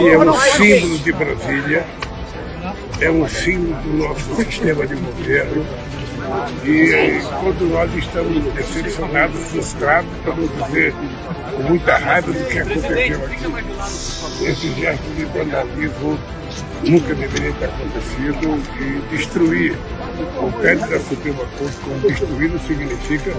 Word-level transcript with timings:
Aqui 0.00 0.08
é 0.08 0.18
um 0.18 0.40
símbolo 0.40 0.98
de 0.98 1.12
Brasília, 1.12 1.86
é 3.02 3.10
um 3.10 3.28
símbolo 3.28 3.82
do 3.82 3.98
nosso 3.98 4.34
sistema 4.36 4.86
de 4.86 4.94
governo. 4.94 5.66
E 6.64 7.20
quando 7.42 7.70
nós 7.70 7.94
estamos 7.94 8.54
decepcionados, 8.54 9.38
frustrados, 9.50 10.10
para 10.24 10.34
não 10.34 10.46
dizer 10.46 10.94
com 11.54 11.62
muita 11.64 11.98
raiva 11.98 12.32
do 12.32 12.44
que 12.46 12.58
aconteceu 12.60 13.24
aqui. 13.26 14.46
Esse 14.46 14.72
gesto 14.80 15.14
de 15.16 15.24
vandalismo 15.26 16.18
nunca 16.82 17.14
deveria 17.14 17.52
ter 17.52 17.66
acontecido 17.66 18.58
e 18.80 19.16
destruir 19.16 19.76
o 20.42 20.52
prédio 20.60 20.88
da 20.88 21.00
Suprema 21.00 21.44
Corte 21.58 21.76
como 21.84 21.98
destruído 22.00 22.58
significa 22.66 23.32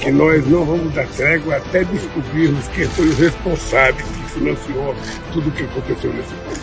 que 0.00 0.10
nós 0.10 0.46
não 0.48 0.64
vamos 0.64 0.92
dar 0.92 1.06
trégua 1.06 1.56
até 1.56 1.84
descobrirmos 1.84 2.66
quem 2.68 2.86
foi 2.88 3.06
o 3.06 3.14
responsável 3.14 4.04
que 4.04 4.13
financiou 4.34 4.94
tudo 5.32 5.48
o 5.48 5.52
que 5.52 5.62
aconteceu 5.62 6.12
nesse 6.12 6.34
país. 6.34 6.58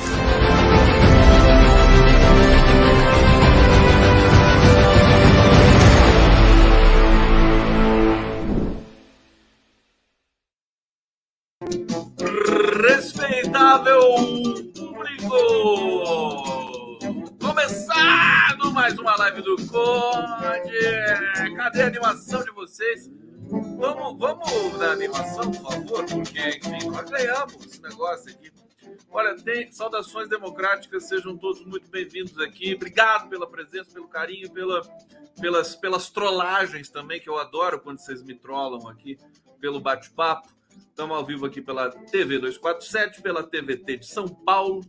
Respeitável 12.88 14.02
público! 14.76 15.38
Começando 17.40 18.74
mais 18.74 18.98
uma 19.00 19.16
live 19.16 19.42
do 19.44 19.56
Conde! 19.68 21.56
Cadê 21.56 21.84
a 21.84 21.88
animação 21.88 22.44
de 22.44 22.52
vocês? 22.52 23.10
Vamos, 23.82 24.20
vamos 24.20 24.78
na 24.78 24.92
animação, 24.92 25.50
por 25.50 25.72
favor, 25.72 26.06
porque, 26.06 26.40
enfim, 26.40 26.88
nós 26.88 27.10
ganhamos 27.10 27.66
esse 27.66 27.82
negócio 27.82 28.32
aqui. 28.32 28.52
Olha, 29.10 29.36
tem 29.36 29.72
saudações 29.72 30.30
democráticas, 30.30 31.08
sejam 31.08 31.36
todos 31.36 31.66
muito 31.66 31.90
bem-vindos 31.90 32.38
aqui. 32.38 32.76
Obrigado 32.76 33.28
pela 33.28 33.50
presença, 33.50 33.90
pelo 33.92 34.08
carinho, 34.08 34.52
pela, 34.52 34.84
pelas, 35.42 35.76
pelas 35.76 36.12
trollagens 36.12 36.90
também, 36.90 37.20
que 37.20 37.28
eu 37.28 37.40
adoro 37.40 37.80
quando 37.80 37.98
vocês 37.98 38.22
me 38.22 38.36
trollam 38.36 38.88
aqui 38.88 39.18
pelo 39.60 39.82
bate-papo. 39.82 40.48
Estamos 40.70 41.18
ao 41.18 41.26
vivo 41.26 41.48
aqui 41.48 41.60
pela 41.60 41.90
TV 41.90 42.38
247, 42.38 43.20
pela 43.24 43.42
TVT 43.42 43.98
de 43.98 44.06
São 44.06 44.28
Paulo, 44.28 44.82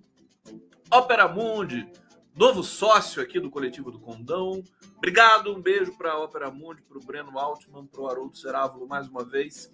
Ópera 0.90 1.26
Mundi, 1.26 1.90
novo 2.34 2.62
sócio 2.62 3.22
aqui 3.22 3.38
do 3.38 3.50
Coletivo 3.50 3.90
do 3.90 3.98
Condão. 3.98 4.62
Obrigado, 4.96 5.52
um 5.52 5.60
beijo 5.60 5.96
para 5.96 6.12
a 6.12 6.18
Ópera 6.18 6.50
Mundi, 6.50 6.82
para 6.82 6.98
o 6.98 7.04
Breno 7.04 7.38
Altman, 7.38 7.86
para 7.86 8.00
o 8.00 8.08
Haroldo 8.08 8.36
Serávulo 8.36 8.86
mais 8.86 9.08
uma 9.08 9.24
vez. 9.24 9.70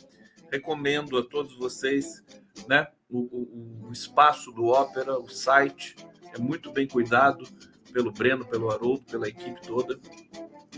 Recomendo 0.50 1.18
a 1.18 1.22
todos 1.22 1.56
vocês 1.56 2.24
né, 2.66 2.88
o, 3.08 3.18
o, 3.18 3.88
o 3.88 3.92
espaço 3.92 4.50
do 4.52 4.66
Ópera, 4.66 5.18
o 5.18 5.28
site, 5.28 5.94
é 6.34 6.38
muito 6.38 6.72
bem 6.72 6.86
cuidado 6.86 7.46
pelo 7.92 8.12
Breno, 8.12 8.44
pelo 8.44 8.70
Haroldo, 8.70 9.02
pela 9.04 9.28
equipe 9.28 9.60
toda 9.62 9.98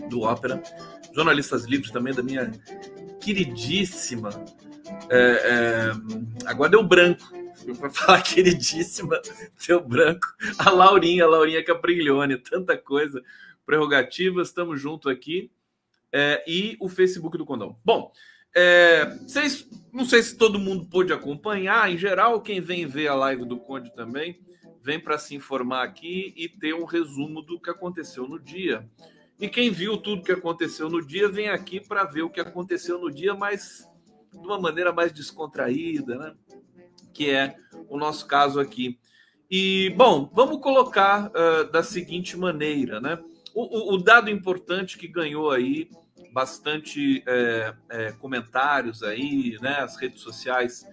do 0.09 0.23
Ópera. 0.23 0.63
Jornalistas 1.15 1.65
livres 1.65 1.91
também 1.91 2.15
da 2.15 2.23
minha 2.23 2.51
queridíssima 3.21 4.31
é, 5.09 5.19
é, 5.19 5.93
agora 6.47 6.71
deu 6.71 6.83
branco. 6.83 7.40
Para 7.79 7.91
falar 7.91 8.23
queridíssima, 8.23 9.21
deu 9.67 9.81
branco. 9.81 10.27
A 10.59 10.71
Laurinha, 10.71 11.25
a 11.25 11.29
Laurinha 11.29 11.65
Capriglione, 11.65 12.37
tanta 12.37 12.77
coisa. 12.77 13.23
Prerrogativas, 13.65 14.49
estamos 14.49 14.81
junto 14.81 15.09
aqui. 15.09 15.51
É, 16.13 16.43
e 16.47 16.77
o 16.81 16.89
Facebook 16.89 17.39
do 17.39 17.47
Condão. 17.47 17.79
Bom, 17.85 18.13
é, 18.55 19.05
vocês, 19.23 19.69
não 19.93 20.05
sei 20.05 20.23
se 20.23 20.37
todo 20.37 20.59
mundo 20.59 20.87
pôde 20.87 21.13
acompanhar. 21.13 21.91
Em 21.91 21.97
geral, 21.97 22.41
quem 22.41 22.61
vem 22.61 22.87
ver 22.87 23.09
a 23.09 23.15
live 23.15 23.45
do 23.45 23.59
Conde 23.59 23.95
também 23.95 24.41
vem 24.83 24.99
para 24.99 25.19
se 25.19 25.35
informar 25.35 25.85
aqui 25.85 26.33
e 26.37 26.49
ter 26.49 26.75
um 26.75 26.85
resumo 26.85 27.43
do 27.43 27.61
que 27.61 27.71
aconteceu 27.71 28.27
no 28.27 28.39
dia. 28.39 28.89
E 29.39 29.49
quem 29.49 29.71
viu 29.71 29.97
tudo 29.97 30.23
que 30.23 30.33
aconteceu 30.33 30.89
no 30.89 31.05
dia 31.05 31.29
vem 31.29 31.49
aqui 31.49 31.81
para 31.81 32.05
ver 32.05 32.23
o 32.23 32.31
que 32.31 32.41
aconteceu 32.41 32.99
no 32.99 33.11
dia, 33.11 33.35
mas 33.35 33.89
de 34.33 34.39
uma 34.39 34.61
maneira 34.61 34.93
mais 34.93 35.13
descontraída, 35.13 36.17
né? 36.17 36.35
Que 37.13 37.31
é 37.31 37.57
o 37.89 37.99
nosso 37.99 38.27
caso 38.27 38.61
aqui. 38.61 38.99
E, 39.51 39.91
bom, 39.97 40.31
vamos 40.33 40.61
colocar 40.61 41.31
uh, 41.31 41.71
da 41.71 41.83
seguinte 41.83 42.37
maneira, 42.37 43.01
né? 43.01 43.19
O, 43.53 43.93
o, 43.93 43.95
o, 43.95 43.99
dado 43.99 44.31
importante 44.31 44.97
que 44.97 45.09
ganhou 45.09 45.51
aí 45.51 45.91
bastante 46.33 47.25
é, 47.27 47.75
é, 47.91 48.13
comentários 48.13 49.03
aí, 49.03 49.59
né? 49.61 49.81
As 49.81 49.97
redes 49.97 50.21
sociais 50.21 50.87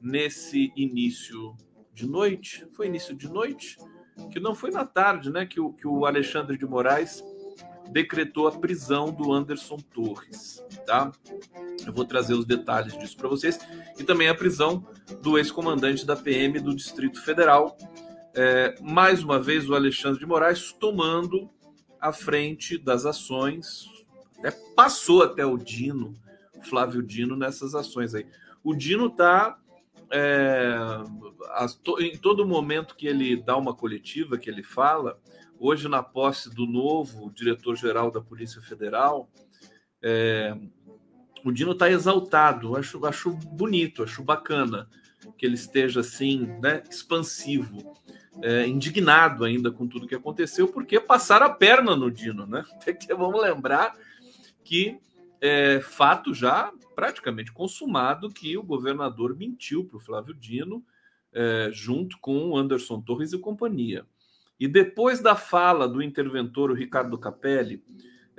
nesse 0.00 0.72
início 0.74 1.54
de 1.94 2.06
noite, 2.06 2.66
foi 2.72 2.86
início 2.86 3.14
de 3.14 3.28
noite, 3.28 3.76
que 4.32 4.40
não 4.40 4.56
foi 4.56 4.72
na 4.72 4.84
tarde, 4.84 5.30
né? 5.30 5.46
Que 5.46 5.60
o, 5.60 5.72
que 5.72 5.86
o 5.86 6.04
Alexandre 6.04 6.58
de 6.58 6.66
Moraes 6.66 7.22
decretou 7.90 8.48
a 8.48 8.52
prisão 8.52 9.12
do 9.12 9.32
Anderson 9.32 9.76
Torres, 9.76 10.64
tá? 10.86 11.12
Eu 11.86 11.92
vou 11.92 12.04
trazer 12.04 12.34
os 12.34 12.44
detalhes 12.44 12.96
disso 12.98 13.16
para 13.16 13.28
vocês 13.28 13.58
e 13.98 14.04
também 14.04 14.28
a 14.28 14.34
prisão 14.34 14.86
do 15.22 15.38
ex-comandante 15.38 16.06
da 16.06 16.16
PM 16.16 16.58
do 16.60 16.74
Distrito 16.74 17.20
Federal. 17.22 17.76
É, 18.34 18.76
mais 18.80 19.22
uma 19.22 19.40
vez 19.40 19.68
o 19.68 19.74
Alexandre 19.74 20.20
de 20.20 20.26
Moraes 20.26 20.72
tomando 20.72 21.50
a 22.00 22.12
frente 22.12 22.78
das 22.78 23.04
ações, 23.04 23.86
passou 24.74 25.22
até 25.22 25.44
o 25.44 25.58
Dino, 25.58 26.14
Flávio 26.62 27.02
Dino 27.02 27.36
nessas 27.36 27.74
ações 27.74 28.14
aí. 28.14 28.26
O 28.64 28.74
Dino 28.74 29.06
está 29.06 29.58
é, 30.10 30.76
em 32.00 32.16
todo 32.16 32.46
momento 32.46 32.96
que 32.96 33.06
ele 33.06 33.36
dá 33.36 33.56
uma 33.56 33.74
coletiva, 33.74 34.38
que 34.38 34.48
ele 34.48 34.62
fala, 34.62 35.18
hoje 35.58 35.88
na 35.88 36.02
posse 36.02 36.48
do 36.54 36.66
novo 36.66 37.30
diretor-geral 37.30 38.10
da 38.10 38.20
Polícia 38.20 38.60
Federal, 38.62 39.28
é, 40.02 40.56
o 41.44 41.52
Dino 41.52 41.72
está 41.72 41.90
exaltado, 41.90 42.76
acho, 42.76 43.04
acho 43.06 43.30
bonito, 43.30 44.02
acho 44.02 44.22
bacana 44.22 44.88
que 45.36 45.46
ele 45.46 45.54
esteja 45.54 46.00
assim, 46.00 46.46
né, 46.60 46.82
expansivo, 46.90 47.94
é, 48.42 48.66
indignado 48.66 49.44
ainda 49.44 49.70
com 49.70 49.86
tudo 49.86 50.06
que 50.06 50.14
aconteceu, 50.14 50.68
porque 50.68 50.98
passaram 51.00 51.46
a 51.46 51.50
perna 51.50 51.96
no 51.96 52.10
Dino, 52.10 52.46
né? 52.46 52.64
Porque 52.84 53.12
vamos 53.12 53.40
lembrar 53.40 53.94
que 54.64 54.98
é 55.40 55.80
fato 55.80 56.32
já 56.32 56.72
praticamente 56.94 57.52
consumado 57.52 58.30
que 58.30 58.56
o 58.56 58.62
governador 58.62 59.36
mentiu 59.36 59.84
para 59.84 59.96
o 59.96 60.00
Flávio 60.00 60.34
Dino, 60.34 60.84
é, 61.32 61.70
junto 61.72 62.18
com 62.18 62.56
Anderson 62.56 63.00
Torres 63.00 63.32
e 63.32 63.38
companhia. 63.38 64.06
E 64.58 64.68
depois 64.68 65.20
da 65.20 65.34
fala 65.34 65.88
do 65.88 66.02
interventor, 66.02 66.70
o 66.70 66.74
Ricardo 66.74 67.16
Capelli, 67.16 67.82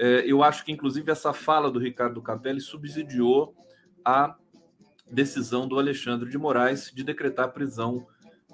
é, 0.02 0.24
eu 0.26 0.44
acho 0.44 0.66
que 0.66 0.72
inclusive 0.72 1.12
essa 1.12 1.32
fala 1.32 1.70
do 1.70 1.78
Ricardo 1.78 2.20
Capelli 2.24 2.60
subsidiou 2.60 3.56
a 4.04 4.36
decisão 5.12 5.68
do 5.68 5.78
Alexandre 5.78 6.28
de 6.28 6.40
Moraes 6.40 6.92
de 6.92 7.04
decretar 7.04 7.46
a 7.46 7.48
prisão 7.48 8.08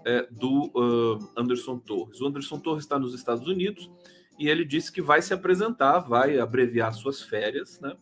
é, 0.06 0.28
do 0.30 0.66
uh, 0.76 1.32
Anderson 1.38 1.80
Torres. 1.80 2.20
O 2.20 2.28
Anderson 2.28 2.60
Torres 2.60 2.84
está 2.84 3.00
nos 3.00 3.14
Estados 3.14 3.48
Unidos 3.48 3.90
e 4.38 4.50
ele 4.50 4.66
disse 4.66 4.92
que 4.92 5.02
vai 5.02 5.22
se 5.22 5.34
apresentar, 5.34 6.00
vai 6.00 6.38
abreviar 6.38 6.94
suas 6.94 7.22
férias, 7.22 7.80
né? 7.80 7.96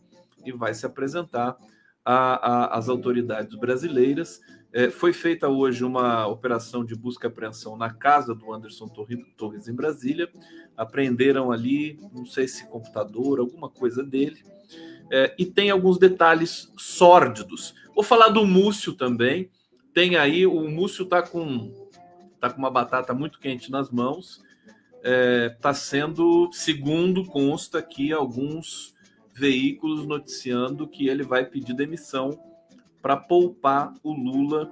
E 0.44 0.50
vai 0.50 0.74
se 0.74 0.84
apresentar 0.84 1.56
às 2.04 2.88
autoridades 2.88 3.54
brasileiras 3.56 4.40
é, 4.72 4.90
foi 4.90 5.12
feita 5.12 5.48
hoje 5.48 5.84
uma 5.84 6.26
operação 6.26 6.84
de 6.84 6.94
busca 6.94 7.26
e 7.26 7.28
apreensão 7.28 7.76
na 7.76 7.92
casa 7.92 8.34
do 8.34 8.52
Anderson 8.52 8.88
Torres 8.88 9.68
em 9.68 9.74
Brasília. 9.74 10.28
Apreenderam 10.76 11.50
ali, 11.50 11.98
não 12.12 12.26
sei 12.26 12.46
se 12.46 12.66
computador, 12.66 13.40
alguma 13.40 13.70
coisa 13.70 14.02
dele. 14.02 14.42
É, 15.10 15.34
e 15.38 15.46
tem 15.46 15.70
alguns 15.70 15.98
detalhes 15.98 16.70
sórdidos. 16.76 17.74
Vou 17.94 18.04
falar 18.04 18.28
do 18.28 18.44
Múcio 18.44 18.92
também. 18.92 19.50
Tem 19.94 20.16
aí, 20.16 20.46
o 20.46 20.68
Múcio 20.68 21.04
está 21.04 21.22
com, 21.22 21.72
tá 22.38 22.50
com 22.50 22.58
uma 22.58 22.70
batata 22.70 23.14
muito 23.14 23.38
quente 23.38 23.70
nas 23.70 23.90
mãos. 23.90 24.44
Está 24.96 25.10
é, 25.10 25.48
tá 25.60 25.72
sendo, 25.72 26.50
segundo 26.52 27.24
consta 27.24 27.78
aqui, 27.78 28.12
alguns 28.12 28.94
veículos 29.32 30.06
noticiando 30.06 30.88
que 30.88 31.08
ele 31.08 31.22
vai 31.22 31.44
pedir 31.46 31.74
demissão 31.74 32.38
para 33.06 33.16
poupar 33.16 33.94
o 34.02 34.12
Lula 34.12 34.68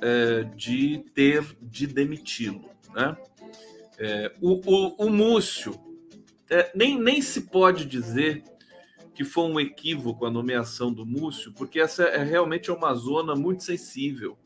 é, 0.00 0.44
de 0.44 1.04
ter 1.12 1.42
de 1.60 1.88
demiti-lo. 1.88 2.70
Né? 2.94 3.16
É, 3.98 4.32
o, 4.40 4.60
o, 4.64 5.06
o 5.06 5.10
Múcio 5.10 5.74
é, 6.48 6.70
nem, 6.72 6.96
nem 6.96 7.20
se 7.20 7.48
pode 7.48 7.84
dizer 7.84 8.44
que 9.12 9.24
foi 9.24 9.50
um 9.50 9.58
equívoco 9.58 10.24
a 10.24 10.30
nomeação 10.30 10.92
do 10.92 11.04
Múcio, 11.04 11.52
porque 11.52 11.80
essa 11.80 12.04
é 12.04 12.22
realmente 12.22 12.70
uma 12.70 12.94
zona 12.94 13.34
muito 13.34 13.64
sensível, 13.64 14.38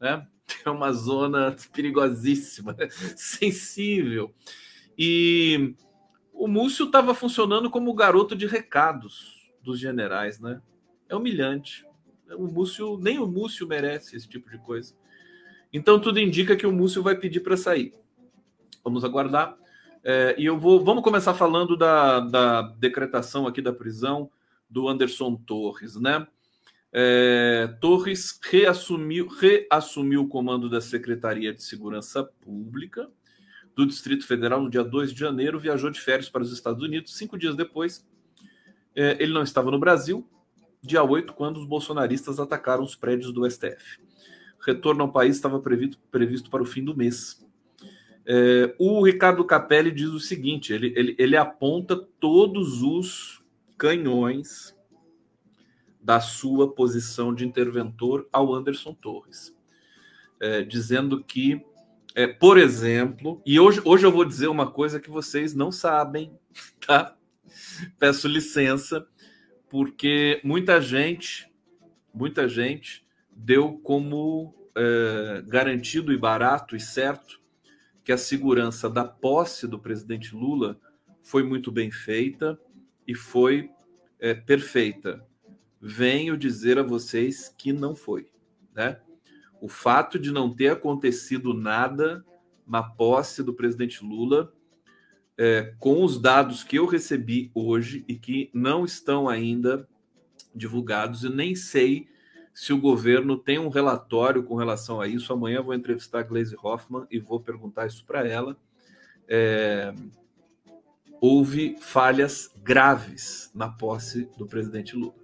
né? 0.00 0.24
É 0.64 0.70
uma 0.70 0.92
zona 0.92 1.56
perigosíssima, 1.72 2.76
sensível. 3.16 4.32
E 4.96 5.74
o 6.32 6.46
Múcio 6.46 6.86
estava 6.86 7.14
funcionando 7.14 7.68
como 7.68 7.94
garoto 7.94 8.36
de 8.36 8.46
recados 8.46 9.50
dos 9.60 9.78
generais, 9.80 10.38
né? 10.38 10.62
É 11.08 11.16
humilhante. 11.16 11.84
O 12.36 12.46
Múcio, 12.46 12.98
nem 12.98 13.18
o 13.18 13.26
Múcio 13.26 13.66
merece 13.66 14.16
esse 14.16 14.28
tipo 14.28 14.50
de 14.50 14.58
coisa. 14.58 14.94
Então 15.72 16.00
tudo 16.00 16.18
indica 16.18 16.56
que 16.56 16.66
o 16.66 16.72
Múcio 16.72 17.02
vai 17.02 17.14
pedir 17.14 17.40
para 17.40 17.56
sair. 17.56 17.92
Vamos 18.82 19.04
aguardar. 19.04 19.56
É, 20.02 20.34
e 20.38 20.46
eu 20.46 20.58
vou. 20.58 20.82
Vamos 20.84 21.04
começar 21.04 21.34
falando 21.34 21.76
da, 21.76 22.20
da 22.20 22.62
decretação 22.62 23.46
aqui 23.46 23.60
da 23.60 23.72
prisão 23.72 24.30
do 24.68 24.88
Anderson 24.88 25.36
Torres, 25.36 25.96
né? 25.96 26.26
É, 26.92 27.72
Torres 27.80 28.40
reassumiu, 28.42 29.28
reassumiu 29.28 30.22
o 30.22 30.28
comando 30.28 30.68
da 30.68 30.80
Secretaria 30.80 31.52
de 31.54 31.62
Segurança 31.62 32.24
Pública 32.24 33.08
do 33.76 33.86
Distrito 33.86 34.26
Federal 34.26 34.60
no 34.60 34.70
dia 34.70 34.82
2 34.82 35.12
de 35.12 35.20
janeiro, 35.20 35.58
viajou 35.58 35.90
de 35.90 36.00
férias 36.00 36.28
para 36.28 36.42
os 36.42 36.52
Estados 36.52 36.82
Unidos. 36.82 37.16
Cinco 37.16 37.38
dias 37.38 37.54
depois, 37.54 38.06
é, 38.94 39.16
ele 39.20 39.32
não 39.32 39.42
estava 39.42 39.70
no 39.70 39.78
Brasil, 39.78 40.28
dia 40.82 41.02
8, 41.02 41.32
quando 41.34 41.58
os 41.58 41.64
bolsonaristas 41.64 42.40
atacaram 42.40 42.82
os 42.82 42.94
prédios 42.94 43.32
do 43.32 43.48
STF. 43.48 44.00
Retorno 44.60 45.02
ao 45.02 45.12
país 45.12 45.36
estava 45.36 45.58
previsto, 45.60 45.98
previsto 46.10 46.50
para 46.50 46.62
o 46.62 46.66
fim 46.66 46.84
do 46.84 46.96
mês. 46.96 47.44
É, 48.26 48.74
o 48.78 49.04
Ricardo 49.04 49.44
Capelli 49.44 49.90
diz 49.90 50.08
o 50.08 50.20
seguinte: 50.20 50.72
ele, 50.72 50.92
ele, 50.96 51.16
ele 51.18 51.36
aponta 51.36 51.96
todos 51.96 52.82
os 52.82 53.42
canhões 53.78 54.76
da 56.02 56.20
sua 56.20 56.72
posição 56.72 57.34
de 57.34 57.46
interventor 57.46 58.28
ao 58.32 58.54
Anderson 58.54 58.94
Torres, 58.94 59.54
é, 60.40 60.62
dizendo 60.62 61.22
que, 61.22 61.62
é, 62.14 62.26
por 62.26 62.58
exemplo, 62.58 63.40
e 63.44 63.60
hoje, 63.60 63.80
hoje 63.84 64.06
eu 64.06 64.12
vou 64.12 64.24
dizer 64.24 64.48
uma 64.48 64.70
coisa 64.70 65.00
que 65.00 65.10
vocês 65.10 65.54
não 65.54 65.70
sabem, 65.70 66.32
tá? 66.86 67.16
Peço 67.98 68.28
licença, 68.28 69.06
porque 69.70 70.40
muita 70.42 70.82
gente, 70.82 71.48
muita 72.12 72.48
gente 72.48 73.06
deu 73.30 73.78
como 73.78 74.52
é, 74.76 75.42
garantido 75.46 76.12
e 76.12 76.18
barato 76.18 76.74
e 76.74 76.80
certo 76.80 77.40
que 78.04 78.10
a 78.10 78.18
segurança 78.18 78.90
da 78.90 79.04
posse 79.04 79.68
do 79.68 79.78
presidente 79.78 80.34
Lula 80.34 80.78
foi 81.22 81.44
muito 81.44 81.70
bem 81.70 81.92
feita 81.92 82.58
e 83.06 83.14
foi 83.14 83.70
é, 84.18 84.34
perfeita. 84.34 85.24
Venho 85.80 86.36
dizer 86.36 86.76
a 86.76 86.82
vocês 86.82 87.54
que 87.56 87.72
não 87.72 87.94
foi, 87.94 88.28
né? 88.74 89.00
O 89.60 89.68
fato 89.68 90.18
de 90.18 90.32
não 90.32 90.52
ter 90.52 90.72
acontecido 90.72 91.54
nada 91.54 92.24
na 92.66 92.82
posse 92.82 93.42
do 93.42 93.54
presidente 93.54 94.02
Lula, 94.04 94.52
é, 95.42 95.72
com 95.78 96.04
os 96.04 96.20
dados 96.20 96.62
que 96.62 96.76
eu 96.76 96.84
recebi 96.84 97.50
hoje 97.54 98.04
e 98.06 98.14
que 98.14 98.50
não 98.52 98.84
estão 98.84 99.26
ainda 99.26 99.88
divulgados, 100.54 101.24
e 101.24 101.30
nem 101.30 101.54
sei 101.54 102.06
se 102.52 102.74
o 102.74 102.78
governo 102.78 103.38
tem 103.38 103.58
um 103.58 103.70
relatório 103.70 104.42
com 104.42 104.54
relação 104.54 105.00
a 105.00 105.08
isso. 105.08 105.32
Amanhã 105.32 105.62
vou 105.62 105.72
entrevistar 105.72 106.18
a 106.18 106.22
Glaze 106.24 106.54
Hoffman 106.62 107.06
e 107.10 107.18
vou 107.18 107.40
perguntar 107.40 107.86
isso 107.86 108.04
para 108.04 108.28
ela. 108.28 108.54
É, 109.26 109.94
houve 111.22 111.74
falhas 111.80 112.50
graves 112.62 113.50
na 113.54 113.70
posse 113.70 114.28
do 114.36 114.46
presidente 114.46 114.94
Lula, 114.94 115.14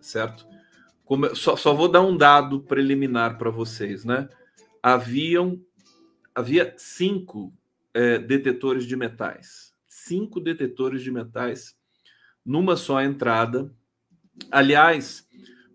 certo? 0.00 0.44
Como, 1.04 1.36
só, 1.36 1.54
só 1.54 1.72
vou 1.72 1.86
dar 1.86 2.02
um 2.02 2.16
dado 2.16 2.62
preliminar 2.62 3.38
para 3.38 3.50
vocês, 3.50 4.04
né? 4.04 4.28
Haviam 4.82 5.60
havia 6.34 6.74
cinco 6.76 7.52
é, 7.94 8.18
detetores 8.18 8.86
de 8.86 8.96
metais, 8.96 9.72
cinco 9.88 10.40
detetores 10.40 11.02
de 11.02 11.10
metais 11.10 11.76
numa 12.44 12.76
só 12.76 13.00
entrada. 13.02 13.72
Aliás, 14.50 15.26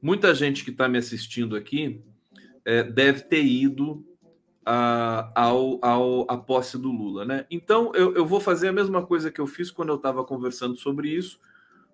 Muita 0.02 0.34
gente 0.34 0.64
que 0.64 0.70
está 0.70 0.88
me 0.88 0.98
assistindo 0.98 1.56
aqui 1.56 2.02
é, 2.64 2.84
deve 2.84 3.22
ter 3.24 3.44
ido 3.44 4.06
a, 4.66 5.32
ao, 5.36 5.84
ao, 5.84 6.32
a 6.32 6.38
posse 6.38 6.78
do 6.78 6.92
Lula, 6.92 7.26
né? 7.26 7.46
Então 7.50 7.92
eu, 7.96 8.14
eu 8.16 8.26
vou 8.26 8.40
fazer 8.40 8.68
a 8.68 8.74
mesma 8.74 9.06
coisa 9.06 9.32
que 9.32 9.42
eu 9.42 9.48
fiz 9.48 9.72
quando 9.72 9.90
eu 9.90 9.96
estava 9.96 10.24
conversando 10.24 10.78
sobre 10.78 11.10
isso 11.10 11.40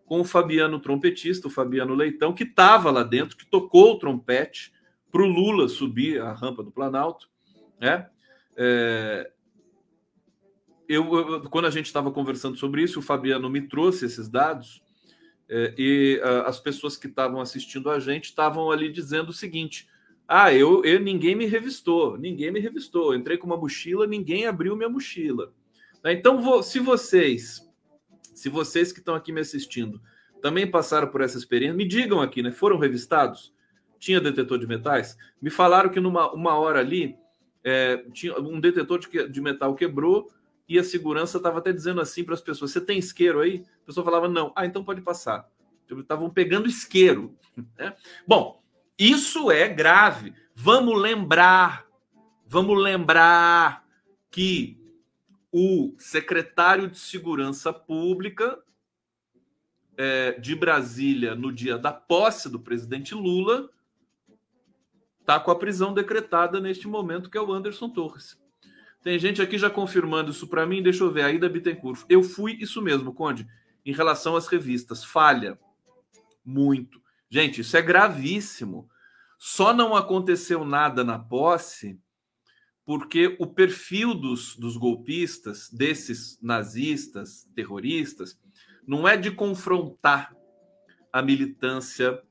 com 0.05 0.19
o 0.19 0.25
Fabiano 0.25 0.79
trompetista, 0.79 1.47
o 1.47 1.51
Fabiano 1.51 1.95
Leitão, 1.95 2.33
que 2.33 2.43
estava 2.43 2.91
lá 2.91 3.03
dentro, 3.03 3.37
que 3.37 3.45
tocou 3.45 3.93
o 3.93 3.97
trompete 3.97 4.73
para 5.11 5.23
o 5.23 5.25
Lula 5.25 5.69
subir 5.69 6.21
a 6.21 6.33
rampa 6.33 6.61
do 6.61 6.71
Planalto, 6.71 7.29
né? 7.79 8.09
É, 8.55 9.31
eu, 10.87 11.13
eu, 11.15 11.41
quando 11.49 11.65
a 11.65 11.71
gente 11.71 11.85
estava 11.85 12.11
conversando 12.11 12.57
sobre 12.57 12.83
isso, 12.83 12.99
o 12.99 13.03
Fabiano 13.03 13.49
me 13.49 13.61
trouxe 13.61 14.05
esses 14.05 14.29
dados 14.29 14.81
é, 15.49 15.73
e 15.77 16.21
uh, 16.23 16.47
as 16.47 16.59
pessoas 16.59 16.97
que 16.97 17.07
estavam 17.07 17.39
assistindo 17.39 17.89
a 17.89 17.99
gente 17.99 18.25
estavam 18.25 18.71
ali 18.71 18.91
dizendo 18.91 19.29
o 19.29 19.33
seguinte: 19.33 19.87
ah, 20.27 20.53
eu, 20.53 20.83
eu 20.83 20.99
ninguém 20.99 21.35
me 21.35 21.45
revistou, 21.45 22.17
ninguém 22.17 22.51
me 22.51 22.59
revistou. 22.59 23.15
Entrei 23.15 23.37
com 23.37 23.45
uma 23.45 23.57
mochila, 23.57 24.07
ninguém 24.07 24.45
abriu 24.45 24.75
minha 24.75 24.89
mochila. 24.89 25.53
Né, 26.03 26.13
então, 26.13 26.41
vou, 26.41 26.63
se 26.63 26.79
vocês, 26.79 27.61
se 28.33 28.49
vocês 28.49 28.91
que 28.91 28.99
estão 28.99 29.15
aqui 29.15 29.31
me 29.31 29.41
assistindo 29.41 30.01
também 30.41 30.69
passaram 30.69 31.07
por 31.07 31.21
essa 31.21 31.37
experiência, 31.37 31.73
me 31.73 31.87
digam 31.87 32.19
aqui, 32.19 32.43
né? 32.43 32.51
Foram 32.51 32.77
revistados? 32.77 33.53
Tinha 33.97 34.19
detetor 34.19 34.59
de 34.59 34.67
metais? 34.67 35.17
Me 35.41 35.49
falaram 35.49 35.89
que 35.89 36.01
numa 36.01 36.33
uma 36.33 36.55
hora 36.55 36.79
ali 36.79 37.15
é, 37.63 38.03
tinha 38.11 38.37
um 38.37 38.59
detetor 38.59 38.99
de, 38.99 39.29
de 39.29 39.41
metal 39.41 39.73
quebrou 39.73 40.29
e 40.67 40.79
a 40.79 40.83
segurança 40.83 41.37
estava 41.37 41.59
até 41.59 41.71
dizendo 41.71 42.01
assim 42.01 42.23
para 42.23 42.33
as 42.33 42.41
pessoas: 42.41 42.71
você 42.71 42.81
tem 42.81 42.97
isqueiro 42.97 43.39
aí? 43.39 43.65
A 43.83 43.85
pessoa 43.85 44.03
falava: 44.03 44.27
não. 44.27 44.51
Ah, 44.55 44.65
então 44.65 44.83
pode 44.83 45.01
passar. 45.01 45.49
Estavam 45.89 46.29
pegando 46.29 46.67
isqueiro. 46.67 47.37
Né? 47.77 47.95
Bom, 48.27 48.63
isso 48.97 49.51
é 49.51 49.67
grave. 49.67 50.33
Vamos 50.55 50.99
lembrar, 50.99 51.85
vamos 52.47 52.81
lembrar 52.81 53.85
que 54.31 54.79
o 55.51 55.93
secretário 55.99 56.89
de 56.89 56.97
Segurança 56.97 57.71
Pública 57.71 58.59
é, 59.95 60.31
de 60.39 60.55
Brasília, 60.55 61.35
no 61.35 61.51
dia 61.51 61.77
da 61.77 61.91
posse 61.91 62.49
do 62.49 62.59
presidente 62.59 63.13
Lula, 63.13 63.69
está 65.19 65.39
com 65.39 65.51
a 65.51 65.59
prisão 65.59 65.93
decretada 65.93 66.59
neste 66.59 66.87
momento, 66.87 67.29
que 67.29 67.37
é 67.37 67.41
o 67.41 67.51
Anderson 67.51 67.89
Torres. 67.89 68.41
Tem 69.03 69.19
gente 69.19 69.41
aqui 69.41 69.57
já 69.57 69.69
confirmando 69.69 70.31
isso 70.31 70.47
para 70.47 70.65
mim. 70.65 70.81
Deixa 70.81 71.03
eu 71.03 71.11
ver. 71.11 71.23
Aí 71.23 71.37
da 71.37 71.49
Bittencourt. 71.49 72.05
Eu 72.07 72.23
fui 72.23 72.53
isso 72.53 72.81
mesmo, 72.81 73.13
Conde. 73.13 73.45
Em 73.85 73.91
relação 73.91 74.35
às 74.35 74.47
revistas. 74.47 75.03
Falha. 75.03 75.59
Muito. 76.45 77.01
Gente, 77.29 77.61
isso 77.61 77.75
é 77.75 77.81
gravíssimo. 77.81 78.89
Só 79.37 79.73
não 79.73 79.93
aconteceu 79.93 80.63
nada 80.63 81.03
na 81.03 81.19
posse 81.19 81.99
porque 82.85 83.35
o 83.39 83.47
perfil 83.47 84.13
dos, 84.13 84.55
dos 84.57 84.75
golpistas, 84.75 85.69
desses 85.69 86.37
nazistas, 86.41 87.47
terroristas, 87.55 88.37
não 88.85 89.07
é 89.07 89.15
de 89.15 89.31
confrontar 89.31 90.35
a 91.11 91.21
militância 91.21 92.21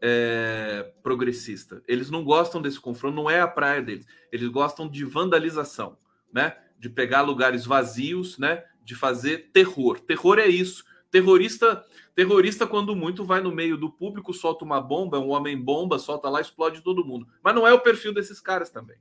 é, 0.00 0.92
progressista. 1.02 1.82
Eles 1.88 2.08
não 2.08 2.24
gostam 2.24 2.62
desse 2.62 2.78
confronto, 2.78 3.16
não 3.16 3.28
é 3.28 3.40
a 3.40 3.48
praia 3.48 3.82
deles. 3.82 4.06
Eles 4.30 4.48
gostam 4.48 4.88
de 4.88 5.04
vandalização 5.04 5.96
né? 6.32 6.56
De 6.78 6.88
pegar 6.88 7.22
lugares 7.22 7.64
vazios, 7.64 8.38
né? 8.38 8.64
De 8.82 8.94
fazer 8.94 9.50
terror. 9.52 10.00
Terror 10.00 10.38
é 10.38 10.46
isso. 10.46 10.84
Terrorista, 11.10 11.84
terrorista 12.14 12.66
quando 12.66 12.94
muito 12.94 13.24
vai 13.24 13.40
no 13.40 13.50
meio 13.50 13.76
do 13.76 13.90
público, 13.90 14.34
solta 14.34 14.64
uma 14.64 14.80
bomba, 14.80 15.16
é 15.16 15.20
um 15.20 15.30
homem 15.30 15.56
bomba, 15.58 15.98
solta 15.98 16.28
lá, 16.28 16.40
explode 16.40 16.82
todo 16.82 17.04
mundo. 17.04 17.26
Mas 17.42 17.54
não 17.54 17.66
é 17.66 17.72
o 17.72 17.80
perfil 17.80 18.12
desses 18.12 18.40
caras 18.40 18.70
também, 18.70 18.98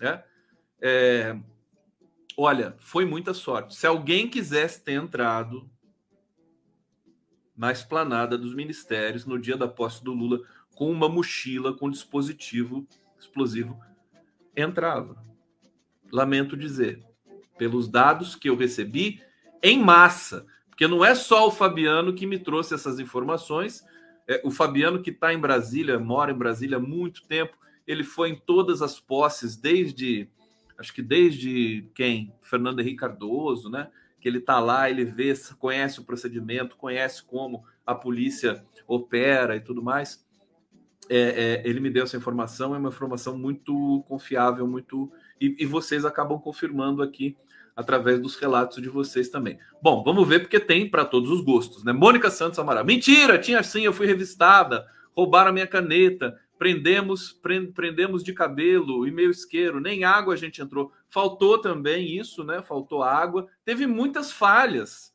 né? 0.00 0.24
É, 0.80 1.38
olha, 2.36 2.74
foi 2.78 3.04
muita 3.04 3.32
sorte. 3.32 3.76
Se 3.76 3.86
alguém 3.86 4.28
quisesse 4.28 4.82
ter 4.82 4.94
entrado 4.94 5.70
na 7.56 7.70
esplanada 7.70 8.36
dos 8.36 8.54
ministérios 8.54 9.24
no 9.24 9.38
dia 9.38 9.56
da 9.56 9.68
posse 9.68 10.02
do 10.02 10.12
Lula 10.12 10.40
com 10.74 10.90
uma 10.90 11.08
mochila 11.08 11.76
com 11.76 11.90
dispositivo 11.90 12.86
explosivo, 13.18 13.78
entrava 14.56 15.22
lamento 16.12 16.56
dizer, 16.56 17.02
pelos 17.58 17.88
dados 17.88 18.36
que 18.36 18.48
eu 18.48 18.56
recebi 18.56 19.20
em 19.62 19.82
massa, 19.82 20.46
porque 20.68 20.86
não 20.86 21.04
é 21.04 21.14
só 21.14 21.46
o 21.46 21.50
Fabiano 21.50 22.12
que 22.12 22.26
me 22.26 22.38
trouxe 22.38 22.74
essas 22.74 23.00
informações. 23.00 23.84
É, 24.28 24.40
o 24.44 24.50
Fabiano 24.50 25.02
que 25.02 25.10
está 25.10 25.32
em 25.32 25.38
Brasília, 25.38 25.98
mora 25.98 26.32
em 26.32 26.36
Brasília 26.36 26.76
há 26.76 26.80
muito 26.80 27.26
tempo, 27.26 27.56
ele 27.86 28.04
foi 28.04 28.30
em 28.30 28.36
todas 28.36 28.82
as 28.82 29.00
posses, 29.00 29.56
desde 29.56 30.28
acho 30.78 30.92
que 30.92 31.02
desde 31.02 31.88
quem? 31.94 32.34
Fernando 32.40 32.80
Henrique 32.80 32.96
Cardoso, 32.96 33.70
né? 33.70 33.88
Que 34.20 34.28
ele 34.28 34.38
está 34.38 34.58
lá, 34.58 34.90
ele 34.90 35.04
vê, 35.04 35.32
conhece 35.58 36.00
o 36.00 36.04
procedimento, 36.04 36.76
conhece 36.76 37.22
como 37.22 37.64
a 37.86 37.94
polícia 37.94 38.64
opera 38.86 39.56
e 39.56 39.60
tudo 39.60 39.82
mais. 39.82 40.24
É, 41.08 41.18
é, 41.18 41.62
ele 41.64 41.80
me 41.80 41.90
deu 41.90 42.04
essa 42.04 42.16
informação, 42.16 42.74
é 42.74 42.78
uma 42.78 42.88
informação 42.88 43.36
muito 43.36 44.04
confiável, 44.08 44.66
muito 44.66 45.12
e, 45.46 45.62
e 45.62 45.66
vocês 45.66 46.04
acabam 46.04 46.38
confirmando 46.38 47.02
aqui 47.02 47.36
através 47.74 48.20
dos 48.20 48.36
relatos 48.36 48.82
de 48.82 48.88
vocês 48.88 49.28
também. 49.28 49.58
Bom, 49.82 50.02
vamos 50.04 50.28
ver 50.28 50.40
porque 50.40 50.60
tem 50.60 50.88
para 50.88 51.04
todos 51.04 51.30
os 51.30 51.40
gostos, 51.40 51.84
né? 51.84 51.92
Mônica 51.92 52.30
Santos 52.30 52.58
Amaral. 52.58 52.84
Mentira, 52.84 53.38
tinha 53.38 53.62
sim, 53.62 53.82
eu 53.82 53.92
fui 53.92 54.06
revistada, 54.06 54.86
roubaram 55.14 55.50
a 55.50 55.52
minha 55.52 55.66
caneta, 55.66 56.38
Prendemos, 56.62 57.32
prendemos 57.74 58.22
de 58.22 58.32
cabelo 58.32 59.04
e 59.04 59.10
meio 59.10 59.32
isqueiro, 59.32 59.80
nem 59.80 60.04
água 60.04 60.34
a 60.34 60.36
gente 60.36 60.62
entrou. 60.62 60.92
Faltou 61.08 61.58
também 61.58 62.16
isso, 62.16 62.44
né? 62.44 62.62
Faltou 62.62 63.02
água. 63.02 63.48
Teve 63.64 63.84
muitas 63.84 64.30
falhas 64.30 65.12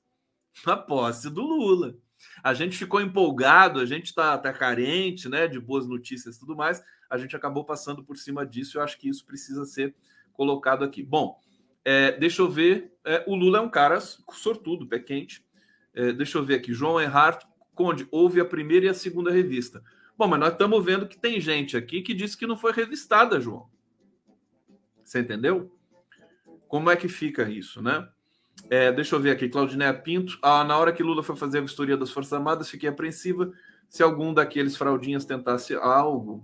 na 0.66 0.76
posse 0.76 1.30
do 1.30 1.44
Lula. 1.44 1.96
A 2.44 2.54
gente 2.54 2.78
ficou 2.78 3.00
empolgado, 3.00 3.80
a 3.80 3.86
gente 3.86 4.08
está 4.08 4.38
tá 4.38 4.52
carente, 4.52 5.30
né? 5.30 5.48
De 5.48 5.58
boas 5.58 5.88
notícias 5.88 6.36
e 6.36 6.40
tudo 6.42 6.54
mais. 6.54 6.84
A 7.10 7.18
gente 7.18 7.34
acabou 7.34 7.64
passando 7.64 8.04
por 8.04 8.18
cima 8.18 8.46
disso. 8.46 8.78
Eu 8.78 8.82
acho 8.82 8.98
que 8.98 9.08
isso 9.08 9.26
precisa 9.26 9.64
ser 9.64 9.96
colocado 10.38 10.86
aqui. 10.86 11.04
Bom, 11.04 11.38
é, 11.84 12.12
deixa 12.14 12.42
eu 12.42 12.50
ver. 12.50 12.94
É, 13.04 13.24
o 13.28 13.36
Lula 13.36 13.58
é 13.58 13.62
um 13.62 13.70
cara 13.70 14.00
sortudo, 14.00 14.88
pé 14.88 15.00
quente. 15.00 15.44
É, 15.94 16.14
deixa 16.14 16.38
eu 16.38 16.46
ver 16.46 16.56
aqui. 16.56 16.74
João 16.74 17.02
Erhardt 17.02 17.46
Conde, 17.74 18.08
houve 18.10 18.40
a 18.40 18.46
primeira 18.46 18.88
e 18.88 18.90
a 18.90 18.94
segunda 18.94 19.32
revista. 19.32 19.84
Bom, 20.18 20.28
mas 20.28 20.40
nós 20.40 20.52
estamos 20.52 20.84
vendo 20.84 21.08
que 21.08 21.18
tem 21.18 21.40
gente 21.40 21.78
aqui 21.78 22.02
que 22.02 22.14
disse 22.14 22.36
que 22.36 22.48
não 22.48 22.58
foi 22.58 22.72
revistada, 22.72 23.40
João. 23.40 23.70
Você 25.04 25.20
entendeu? 25.20 25.72
Como 26.68 26.90
é 26.90 26.96
que 26.96 27.08
fica 27.08 27.48
isso, 27.48 27.82
né? 27.82 28.10
É, 28.70 28.92
deixa 28.92 29.16
eu 29.16 29.20
ver 29.20 29.30
aqui, 29.30 29.48
Claudineia 29.48 29.94
Pinto. 29.94 30.40
Ah, 30.42 30.64
na 30.64 30.78
hora 30.78 30.92
que 30.92 31.04
Lula 31.04 31.22
foi 31.22 31.36
fazer 31.36 31.60
a 31.60 31.62
vistoria 31.62 31.96
das 31.96 32.10
Forças 32.10 32.34
Armadas, 32.34 32.70
fiquei 32.70 32.90
apreensiva 32.90 33.54
se 33.88 34.02
algum 34.02 34.34
daqueles 34.34 34.76
fraldinhas 34.76 35.24
tentasse 35.24 35.76
algo. 35.76 36.44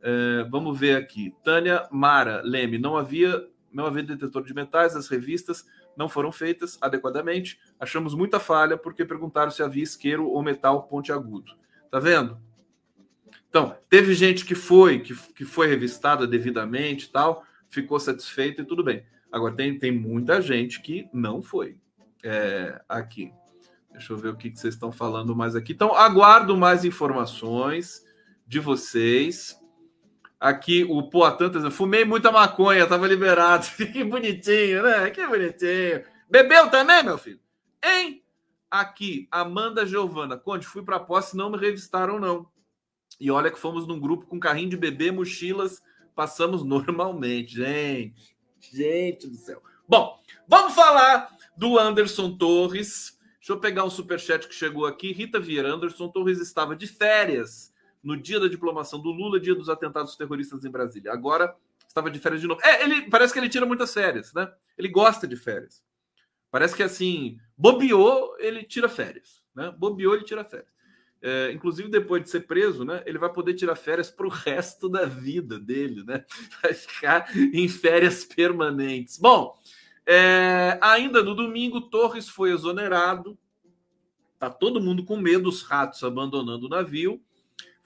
É, 0.00 0.46
vamos 0.50 0.78
ver 0.78 0.96
aqui. 0.96 1.34
Tânia 1.42 1.88
Mara 1.90 2.42
Leme, 2.44 2.78
não 2.78 2.96
havia, 2.96 3.46
não 3.72 3.86
havia 3.86 4.02
detetor 4.02 4.44
de 4.44 4.54
metais, 4.54 4.96
as 4.96 5.08
revistas 5.08 5.66
não 5.96 6.08
foram 6.08 6.30
feitas 6.30 6.78
adequadamente. 6.80 7.58
Achamos 7.78 8.14
muita 8.14 8.38
falha 8.38 8.76
porque 8.76 9.04
perguntaram 9.04 9.50
se 9.50 9.62
havia 9.62 9.82
isqueiro 9.82 10.28
ou 10.28 10.42
metal 10.42 10.84
pontiagudo. 10.84 11.52
Tá 11.90 11.98
vendo? 11.98 12.38
Então, 13.48 13.76
teve 13.88 14.14
gente 14.14 14.44
que 14.44 14.54
foi, 14.54 15.00
que, 15.00 15.14
que 15.32 15.44
foi 15.44 15.66
revistada 15.66 16.26
devidamente 16.26 17.10
tal, 17.10 17.44
ficou 17.68 17.98
satisfeito 17.98 18.62
e 18.62 18.64
tudo 18.64 18.84
bem. 18.84 19.04
Agora, 19.32 19.54
tem, 19.54 19.78
tem 19.78 19.90
muita 19.90 20.40
gente 20.40 20.80
que 20.80 21.08
não 21.12 21.42
foi 21.42 21.78
é, 22.22 22.80
aqui. 22.88 23.32
Deixa 23.90 24.12
eu 24.12 24.16
ver 24.16 24.28
o 24.28 24.36
que, 24.36 24.50
que 24.50 24.58
vocês 24.58 24.74
estão 24.74 24.92
falando 24.92 25.34
mais 25.34 25.56
aqui. 25.56 25.72
Então, 25.72 25.94
aguardo 25.94 26.56
mais 26.56 26.84
informações 26.84 28.04
de 28.46 28.60
vocês. 28.60 29.57
Aqui 30.40 30.84
o 30.84 31.02
Poatan 31.02 31.48
tá 31.48 31.56
dizendo: 31.56 31.70
fumei 31.70 32.04
muita 32.04 32.30
maconha, 32.30 32.86
tava 32.86 33.06
liberado. 33.08 33.66
que 33.76 34.04
bonitinho, 34.04 34.82
né? 34.82 35.10
Que 35.10 35.26
bonitinho. 35.26 36.04
Bebeu 36.30 36.70
também, 36.70 37.02
meu 37.02 37.18
filho? 37.18 37.40
Hein? 37.84 38.22
Aqui, 38.70 39.26
Amanda 39.30 39.84
Giovana. 39.84 40.36
Conde, 40.36 40.66
fui 40.66 40.82
para 40.82 41.00
posse, 41.00 41.36
não 41.36 41.50
me 41.50 41.58
revistaram, 41.58 42.20
não. 42.20 42.46
E 43.18 43.30
olha 43.30 43.50
que 43.50 43.58
fomos 43.58 43.86
num 43.86 43.98
grupo 43.98 44.26
com 44.26 44.38
carrinho 44.38 44.70
de 44.70 44.76
bebê, 44.76 45.10
mochilas, 45.10 45.82
passamos 46.14 46.62
normalmente. 46.62 47.56
Gente, 47.56 48.36
gente 48.72 49.26
do 49.26 49.36
céu. 49.36 49.60
Bom, 49.88 50.20
vamos 50.46 50.74
falar 50.74 51.34
do 51.56 51.78
Anderson 51.78 52.36
Torres. 52.36 53.18
Deixa 53.40 53.52
eu 53.54 53.58
pegar 53.58 53.84
um 53.84 53.90
superchat 53.90 54.46
que 54.46 54.54
chegou 54.54 54.86
aqui. 54.86 55.12
Rita 55.12 55.40
Vieira, 55.40 55.72
Anderson 55.72 56.08
Torres 56.08 56.38
estava 56.38 56.76
de 56.76 56.86
férias 56.86 57.67
no 58.02 58.16
dia 58.16 58.40
da 58.40 58.48
diplomação 58.48 59.00
do 59.00 59.10
Lula, 59.10 59.40
dia 59.40 59.54
dos 59.54 59.68
atentados 59.68 60.16
terroristas 60.16 60.64
em 60.64 60.70
Brasília. 60.70 61.12
Agora 61.12 61.54
estava 61.86 62.10
de 62.10 62.18
férias 62.18 62.40
de 62.40 62.46
novo. 62.46 62.60
É, 62.62 62.84
ele 62.84 63.08
parece 63.10 63.32
que 63.32 63.38
ele 63.38 63.48
tira 63.48 63.66
muitas 63.66 63.92
férias, 63.92 64.32
né? 64.32 64.50
Ele 64.76 64.88
gosta 64.88 65.26
de 65.26 65.36
férias. 65.36 65.82
Parece 66.50 66.74
que 66.74 66.82
assim, 66.82 67.38
bobeou, 67.56 68.36
ele 68.38 68.62
tira 68.64 68.88
férias, 68.88 69.42
né? 69.54 69.74
Bobeou, 69.76 70.14
ele 70.14 70.24
tira 70.24 70.44
férias. 70.44 70.68
É, 71.20 71.50
inclusive 71.52 71.88
depois 71.88 72.22
de 72.22 72.30
ser 72.30 72.46
preso, 72.46 72.84
né, 72.84 73.02
ele 73.04 73.18
vai 73.18 73.32
poder 73.32 73.54
tirar 73.54 73.74
férias 73.74 74.08
para 74.08 74.24
o 74.24 74.30
resto 74.30 74.88
da 74.88 75.04
vida 75.04 75.58
dele, 75.58 76.04
né? 76.04 76.24
Vai 76.62 76.72
ficar 76.72 77.36
em 77.36 77.68
férias 77.68 78.24
permanentes. 78.24 79.18
Bom, 79.18 79.58
é, 80.06 80.78
ainda 80.80 81.22
no 81.22 81.34
domingo, 81.34 81.80
Torres 81.80 82.28
foi 82.28 82.52
exonerado. 82.52 83.36
Tá 84.38 84.48
todo 84.48 84.80
mundo 84.80 85.04
com 85.04 85.16
medo, 85.16 85.48
os 85.48 85.62
ratos 85.62 86.04
abandonando 86.04 86.66
o 86.66 86.70
navio. 86.70 87.20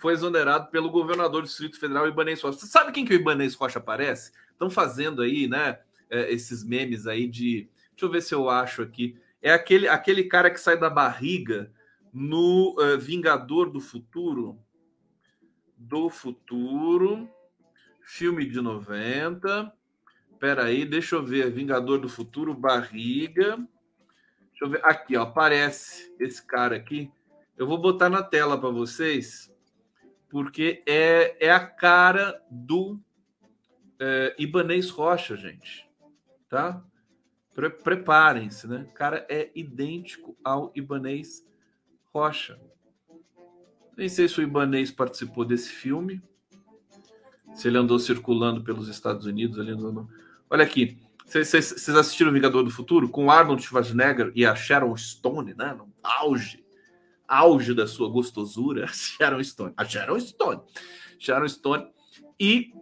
Foi 0.03 0.15
exonerado 0.15 0.69
pelo 0.69 0.91
governador 0.91 1.43
do 1.43 1.47
Distrito 1.47 1.79
Federal, 1.79 2.09
Ibanez 2.09 2.43
Rocha. 2.43 2.59
Você 2.59 2.67
sabe 2.67 2.91
quem 2.91 3.05
que 3.05 3.15
o 3.15 3.17
Ibanez 3.17 3.55
Rocha 3.55 3.79
aparece? 3.79 4.33
Estão 4.51 4.69
fazendo 4.69 5.23
aí, 5.23 5.47
né? 5.47 5.79
É, 6.11 6.33
esses 6.33 6.65
memes 6.65 7.07
aí 7.07 7.29
de. 7.29 7.71
Deixa 7.91 8.07
eu 8.07 8.11
ver 8.11 8.21
se 8.21 8.35
eu 8.35 8.51
acho 8.51 8.83
aqui. 8.83 9.17
É 9.41 9.53
aquele, 9.53 9.87
aquele 9.87 10.25
cara 10.25 10.51
que 10.51 10.59
sai 10.59 10.77
da 10.77 10.91
barriga 10.91 11.73
no 12.13 12.75
uh, 12.81 12.99
Vingador 12.99 13.71
do 13.71 13.79
Futuro. 13.79 14.59
Do 15.79 16.11
Futuro. 16.11 17.31
Filme 18.01 18.45
de 18.45 18.61
90. 18.61 19.73
Espera 20.33 20.65
aí, 20.65 20.85
deixa 20.85 21.15
eu 21.15 21.25
ver. 21.25 21.53
Vingador 21.53 22.01
do 22.01 22.09
Futuro, 22.09 22.53
barriga. 22.55 23.57
Deixa 24.51 24.65
eu 24.65 24.69
ver. 24.69 24.85
Aqui, 24.85 25.17
ó, 25.17 25.23
aparece 25.23 26.13
esse 26.19 26.45
cara 26.45 26.75
aqui. 26.75 27.09
Eu 27.57 27.69
vou 27.69 27.79
botar 27.79 28.09
na 28.09 28.21
tela 28.25 28.61
para 28.61 28.71
vocês, 28.71 29.52
porque 30.33 30.83
é, 30.87 31.37
é 31.47 31.51
a 31.51 31.61
cara 31.61 32.43
do 32.51 32.99
é, 34.01 34.35
Ibanês 34.39 34.89
Rocha, 34.89 35.37
gente. 35.37 35.87
Tá? 36.49 36.83
Pre 37.55 37.69
Preparem-se, 37.69 38.67
né? 38.67 38.89
O 38.91 38.95
cara 38.95 39.27
é 39.29 39.51
idêntico 39.55 40.35
ao 40.43 40.73
Ibanês 40.75 41.47
Rocha. 42.15 42.59
Nem 43.95 44.09
sei 44.09 44.27
se 44.27 44.41
o 44.41 44.43
Ibanês 44.43 44.91
participou 44.91 45.45
desse 45.45 45.69
filme. 45.69 46.23
Se 47.55 47.69
ele 47.69 47.77
andou 47.77 47.99
circulando 47.99 48.65
pelos 48.65 48.89
Estados 48.89 49.27
Unidos 49.27 49.59
ali 49.59 49.77
no. 49.77 50.09
Olha 50.49 50.65
aqui. 50.65 50.99
Vocês 51.27 51.91
assistiram 51.91 52.33
Vingador 52.33 52.65
do 52.65 52.71
Futuro? 52.71 53.07
Com 53.07 53.31
Arnold 53.31 53.63
Schwarzenegger 53.63 54.33
e 54.35 54.47
a 54.47 54.55
Sharon 54.55 54.97
Stone, 54.97 55.53
né? 55.55 55.75
No 55.75 55.93
auge. 56.03 56.62
Auge 57.33 57.75
da 57.75 57.87
sua 57.87 58.09
gostosura. 58.09 58.87
Sharon 58.93 59.43
Stone. 59.43 59.75
A 59.77 59.85
Sharon 59.85 60.21
Stone. 60.21 60.61
Sharon 61.19 61.49
Stone. 61.49 61.93
E 62.39 62.73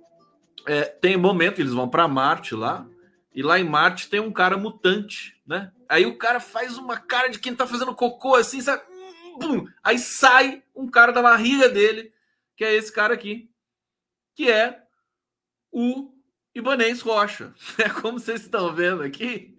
é, 0.66 0.82
tem 0.84 1.16
um 1.16 1.20
momento, 1.20 1.60
eles 1.60 1.72
vão 1.72 1.88
para 1.88 2.08
Marte 2.08 2.54
lá. 2.54 2.86
E 3.34 3.42
lá 3.42 3.60
em 3.60 3.64
Marte 3.64 4.08
tem 4.08 4.18
um 4.18 4.32
cara 4.32 4.56
mutante, 4.56 5.40
né? 5.46 5.70
Aí 5.88 6.04
o 6.04 6.18
cara 6.18 6.40
faz 6.40 6.76
uma 6.76 6.96
cara 6.96 7.28
de 7.28 7.38
quem 7.38 7.54
tá 7.54 7.66
fazendo 7.66 7.94
cocô 7.94 8.34
assim, 8.34 8.60
sabe? 8.60 8.82
pum, 9.40 9.66
aí 9.82 9.98
sai 9.98 10.62
um 10.76 10.88
cara 10.88 11.12
da 11.12 11.22
barriga 11.22 11.68
dele, 11.68 12.12
que 12.56 12.62
é 12.62 12.74
esse 12.74 12.92
cara 12.92 13.14
aqui, 13.14 13.50
que 14.34 14.50
é 14.50 14.82
o 15.72 16.12
Ibanês 16.54 17.00
Rocha. 17.00 17.54
É 17.78 17.88
como 17.88 18.18
vocês 18.18 18.42
estão 18.42 18.74
vendo 18.74 19.02
aqui, 19.02 19.56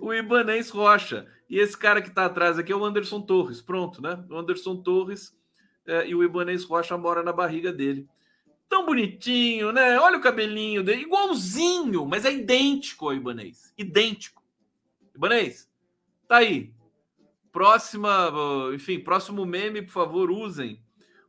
o 0.00 0.14
Ibanês 0.14 0.70
Rocha. 0.70 1.26
E 1.52 1.58
esse 1.58 1.76
cara 1.76 2.00
que 2.00 2.08
está 2.08 2.24
atrás 2.24 2.58
aqui 2.58 2.72
é 2.72 2.74
o 2.74 2.82
Anderson 2.82 3.20
Torres. 3.20 3.60
Pronto, 3.60 4.00
né? 4.00 4.24
O 4.30 4.38
Anderson 4.38 4.74
Torres 4.74 5.36
é, 5.84 6.08
e 6.08 6.14
o 6.14 6.24
Ibanês 6.24 6.64
Rocha 6.64 6.96
mora 6.96 7.22
na 7.22 7.30
barriga 7.30 7.70
dele. 7.70 8.08
Tão 8.70 8.86
bonitinho, 8.86 9.70
né? 9.70 9.98
Olha 9.98 10.16
o 10.16 10.22
cabelinho 10.22 10.82
dele, 10.82 11.02
igualzinho, 11.02 12.06
mas 12.06 12.24
é 12.24 12.32
idêntico 12.32 13.04
ao 13.04 13.14
Ibanês. 13.14 13.70
Idêntico. 13.76 14.42
Ibanês, 15.14 15.70
tá 16.26 16.38
aí. 16.38 16.72
Próxima, 17.52 18.32
enfim, 18.74 18.98
próximo 18.98 19.44
meme, 19.44 19.82
por 19.82 19.92
favor, 19.92 20.30
usem. 20.30 20.82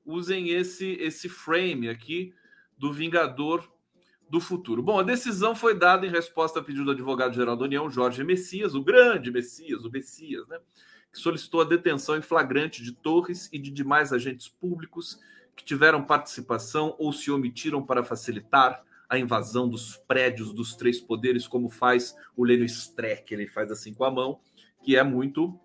Usem 0.06 0.52
esse 0.52 0.94
esse 1.02 1.28
frame 1.28 1.90
aqui 1.90 2.34
do 2.78 2.94
Vingador 2.94 3.70
do 4.34 4.40
Futuro. 4.40 4.82
Bom, 4.82 5.00
a 5.00 5.04
decisão 5.04 5.54
foi 5.54 5.78
dada 5.78 6.08
em 6.08 6.10
resposta 6.10 6.60
a 6.60 6.64
pedido 6.64 6.86
do 6.86 6.92
advogado-geral 6.92 7.56
da 7.56 7.66
União, 7.66 7.88
Jorge 7.88 8.24
Messias, 8.24 8.74
o 8.74 8.84
grande 8.84 9.30
Messias, 9.30 9.86
o 9.86 9.92
Messias, 9.92 10.48
né? 10.48 10.58
Que 11.12 11.20
solicitou 11.20 11.62
a 11.62 11.66
detenção 11.66 12.18
em 12.18 12.22
flagrante 12.24 12.82
de 12.82 12.94
Torres 12.94 13.48
e 13.54 13.60
de 13.60 13.70
demais 13.70 14.12
agentes 14.12 14.48
públicos 14.48 15.20
que 15.56 15.64
tiveram 15.64 16.04
participação 16.04 16.96
ou 16.98 17.14
se 17.14 17.30
omitiram 17.30 17.86
para 17.86 18.04
facilitar 18.04 18.84
a 19.08 19.20
invasão 19.20 19.70
dos 19.70 19.98
prédios 20.08 20.52
dos 20.52 20.76
três 20.76 21.00
poderes, 21.00 21.48
como 21.48 21.70
faz 21.70 22.16
o 22.36 22.44
Lênio 22.44 22.66
Streck, 22.66 23.32
ele 23.32 23.46
faz 23.46 23.72
assim 23.72 23.94
com 23.94 24.04
a 24.04 24.10
mão, 24.10 24.40
que 24.84 24.96
é 24.96 25.04
muito 25.04 25.60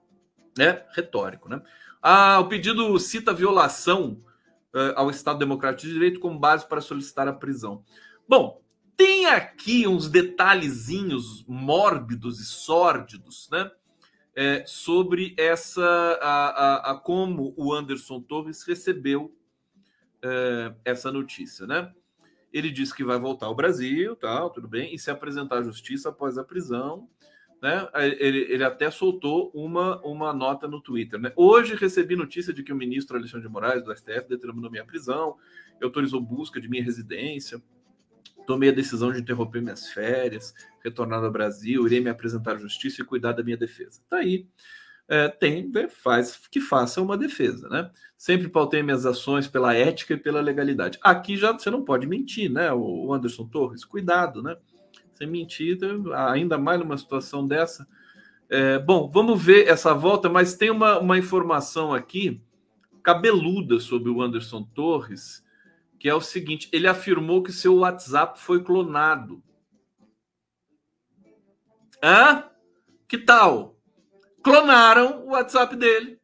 né, 0.59 0.85
retórico. 0.95 1.49
Né? 1.49 1.63
Ah, 2.03 2.39
o 2.39 2.49
pedido 2.49 2.99
cita 2.99 3.33
violação 3.33 4.23
uh, 4.75 4.93
ao 4.95 5.09
Estado 5.09 5.39
Democrático 5.39 5.87
de 5.87 5.95
Direito 5.95 6.21
como 6.21 6.39
base 6.39 6.69
para 6.69 6.83
solicitar 6.83 7.27
a 7.27 7.33
prisão. 7.33 7.83
Bom, 8.29 8.61
tem 8.95 9.25
aqui 9.25 9.89
uns 9.89 10.07
detalhezinhos 10.07 11.43
mórbidos 11.49 12.39
e 12.41 12.45
sórdidos, 12.45 13.49
né? 13.51 13.71
É, 14.37 14.65
sobre 14.67 15.35
essa 15.39 15.83
a, 16.21 16.49
a, 16.49 16.93
a, 16.93 16.95
como 16.95 17.55
o 17.57 17.73
Anderson 17.73 18.21
Torres 18.21 18.63
recebeu 18.65 19.35
é, 20.23 20.75
essa 20.85 21.11
notícia, 21.11 21.67
né? 21.67 21.91
Ele 22.53 22.71
disse 22.71 22.95
que 22.95 23.03
vai 23.03 23.19
voltar 23.19 23.47
ao 23.47 23.55
Brasil, 23.55 24.15
tal, 24.15 24.51
tudo 24.51 24.69
bem, 24.69 24.95
e 24.95 24.99
se 24.99 25.11
apresentar 25.11 25.59
à 25.59 25.63
justiça 25.63 26.11
após 26.11 26.37
a 26.37 26.45
prisão, 26.45 27.09
né? 27.63 27.89
Ele, 27.95 28.41
ele 28.53 28.63
até 28.63 28.91
soltou 28.91 29.51
uma, 29.55 30.01
uma 30.03 30.35
nota 30.35 30.69
no 30.69 30.83
Twitter. 30.83 31.19
Né? 31.19 31.33
Hoje 31.35 31.75
recebi 31.75 32.15
notícia 32.15 32.53
de 32.53 32.63
que 32.63 32.73
o 32.73 32.77
ministro 32.77 33.17
Alexandre 33.17 33.47
de 33.47 33.53
Moraes, 33.53 33.83
do 33.83 33.97
STF, 33.97 34.29
determinou 34.29 34.71
minha 34.71 34.85
prisão, 34.85 35.37
autorizou 35.83 36.21
busca 36.21 36.61
de 36.61 36.69
minha 36.69 36.85
residência, 36.85 37.61
tomei 38.49 38.71
a 38.71 38.73
decisão 38.73 39.13
de 39.13 39.21
interromper 39.21 39.61
minhas 39.61 39.91
férias, 39.91 40.55
retornar 40.83 41.23
ao 41.23 41.31
Brasil, 41.31 41.87
irei 41.87 42.01
me 42.01 42.09
apresentar 42.09 42.57
à 42.57 42.59
justiça 42.59 43.03
e 43.03 43.05
cuidar 43.05 43.33
da 43.33 43.43
minha 43.43 43.59
defesa. 43.59 44.01
Tá 44.09 44.17
aí. 44.17 44.47
É, 45.07 45.29
tem, 45.29 45.69
né, 45.69 45.87
faz 45.87 46.49
que 46.51 46.59
faça 46.59 47.03
uma 47.03 47.19
defesa, 47.19 47.69
né? 47.69 47.91
Sempre 48.17 48.49
pautei 48.49 48.83
minhas 48.83 49.05
ações 49.05 49.47
pela 49.47 49.75
ética 49.75 50.15
e 50.15 50.17
pela 50.17 50.41
legalidade. 50.41 50.99
Aqui 51.03 51.37
já 51.37 51.53
você 51.53 51.71
não 51.71 51.85
pode 51.85 52.07
mentir, 52.07 52.51
né? 52.51 52.73
O 52.73 53.13
Anderson 53.13 53.47
Torres, 53.47 53.85
cuidado, 53.85 54.43
né? 54.43 54.57
Sem 55.13 55.27
mentir, 55.27 55.79
ainda 56.15 56.57
mais 56.57 56.81
numa 56.81 56.97
situação 56.97 57.47
dessa. 57.47 57.87
É, 58.49 58.79
bom, 58.79 59.11
vamos 59.13 59.43
ver 59.43 59.69
essa 59.69 59.93
volta, 59.93 60.31
mas 60.31 60.55
tem 60.55 60.71
uma, 60.71 60.99
uma 60.99 61.19
informação 61.19 61.93
aqui 61.93 62.41
cabeluda 63.03 63.79
sobre 63.79 64.09
o 64.09 64.23
Anderson 64.23 64.63
Torres, 64.75 65.45
que 65.99 66.09
é 66.09 66.15
o 66.15 66.21
seguinte: 66.21 66.69
ele 66.73 66.87
afirmou 66.87 67.43
que 67.43 67.53
seu 67.53 67.77
WhatsApp 67.77 68.39
foi 68.41 68.63
clonado. 68.63 69.43
Hã? 72.03 72.45
Que 73.09 73.19
tal? 73.19 73.77
Clonaram 74.43 75.25
o 75.27 75.31
WhatsApp 75.31 75.75
dele 75.75 76.18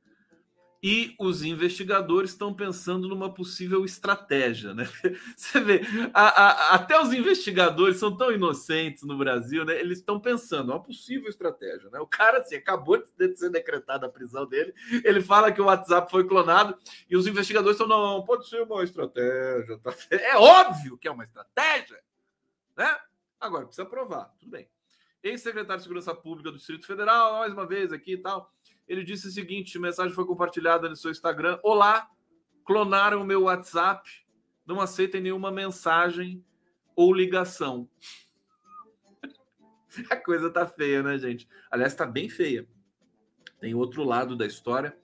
e 0.86 1.14
os 1.18 1.42
investigadores 1.42 2.32
estão 2.32 2.52
pensando 2.52 3.08
numa 3.08 3.32
possível 3.32 3.86
estratégia, 3.86 4.74
né? 4.74 4.84
Você 5.34 5.58
vê, 5.58 5.80
a, 6.12 6.28
a, 6.28 6.74
até 6.74 7.00
os 7.00 7.10
investigadores 7.10 7.96
são 7.96 8.14
tão 8.14 8.30
inocentes 8.30 9.02
no 9.02 9.16
Brasil, 9.16 9.64
né? 9.64 9.80
Eles 9.80 10.00
estão 10.00 10.20
pensando 10.20 10.72
uma 10.72 10.82
possível 10.82 11.30
estratégia, 11.30 11.88
né? 11.88 11.98
O 12.00 12.06
cara 12.06 12.40
assim, 12.40 12.56
acabou 12.56 12.98
de 12.98 13.34
ser 13.34 13.48
decretada 13.48 14.04
a 14.04 14.10
prisão 14.10 14.44
dele, 14.44 14.74
ele 15.02 15.22
fala 15.22 15.50
que 15.50 15.62
o 15.62 15.64
WhatsApp 15.64 16.10
foi 16.10 16.28
clonado 16.28 16.76
e 17.08 17.16
os 17.16 17.26
investigadores 17.26 17.80
estão 17.80 17.88
não, 17.88 18.22
pode 18.22 18.46
ser 18.46 18.60
uma 18.60 18.84
estratégia, 18.84 19.78
tá? 19.78 19.94
É 20.12 20.36
óbvio 20.36 20.98
que 20.98 21.08
é 21.08 21.10
uma 21.10 21.24
estratégia, 21.24 21.98
né? 22.76 22.94
Agora 23.40 23.64
precisa 23.64 23.88
provar, 23.88 24.34
tudo 24.38 24.50
bem. 24.50 24.68
Ex-secretário 25.22 25.78
de 25.78 25.84
Segurança 25.84 26.14
Pública 26.14 26.50
do 26.50 26.58
Distrito 26.58 26.86
Federal, 26.86 27.38
mais 27.38 27.54
uma 27.54 27.66
vez 27.66 27.90
aqui 27.90 28.12
e 28.12 28.18
tal 28.18 28.52
ele 28.86 29.04
disse 29.04 29.28
o 29.28 29.30
seguinte: 29.30 29.78
mensagem 29.78 30.14
foi 30.14 30.26
compartilhada 30.26 30.88
no 30.88 30.96
seu 30.96 31.10
Instagram. 31.10 31.58
Olá, 31.62 32.08
clonaram 32.64 33.22
o 33.22 33.24
meu 33.24 33.44
WhatsApp. 33.44 34.08
Não 34.66 34.80
aceitem 34.80 35.20
nenhuma 35.20 35.50
mensagem 35.50 36.44
ou 36.96 37.12
ligação. 37.12 37.88
A 40.10 40.16
coisa 40.16 40.50
tá 40.50 40.66
feia, 40.66 41.02
né, 41.02 41.18
gente? 41.18 41.48
Aliás, 41.70 41.94
tá 41.94 42.06
bem 42.06 42.28
feia. 42.28 42.66
Tem 43.60 43.74
outro 43.74 44.04
lado 44.04 44.36
da 44.36 44.46
história. 44.46 44.96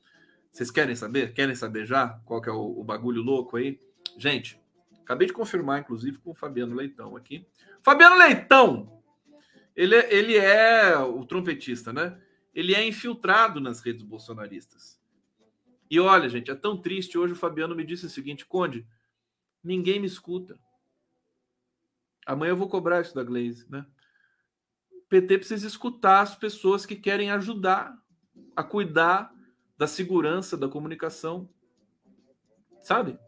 Vocês 0.51 0.71
querem 0.71 0.97
saber? 0.97 1.33
Querem 1.33 1.55
saber 1.55 1.87
já 1.87 2.09
qual 2.25 2.41
que 2.41 2.49
é 2.49 2.53
o, 2.53 2.81
o 2.81 2.85
bagulho 2.85 3.23
louco 3.23 3.57
aí? 3.57 3.81
Gente, 4.19 4.61
acabei 5.03 5.27
de 5.27 5.33
confirmar, 5.33 5.81
inclusive, 5.81 6.19
com 6.19 6.33
o 6.33 6.35
Fabiano 6.35 6.75
Leitão 6.75 7.17
aqui. 7.17 7.47
Fabiano 7.83 8.17
Leitão! 8.17 9.01
Ele, 9.77 9.95
é, 9.95 10.13
ele 10.13 10.37
é 10.37 10.99
o 10.99 11.25
trompetista, 11.25 11.93
né? 11.93 12.21
Ele 12.55 12.75
é 12.75 12.87
infiltrado 12.87 13.61
nas 13.61 13.81
redes 13.81 14.03
bolsonaristas. 14.03 15.01
E 15.91 15.99
olha, 15.99 16.29
gente, 16.29 16.51
é 16.51 16.55
tão 16.55 16.77
triste. 16.77 17.19
Hoje 17.19 17.33
o 17.33 17.37
Fabiano 17.37 17.75
me 17.75 17.85
disse 17.85 18.07
o 18.07 18.11
seguinte: 18.11 18.47
Conde, 18.47 18.87
ninguém 19.63 19.99
me 19.99 20.07
escuta. 20.07 20.59
Amanhã 22.25 22.51
eu 22.51 22.57
vou 22.57 22.69
cobrar 22.69 23.01
isso 23.01 23.15
da 23.15 23.25
Glaze, 23.25 23.67
né? 23.69 23.85
PT 25.09 25.39
precisa 25.39 25.67
escutar 25.67 26.21
as 26.21 26.37
pessoas 26.37 26.87
que 26.87 26.95
querem 26.95 27.31
ajudar 27.33 27.99
a 28.55 28.63
cuidar 28.63 29.35
da 29.77 29.87
segurança 29.87 30.57
da 30.57 30.69
comunicação. 30.69 31.49
Sabe? 32.81 33.19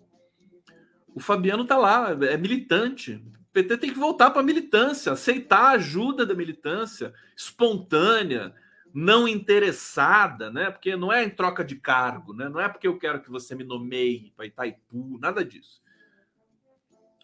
O 1.14 1.18
Fabiano 1.18 1.66
tá 1.66 1.76
lá, 1.76 2.10
é 2.10 2.36
militante. 2.36 3.20
PT 3.52 3.78
tem 3.78 3.92
que 3.92 3.98
voltar 3.98 4.30
para 4.30 4.40
a 4.40 4.44
militância, 4.44 5.12
aceitar 5.12 5.62
a 5.64 5.70
ajuda 5.72 6.24
da 6.24 6.34
militância 6.34 7.12
espontânea, 7.36 8.54
não 8.94 9.26
interessada, 9.26 10.50
né? 10.50 10.70
Porque 10.70 10.96
não 10.96 11.12
é 11.12 11.24
em 11.24 11.30
troca 11.30 11.64
de 11.64 11.76
cargo, 11.76 12.34
né? 12.34 12.48
Não 12.48 12.60
é 12.60 12.68
porque 12.68 12.86
eu 12.86 12.98
quero 12.98 13.22
que 13.22 13.30
você 13.30 13.54
me 13.54 13.64
nomeie 13.64 14.32
para 14.36 14.46
Itaipu, 14.46 15.18
nada 15.18 15.44
disso. 15.44 15.82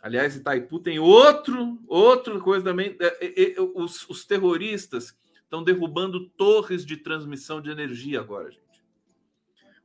Aliás, 0.00 0.36
Itaipu 0.36 0.78
tem 0.78 0.98
outro, 0.98 1.78
outra 1.86 2.38
coisa 2.40 2.64
também. 2.64 2.96
É, 3.00 3.26
é, 3.26 3.52
é, 3.52 3.60
os, 3.60 4.08
os 4.08 4.24
terroristas 4.24 5.16
estão 5.42 5.62
derrubando 5.62 6.28
torres 6.30 6.84
de 6.84 6.96
transmissão 6.96 7.60
de 7.60 7.70
energia 7.70 8.20
agora, 8.20 8.50
gente. 8.50 8.62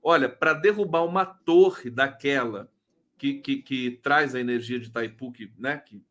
Olha, 0.01 0.29
para 0.29 0.53
derrubar 0.53 1.03
uma 1.03 1.25
torre 1.25 1.89
daquela 1.89 2.69
que, 3.17 3.35
que, 3.35 3.61
que, 3.61 3.91
traz 4.03 4.35
a 4.35 4.39
energia 4.39 4.77
de 4.77 4.87
Itaipu, 4.87 5.31
que, 5.31 5.51
né, 5.57 5.77
que 5.77 6.03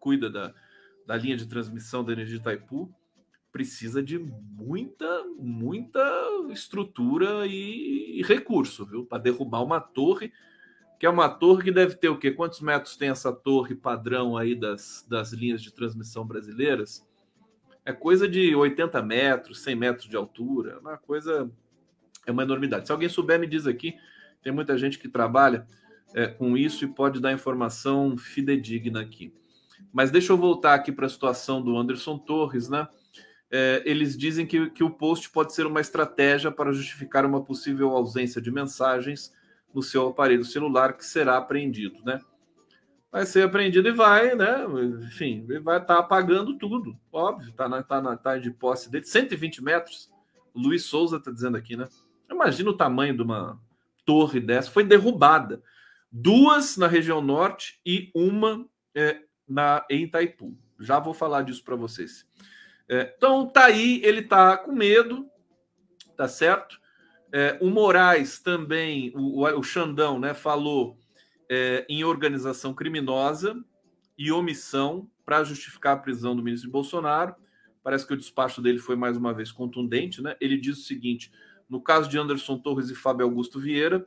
cuida 0.00 0.28
da, 0.28 0.52
da 1.06 1.16
linha 1.16 1.36
de 1.36 1.46
transmissão 1.46 2.04
da 2.04 2.12
energia 2.12 2.34
de 2.34 2.40
Itaipu, 2.40 2.92
precisa 3.52 4.02
de 4.02 4.18
muita, 4.18 5.24
muita 5.38 6.00
estrutura 6.50 7.46
e, 7.46 8.22
recurso, 8.24 8.86
viu? 8.86 9.04
Para 9.04 9.22
derrubar 9.22 9.62
uma 9.62 9.78
torre, 9.78 10.32
que 10.98 11.04
é 11.04 11.10
uma 11.10 11.28
torre 11.28 11.64
que 11.64 11.70
deve 11.70 11.94
ter 11.96 12.08
o 12.08 12.18
quê? 12.18 12.30
Quantos 12.30 12.60
metros 12.60 12.96
tem 12.96 13.10
essa 13.10 13.32
torre 13.32 13.74
padrão 13.74 14.36
aí 14.36 14.54
das, 14.54 15.06
das 15.08 15.32
linhas 15.32 15.62
de 15.62 15.72
transmissão 15.72 16.26
brasileiras? 16.26 17.06
É 17.84 17.92
coisa 17.92 18.26
de 18.26 18.54
80 18.54 19.02
metros, 19.02 19.62
100 19.62 19.76
metros 19.76 20.08
de 20.08 20.16
altura, 20.16 20.72
é 20.72 20.78
uma 20.78 20.96
coisa, 20.96 21.50
é 22.26 22.32
uma 22.32 22.44
enormidade. 22.44 22.86
Se 22.86 22.92
alguém 22.92 23.08
souber, 23.08 23.38
me 23.38 23.46
diz 23.46 23.66
aqui. 23.66 23.94
Tem 24.42 24.52
muita 24.52 24.78
gente 24.78 24.98
que 24.98 25.08
trabalha 25.08 25.66
é, 26.14 26.26
com 26.26 26.56
isso 26.56 26.84
e 26.84 26.88
pode 26.88 27.20
dar 27.20 27.32
informação 27.32 28.16
fidedigna 28.16 29.00
aqui. 29.00 29.32
Mas 29.92 30.10
deixa 30.10 30.32
eu 30.32 30.36
voltar 30.36 30.74
aqui 30.74 30.90
para 30.90 31.06
a 31.06 31.10
situação 31.10 31.60
do 31.60 31.76
Anderson 31.76 32.18
Torres, 32.18 32.68
né? 32.68 32.88
É, 33.52 33.82
eles 33.84 34.16
dizem 34.16 34.46
que, 34.46 34.70
que 34.70 34.82
o 34.82 34.88
post 34.88 35.28
pode 35.28 35.52
ser 35.52 35.66
uma 35.66 35.80
estratégia 35.80 36.50
para 36.50 36.72
justificar 36.72 37.26
uma 37.26 37.44
possível 37.44 37.90
ausência 37.90 38.40
de 38.40 38.50
mensagens 38.50 39.30
no 39.74 39.82
seu 39.82 40.08
aparelho 40.08 40.44
celular 40.44 40.94
que 40.94 41.04
será 41.04 41.36
apreendido, 41.36 42.02
né? 42.02 42.18
Vai 43.10 43.26
ser 43.26 43.42
apreendido 43.42 43.86
e 43.88 43.92
vai, 43.92 44.34
né? 44.34 44.64
Enfim, 45.06 45.44
vai 45.62 45.76
estar 45.76 45.96
tá 45.96 45.98
apagando 45.98 46.56
tudo, 46.56 46.98
óbvio, 47.12 47.52
tá 47.52 47.68
na, 47.68 47.82
tá 47.82 48.00
na 48.00 48.16
tá 48.16 48.38
de 48.38 48.50
posse 48.50 48.90
dele, 48.90 49.04
120 49.04 49.62
metros. 49.62 50.10
Luiz 50.54 50.84
Souza 50.84 51.18
está 51.18 51.30
dizendo 51.30 51.58
aqui, 51.58 51.76
né? 51.76 51.86
Imagina 52.30 52.70
o 52.70 52.76
tamanho 52.76 53.14
de 53.14 53.22
uma 53.22 53.60
torre 54.06 54.40
dessa, 54.40 54.70
foi 54.70 54.82
derrubada. 54.82 55.62
Duas 56.10 56.78
na 56.78 56.86
região 56.86 57.20
norte 57.20 57.78
e 57.84 58.10
uma 58.14 58.66
é, 58.94 59.20
na, 59.46 59.84
em 59.90 60.04
Itaipu. 60.04 60.56
Já 60.80 60.98
vou 60.98 61.12
falar 61.12 61.42
disso 61.42 61.62
para 61.62 61.76
vocês. 61.76 62.26
É, 62.92 63.14
então 63.16 63.48
tá 63.48 63.64
aí, 63.64 64.02
ele 64.04 64.20
tá 64.20 64.54
com 64.58 64.70
medo, 64.70 65.26
tá 66.14 66.28
certo? 66.28 66.78
É, 67.32 67.56
o 67.58 67.70
Moraes 67.70 68.38
também, 68.38 69.10
o, 69.16 69.46
o 69.46 69.62
Xandão, 69.62 70.20
né, 70.20 70.34
falou 70.34 70.98
é, 71.48 71.86
em 71.88 72.04
organização 72.04 72.74
criminosa 72.74 73.56
e 74.18 74.30
omissão 74.30 75.08
para 75.24 75.42
justificar 75.42 75.96
a 75.96 76.00
prisão 76.00 76.36
do 76.36 76.42
ministro 76.42 76.70
Bolsonaro. 76.70 77.34
Parece 77.82 78.06
que 78.06 78.12
o 78.12 78.16
despacho 78.16 78.60
dele 78.60 78.78
foi 78.78 78.94
mais 78.94 79.16
uma 79.16 79.32
vez 79.32 79.50
contundente, 79.50 80.20
né? 80.20 80.36
Ele 80.38 80.58
diz 80.58 80.76
o 80.76 80.82
seguinte: 80.82 81.32
no 81.70 81.80
caso 81.80 82.10
de 82.10 82.18
Anderson 82.18 82.58
Torres 82.58 82.90
e 82.90 82.94
Fábio 82.94 83.24
Augusto 83.24 83.58
Vieira, 83.58 84.04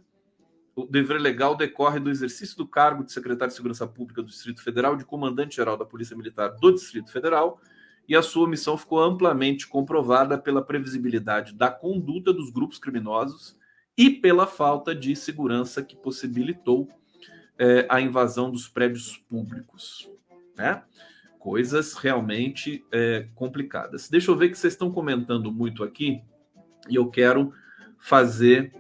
o 0.76 0.86
dever 0.86 1.20
legal 1.20 1.58
decorre 1.58 2.00
do 2.00 2.12
exercício 2.12 2.56
do 2.56 2.68
cargo 2.68 3.04
de 3.04 3.12
secretário 3.12 3.50
de 3.50 3.56
Segurança 3.56 3.88
Pública 3.88 4.22
do 4.22 4.28
Distrito 4.28 4.62
Federal, 4.62 4.96
de 4.96 5.04
comandante-geral 5.04 5.76
da 5.76 5.86
Polícia 5.86 6.16
Militar 6.16 6.50
do 6.50 6.72
Distrito 6.72 7.12
Federal 7.12 7.60
e 8.08 8.16
a 8.16 8.22
sua 8.22 8.46
omissão 8.46 8.78
ficou 8.78 9.02
amplamente 9.02 9.68
comprovada 9.68 10.38
pela 10.38 10.62
previsibilidade 10.62 11.54
da 11.54 11.70
conduta 11.70 12.32
dos 12.32 12.50
grupos 12.50 12.78
criminosos 12.78 13.58
e 13.98 14.10
pela 14.10 14.46
falta 14.46 14.94
de 14.94 15.16
segurança 15.16 15.84
que 15.84 15.96
possibilitou 15.96 16.88
é, 17.58 17.86
a 17.90 18.02
invasão 18.02 18.52
dos 18.52 18.68
prédios 18.68 19.18
públicos. 19.30 20.10
Né? 20.58 20.84
Coisas 21.40 21.94
realmente 21.94 22.86
é, 22.92 23.28
complicadas. 23.34 24.10
Deixa 24.10 24.32
eu 24.32 24.36
ver 24.36 24.50
que 24.50 24.58
vocês 24.58 24.74
estão 24.74 24.92
comentando 24.92 25.52
muito 25.52 25.84
aqui 25.84 26.22
e 26.90 26.96
eu 26.96 27.10
quero 27.10 27.54
fazer 27.98 28.74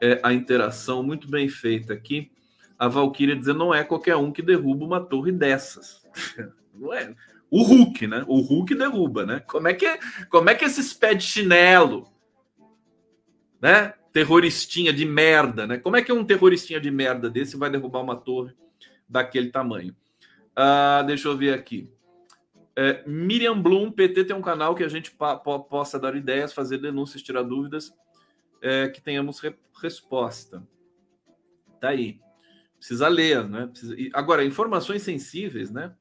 é, 0.00 0.20
a 0.22 0.32
interação 0.32 1.02
muito 1.02 1.28
bem 1.28 1.48
feita 1.48 1.92
aqui. 1.92 2.30
A 2.78 2.88
Valkyria 2.88 3.36
dizendo 3.36 3.58
não 3.58 3.74
é 3.74 3.84
qualquer 3.84 4.16
um 4.16 4.32
que 4.32 4.40
derruba 4.40 4.84
uma 4.84 5.00
torre 5.00 5.32
dessas. 5.32 6.02
Não 6.72 6.94
é. 6.94 7.14
O 7.50 7.62
Hulk, 7.62 8.06
né? 8.06 8.24
O 8.28 8.40
Hulk 8.40 8.74
derruba, 8.74 9.26
né? 9.26 9.40
Como 9.40 9.66
é 9.66 9.74
que, 9.74 9.86
como 10.30 10.48
é 10.48 10.54
que 10.54 10.64
esses 10.64 10.92
pés 10.92 11.18
de 11.18 11.24
chinelo, 11.24 12.06
né? 13.60 13.94
Terroristinha 14.12 14.92
de 14.92 15.04
merda, 15.04 15.66
né? 15.66 15.78
Como 15.78 15.96
é 15.96 16.02
que 16.02 16.12
um 16.12 16.24
terroristinha 16.24 16.80
de 16.80 16.90
merda 16.90 17.28
desse 17.28 17.56
vai 17.56 17.70
derrubar 17.70 18.00
uma 18.00 18.16
torre 18.16 18.54
daquele 19.08 19.50
tamanho? 19.50 19.94
Ah, 20.54 21.02
deixa 21.06 21.28
eu 21.28 21.36
ver 21.36 21.54
aqui. 21.54 21.90
É, 22.76 23.02
Miriam 23.06 23.60
Bloom, 23.60 23.90
PT 23.90 24.24
tem 24.24 24.36
um 24.36 24.42
canal 24.42 24.74
que 24.74 24.84
a 24.84 24.88
gente 24.88 25.14
possa 25.68 25.98
dar 25.98 26.16
ideias, 26.16 26.52
fazer 26.52 26.78
denúncias, 26.78 27.22
tirar 27.22 27.42
dúvidas, 27.42 27.92
é, 28.62 28.88
que 28.88 29.00
tenhamos 29.00 29.40
re 29.40 29.54
resposta. 29.82 30.62
Tá 31.80 31.88
aí. 31.88 32.20
Precisa 32.78 33.08
ler, 33.08 33.48
né? 33.48 33.66
Precisa... 33.66 33.96
Agora, 34.12 34.44
informações 34.44 35.02
sensíveis, 35.02 35.70
né? 35.70 35.94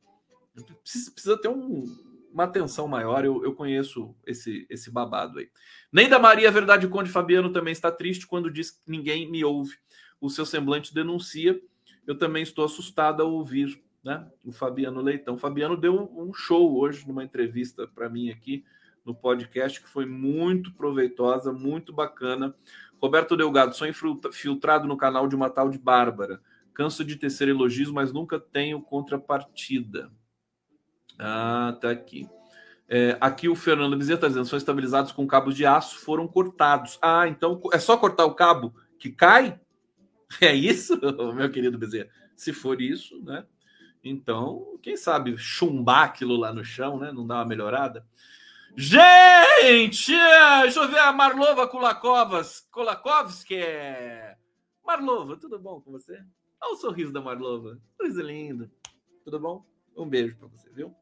Precisa, 0.63 1.11
precisa 1.11 1.41
ter 1.41 1.47
um, 1.47 1.83
uma 2.31 2.45
atenção 2.45 2.87
maior. 2.87 3.25
Eu, 3.25 3.43
eu 3.43 3.53
conheço 3.53 4.15
esse, 4.25 4.65
esse 4.69 4.91
babado 4.91 5.39
aí. 5.39 5.49
Nem 5.91 6.09
da 6.09 6.19
Maria 6.19 6.51
Verdade 6.51 6.87
Conde 6.87 7.09
Fabiano 7.09 7.51
também 7.51 7.71
está 7.71 7.91
triste 7.91 8.27
quando 8.27 8.51
diz 8.51 8.71
que 8.71 8.79
ninguém 8.87 9.29
me 9.29 9.43
ouve. 9.43 9.75
O 10.19 10.29
seu 10.29 10.45
semblante 10.45 10.93
denuncia. 10.93 11.59
Eu 12.05 12.17
também 12.17 12.41
estou 12.41 12.65
assustado 12.65 13.21
ao 13.21 13.31
ouvir 13.31 13.81
né? 14.03 14.27
O 14.43 14.51
Fabiano 14.51 15.01
Leitão. 15.01 15.35
O 15.35 15.37
Fabiano 15.37 15.75
deu 15.75 16.11
um 16.15 16.33
show 16.33 16.77
hoje 16.77 17.07
numa 17.07 17.23
entrevista 17.23 17.87
para 17.87 18.09
mim 18.09 18.29
aqui 18.29 18.63
no 19.05 19.13
podcast 19.13 19.81
que 19.81 19.89
foi 19.89 20.05
muito 20.05 20.73
proveitosa, 20.73 21.51
muito 21.51 21.91
bacana. 21.93 22.55
Roberto 23.01 23.35
Delgado, 23.35 23.75
sou 23.75 23.87
infiltrado 23.87 24.87
no 24.87 24.97
canal 24.97 25.27
de 25.27 25.35
uma 25.35 25.49
tal 25.49 25.69
de 25.69 25.77
Bárbara. 25.77 26.41
Canso 26.73 27.03
de 27.03 27.15
tecer 27.15 27.47
elogios, 27.47 27.91
mas 27.91 28.11
nunca 28.13 28.39
tenho 28.39 28.81
contrapartida. 28.81 30.11
Ah, 31.19 31.77
tá 31.79 31.91
aqui. 31.91 32.27
É, 32.87 33.17
aqui 33.21 33.47
o 33.47 33.55
Fernando 33.55 33.97
Bezerra 33.97 34.15
está 34.15 34.27
dizendo: 34.27 34.47
são 34.47 34.57
estabilizados 34.57 35.11
com 35.11 35.27
cabos 35.27 35.55
de 35.55 35.65
aço, 35.65 35.99
foram 35.99 36.27
cortados. 36.27 36.97
Ah, 37.01 37.27
então 37.27 37.61
é 37.71 37.77
só 37.77 37.97
cortar 37.97 38.25
o 38.25 38.33
cabo 38.33 38.73
que 38.97 39.11
cai? 39.11 39.59
É 40.41 40.53
isso, 40.53 40.95
meu 41.33 41.49
querido 41.49 41.75
Bezerra? 41.75 42.07
Se 42.35 42.53
for 42.53 42.79
isso, 42.79 43.19
né? 43.23 43.43
Então, 44.03 44.77
quem 44.79 44.95
sabe 44.95 45.35
chumbar 45.39 46.03
aquilo 46.03 46.37
lá 46.37 46.53
no 46.53 46.63
chão, 46.63 46.99
né? 46.99 47.11
Não 47.11 47.25
dá 47.25 47.37
uma 47.37 47.45
melhorada. 47.45 48.05
Gente! 48.77 50.11
Ver 50.11 50.99
a 50.99 51.11
Marlova 51.11 51.67
Kulakovas. 51.67 52.61
Kulakovski. 52.71 53.59
Marlova, 54.85 55.35
tudo 55.35 55.57
bom 55.57 55.81
com 55.81 55.91
você? 55.91 56.23
Olha 56.61 56.73
o 56.73 56.77
sorriso 56.77 57.11
da 57.11 57.21
Marlova. 57.21 57.79
Sorriso 57.97 58.21
lindo. 58.21 58.71
Tudo 59.23 59.39
bom? 59.39 59.65
Um 59.97 60.07
beijo 60.07 60.37
para 60.37 60.47
você, 60.47 60.69
viu? 60.69 60.95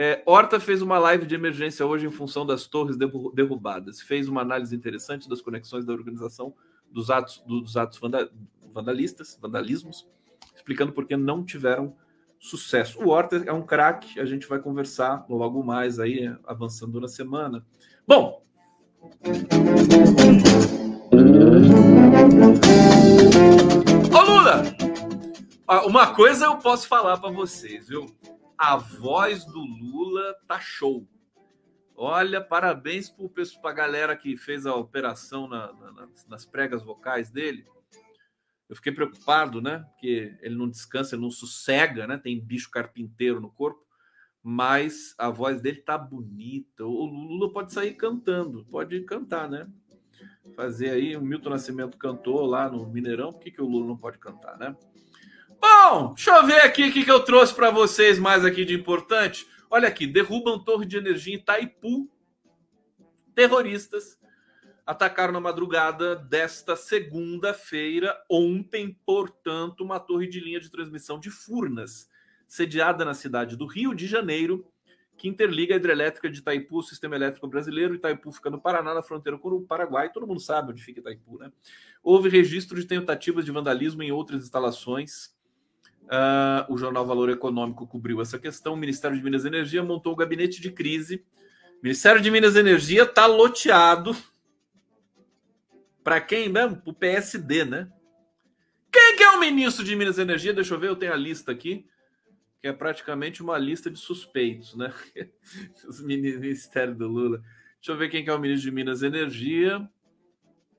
É, 0.00 0.22
Horta 0.24 0.60
fez 0.60 0.80
uma 0.80 0.96
live 0.96 1.26
de 1.26 1.34
emergência 1.34 1.84
hoje 1.84 2.06
em 2.06 2.10
função 2.10 2.46
das 2.46 2.68
torres 2.68 2.96
derrubadas. 3.34 4.00
Fez 4.00 4.28
uma 4.28 4.42
análise 4.42 4.72
interessante 4.72 5.28
das 5.28 5.42
conexões 5.42 5.84
da 5.84 5.92
organização 5.92 6.54
dos 6.88 7.10
atos, 7.10 7.42
dos 7.44 7.76
atos 7.76 8.00
vandalistas, 8.72 9.36
vandalismos 9.42 10.08
explicando 10.54 10.92
por 10.92 11.04
que 11.04 11.16
não 11.16 11.44
tiveram 11.44 11.96
sucesso. 12.38 13.02
O 13.02 13.08
Horta 13.08 13.42
é 13.44 13.52
um 13.52 13.66
craque, 13.66 14.20
a 14.20 14.24
gente 14.24 14.46
vai 14.46 14.60
conversar 14.60 15.26
logo 15.28 15.64
mais 15.64 15.98
aí, 15.98 16.32
avançando 16.46 17.00
na 17.00 17.08
semana. 17.08 17.66
Bom. 18.06 18.40
Ô 24.12 24.22
Lula! 24.22 24.62
Uma 25.86 26.14
coisa 26.14 26.46
eu 26.46 26.56
posso 26.58 26.86
falar 26.86 27.16
para 27.16 27.32
vocês, 27.32 27.88
viu? 27.88 28.06
A 28.58 28.76
voz 28.76 29.44
do 29.44 29.60
Lula 29.60 30.34
tá 30.46 30.58
show. 30.60 31.08
Olha, 31.94 32.40
parabéns 32.40 33.08
para 33.60 33.70
a 33.70 33.74
galera 33.74 34.16
que 34.16 34.36
fez 34.36 34.66
a 34.66 34.74
operação 34.74 35.48
na, 35.48 35.72
na, 35.72 36.08
nas 36.28 36.44
pregas 36.44 36.82
vocais 36.82 37.30
dele 37.30 37.64
eu 38.68 38.76
fiquei 38.76 38.92
preocupado, 38.92 39.62
né? 39.62 39.78
Porque 39.92 40.36
ele 40.42 40.54
não 40.54 40.68
descansa, 40.68 41.14
ele 41.14 41.22
não 41.22 41.30
sossega, 41.30 42.06
né? 42.06 42.18
Tem 42.18 42.38
bicho 42.38 42.70
carpinteiro 42.70 43.40
no 43.40 43.50
corpo, 43.50 43.82
mas 44.42 45.14
a 45.16 45.30
voz 45.30 45.60
dele 45.60 45.80
tá 45.80 45.96
bonita. 45.96 46.84
O 46.84 47.06
Lula 47.06 47.50
pode 47.50 47.72
sair 47.72 47.94
cantando, 47.94 48.66
pode 48.66 49.00
cantar, 49.04 49.48
né? 49.48 49.66
Fazer 50.54 50.90
aí, 50.90 51.16
o 51.16 51.22
Milton 51.22 51.50
Nascimento 51.50 51.96
cantou 51.96 52.44
lá 52.44 52.68
no 52.68 52.86
Mineirão, 52.86 53.32
por 53.32 53.40
que, 53.40 53.50
que 53.50 53.62
o 53.62 53.66
Lula 53.66 53.86
não 53.86 53.96
pode 53.96 54.18
cantar, 54.18 54.58
né? 54.58 54.76
Bom, 55.60 56.14
deixa 56.14 56.30
eu 56.36 56.46
ver 56.46 56.60
aqui 56.60 56.88
o 56.88 56.92
que, 56.92 57.04
que 57.04 57.10
eu 57.10 57.20
trouxe 57.20 57.54
para 57.54 57.70
vocês 57.70 58.18
mais 58.18 58.44
aqui 58.44 58.64
de 58.64 58.74
importante. 58.74 59.46
Olha 59.70 59.88
aqui, 59.88 60.06
derrubam 60.06 60.58
torre 60.58 60.86
de 60.86 60.96
energia 60.96 61.34
em 61.34 61.38
Itaipu. 61.38 62.08
Terroristas 63.34 64.18
atacaram 64.86 65.32
na 65.32 65.40
madrugada 65.40 66.16
desta 66.16 66.74
segunda-feira, 66.74 68.16
ontem, 68.30 68.98
portanto, 69.04 69.84
uma 69.84 70.00
torre 70.00 70.26
de 70.26 70.40
linha 70.40 70.58
de 70.58 70.70
transmissão 70.70 71.20
de 71.20 71.30
Furnas, 71.30 72.08
sediada 72.46 73.04
na 73.04 73.12
cidade 73.12 73.54
do 73.54 73.66
Rio 73.66 73.94
de 73.94 74.06
Janeiro, 74.06 74.66
que 75.18 75.28
interliga 75.28 75.74
a 75.74 75.76
hidrelétrica 75.76 76.30
de 76.30 76.38
Itaipu, 76.38 76.78
o 76.78 76.82
sistema 76.82 77.16
elétrico 77.16 77.46
brasileiro. 77.46 77.94
Itaipu 77.94 78.32
fica 78.32 78.48
no 78.48 78.60
Paraná, 78.60 78.94
na 78.94 79.02
fronteira 79.02 79.36
com 79.36 79.48
o 79.48 79.66
Paraguai. 79.66 80.10
Todo 80.10 80.26
mundo 80.26 80.40
sabe 80.40 80.72
onde 80.72 80.82
fica 80.82 81.00
Itaipu, 81.00 81.38
né? 81.38 81.52
Houve 82.02 82.28
registro 82.28 82.80
de 82.80 82.86
tentativas 82.86 83.44
de 83.44 83.50
vandalismo 83.50 84.02
em 84.02 84.12
outras 84.12 84.44
instalações. 84.44 85.36
Uh, 86.08 86.72
o 86.72 86.78
jornal 86.78 87.06
Valor 87.06 87.28
Econômico 87.28 87.86
cobriu 87.86 88.20
essa 88.20 88.38
questão. 88.38 88.74
O 88.74 88.76
Ministério 88.76 89.16
de 89.16 89.22
Minas 89.22 89.44
e 89.44 89.48
Energia 89.48 89.82
montou 89.82 90.14
o 90.14 90.16
gabinete 90.16 90.60
de 90.60 90.70
crise. 90.70 91.24
O 91.80 91.82
Ministério 91.82 92.20
de 92.20 92.30
Minas 92.30 92.56
e 92.56 92.60
Energia 92.60 93.02
está 93.02 93.26
loteado 93.26 94.16
para 96.08 96.22
quem 96.22 96.48
mesmo? 96.48 96.80
O 96.86 96.92
PSD, 96.94 97.66
né? 97.66 97.86
Quem 98.90 99.16
que 99.16 99.22
é 99.22 99.30
o 99.32 99.40
ministro 99.40 99.84
de 99.84 99.94
Minas 99.94 100.16
e 100.16 100.22
Energia? 100.22 100.54
Deixa 100.54 100.72
eu 100.72 100.80
ver, 100.80 100.88
eu 100.88 100.96
tenho 100.96 101.12
a 101.12 101.16
lista 101.16 101.52
aqui, 101.52 101.86
que 102.62 102.66
é 102.66 102.72
praticamente 102.72 103.42
uma 103.42 103.58
lista 103.58 103.90
de 103.90 103.98
suspeitos, 103.98 104.74
né? 104.74 104.90
Os 105.86 106.00
ministérios 106.00 106.96
do 106.96 107.06
Lula. 107.06 107.42
Deixa 107.76 107.92
eu 107.92 107.96
ver 107.98 108.08
quem 108.08 108.24
que 108.24 108.30
é 108.30 108.32
o 108.32 108.38
ministro 108.38 108.70
de 108.70 108.74
Minas 108.74 109.02
e 109.02 109.06
Energia. 109.06 109.86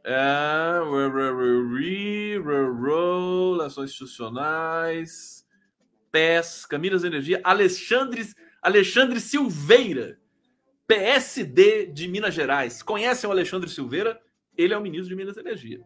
É... 0.04 0.80
Relações 3.54 3.90
institucionais, 3.92 5.46
pesca, 6.12 6.78
Minas 6.78 7.04
Energia, 7.04 7.42
Alexandre, 7.44 8.26
Alexandre 8.62 9.20
Silveira, 9.20 10.20
PSD 10.88 11.88
de 11.88 12.08
Minas 12.08 12.34
Gerais. 12.34 12.82
Conhecem 12.82 13.30
o 13.30 13.32
Alexandre 13.32 13.70
Silveira? 13.70 14.20
ele 14.64 14.74
é 14.74 14.78
o 14.78 14.82
ministro 14.82 15.10
de 15.10 15.16
Minas 15.16 15.38
Energia. 15.38 15.82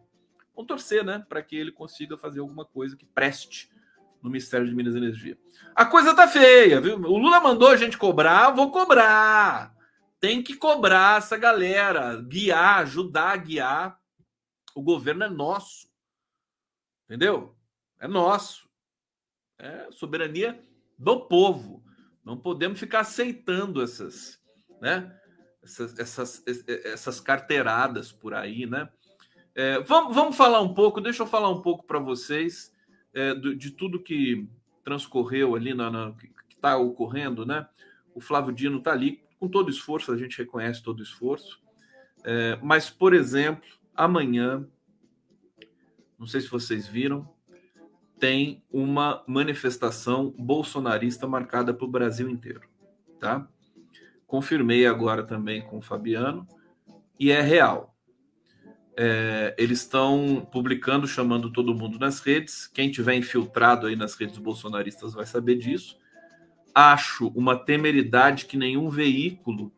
Vamos 0.54 0.68
torcer, 0.68 1.04
né, 1.04 1.24
para 1.28 1.42
que 1.42 1.56
ele 1.56 1.70
consiga 1.70 2.18
fazer 2.18 2.40
alguma 2.40 2.64
coisa 2.64 2.96
que 2.96 3.06
preste 3.06 3.70
no 4.20 4.30
Ministério 4.30 4.66
de 4.66 4.74
Minas 4.74 4.96
Energia. 4.96 5.38
A 5.74 5.84
coisa 5.84 6.14
tá 6.14 6.26
feia, 6.26 6.80
viu? 6.80 6.96
O 6.96 7.18
Lula 7.18 7.40
mandou 7.40 7.68
a 7.68 7.76
gente 7.76 7.96
cobrar, 7.96 8.50
vou 8.50 8.72
cobrar. 8.72 9.74
Tem 10.18 10.42
que 10.42 10.56
cobrar 10.56 11.18
essa 11.18 11.36
galera, 11.36 12.20
guiar, 12.22 12.80
ajudar 12.80 13.32
a 13.32 13.36
guiar. 13.36 14.00
O 14.74 14.82
governo 14.82 15.24
é 15.24 15.28
nosso. 15.28 15.88
Entendeu? 17.06 17.56
É 18.00 18.08
nosso. 18.08 18.68
É 19.58 19.88
soberania 19.92 20.60
do 20.98 21.20
povo. 21.26 21.84
Não 22.24 22.36
podemos 22.36 22.80
ficar 22.80 23.00
aceitando 23.00 23.82
essas, 23.82 24.40
né? 24.80 25.18
essas, 25.64 25.98
essas, 25.98 26.44
essas 26.84 27.20
carteiradas 27.20 28.12
por 28.12 28.34
aí, 28.34 28.66
né? 28.66 28.88
É, 29.54 29.80
vamos, 29.80 30.14
vamos 30.14 30.36
falar 30.36 30.60
um 30.60 30.74
pouco, 30.74 31.00
deixa 31.00 31.22
eu 31.22 31.26
falar 31.26 31.48
um 31.48 31.62
pouco 31.62 31.86
para 31.86 31.98
vocês 31.98 32.72
é, 33.12 33.34
de, 33.34 33.54
de, 33.54 33.70
tudo 33.70 34.02
que 34.02 34.48
transcorreu 34.82 35.54
ali, 35.54 35.72
na, 35.72 35.90
na 35.90 36.12
que 36.12 36.54
está 36.54 36.76
ocorrendo, 36.76 37.46
né? 37.46 37.66
O 38.14 38.20
Flávio 38.20 38.52
Dino 38.52 38.78
está 38.78 38.92
ali 38.92 39.22
com 39.38 39.48
todo 39.48 39.70
esforço, 39.70 40.12
a 40.12 40.16
gente 40.16 40.38
reconhece 40.38 40.82
todo 40.82 41.02
esforço. 41.02 41.62
É, 42.24 42.58
mas, 42.62 42.90
por 42.90 43.14
exemplo, 43.14 43.68
amanhã, 43.94 44.66
não 46.18 46.26
sei 46.26 46.40
se 46.40 46.48
vocês 46.48 46.86
viram, 46.86 47.28
tem 48.18 48.62
uma 48.70 49.22
manifestação 49.26 50.34
bolsonarista 50.38 51.26
marcada 51.26 51.74
para 51.74 51.84
o 51.84 51.90
Brasil 51.90 52.28
inteiro, 52.28 52.62
tá? 53.18 53.48
confirmei 54.34 54.84
agora 54.84 55.22
também 55.22 55.62
com 55.62 55.78
o 55.78 55.80
Fabiano, 55.80 56.44
e 57.20 57.30
é 57.30 57.40
real. 57.40 57.94
É, 58.96 59.54
eles 59.56 59.78
estão 59.80 60.44
publicando, 60.50 61.06
chamando 61.06 61.52
todo 61.52 61.74
mundo 61.74 62.00
nas 62.00 62.18
redes. 62.18 62.66
Quem 62.66 62.90
tiver 62.90 63.14
infiltrado 63.14 63.86
aí 63.86 63.94
nas 63.94 64.16
redes 64.16 64.38
bolsonaristas 64.38 65.14
vai 65.14 65.24
saber 65.24 65.54
disso. 65.54 65.96
Acho 66.74 67.28
uma 67.28 67.56
temeridade 67.56 68.46
que 68.46 68.56
nenhum 68.56 68.88
veículo 68.88 69.72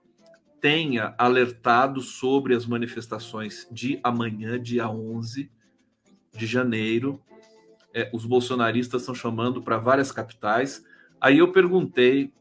tenha 0.61 1.15
alertado 1.19 2.01
sobre 2.01 2.55
as 2.55 2.67
manifestações 2.67 3.67
de 3.71 4.01
amanhã, 4.03 4.61
dia 4.61 4.89
11 4.89 5.51
de 6.33 6.47
janeiro. 6.47 7.21
É, 7.95 8.11
os 8.13 8.25
bolsonaristas 8.27 9.03
estão 9.03 9.15
chamando 9.15 9.63
para 9.63 9.79
várias 9.79 10.13
capitais. 10.13 10.85
Aí 11.21 11.39
eu 11.39 11.53
perguntei 11.53 12.33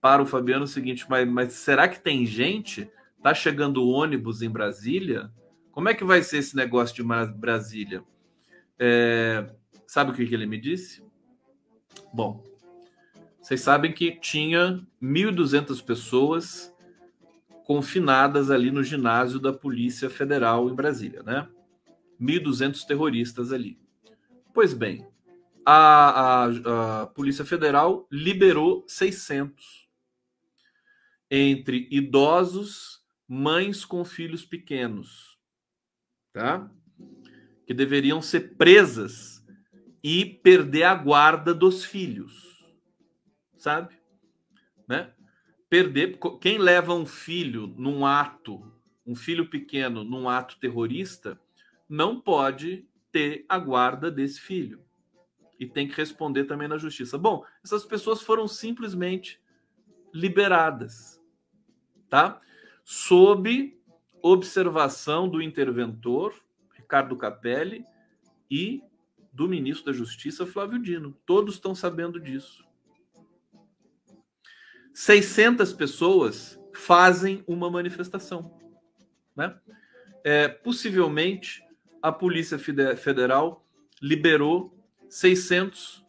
para 0.00 0.22
o 0.22 0.26
Fabiano 0.26 0.64
o 0.64 0.68
seguinte: 0.68 1.06
mas, 1.08 1.28
mas 1.28 1.52
será 1.52 1.88
que 1.88 2.00
tem 2.00 2.26
gente? 2.26 2.90
Tá 3.22 3.32
chegando 3.32 3.88
ônibus 3.88 4.42
em 4.42 4.50
Brasília? 4.50 5.30
Como 5.70 5.88
é 5.88 5.94
que 5.94 6.04
vai 6.04 6.22
ser 6.22 6.38
esse 6.38 6.54
negócio 6.54 6.94
de 6.94 7.02
Brasília? 7.32 8.04
É, 8.78 9.46
sabe 9.86 10.10
o 10.10 10.14
que, 10.14 10.26
que 10.26 10.34
ele 10.34 10.46
me 10.46 10.60
disse? 10.60 11.02
Bom, 12.12 12.44
Vocês 13.40 13.60
sabem 13.60 13.92
que 13.92 14.12
tinha 14.20 14.84
1.200 15.02 15.82
pessoas 15.84 16.73
confinadas 17.64 18.50
ali 18.50 18.70
no 18.70 18.82
ginásio 18.82 19.40
da 19.40 19.52
Polícia 19.52 20.10
Federal 20.10 20.68
em 20.68 20.74
Brasília, 20.74 21.22
né? 21.22 21.48
1.200 22.20 22.84
terroristas 22.86 23.52
ali. 23.52 23.78
Pois 24.52 24.72
bem, 24.72 25.06
a, 25.64 26.44
a, 26.44 27.02
a, 27.02 27.06
Polícia 27.06 27.44
Federal 27.44 28.06
liberou 28.10 28.84
600 28.86 29.88
entre 31.30 31.88
idosos, 31.90 33.02
mães 33.26 33.84
com 33.84 34.04
filhos 34.04 34.44
pequenos, 34.44 35.38
tá? 36.32 36.70
Que 37.66 37.72
deveriam 37.72 38.20
ser 38.20 38.56
presas 38.56 39.42
e 40.02 40.24
perder 40.26 40.84
a 40.84 40.94
guarda 40.94 41.54
dos 41.54 41.82
filhos, 41.82 42.62
sabe? 43.56 43.94
Né? 44.86 45.13
Perder 45.74 46.20
quem 46.40 46.56
leva 46.56 46.94
um 46.94 47.04
filho 47.04 47.66
num 47.76 48.06
ato, 48.06 48.64
um 49.04 49.16
filho 49.16 49.50
pequeno 49.50 50.04
num 50.04 50.28
ato 50.28 50.56
terrorista, 50.60 51.36
não 51.88 52.20
pode 52.20 52.86
ter 53.10 53.44
a 53.48 53.58
guarda 53.58 54.08
desse 54.08 54.40
filho 54.40 54.84
e 55.58 55.66
tem 55.66 55.88
que 55.88 55.96
responder 55.96 56.44
também 56.44 56.68
na 56.68 56.78
justiça. 56.78 57.18
Bom, 57.18 57.44
essas 57.64 57.84
pessoas 57.84 58.22
foram 58.22 58.46
simplesmente 58.46 59.40
liberadas, 60.12 61.20
tá? 62.08 62.40
Sob 62.84 63.76
observação 64.22 65.28
do 65.28 65.42
interventor 65.42 66.40
Ricardo 66.72 67.16
Capelli 67.16 67.84
e 68.48 68.80
do 69.32 69.48
ministro 69.48 69.86
da 69.86 69.92
Justiça 69.92 70.46
Flávio 70.46 70.78
Dino. 70.78 71.18
Todos 71.26 71.56
estão 71.56 71.74
sabendo 71.74 72.20
disso. 72.20 72.63
600 74.94 75.72
pessoas 75.72 76.58
fazem 76.72 77.42
uma 77.48 77.68
manifestação, 77.68 78.56
né? 79.36 79.58
É, 80.22 80.48
possivelmente 80.48 81.62
a 82.00 82.12
Polícia 82.12 82.58
Federal 82.58 83.66
liberou 84.00 84.74
600 85.08 86.04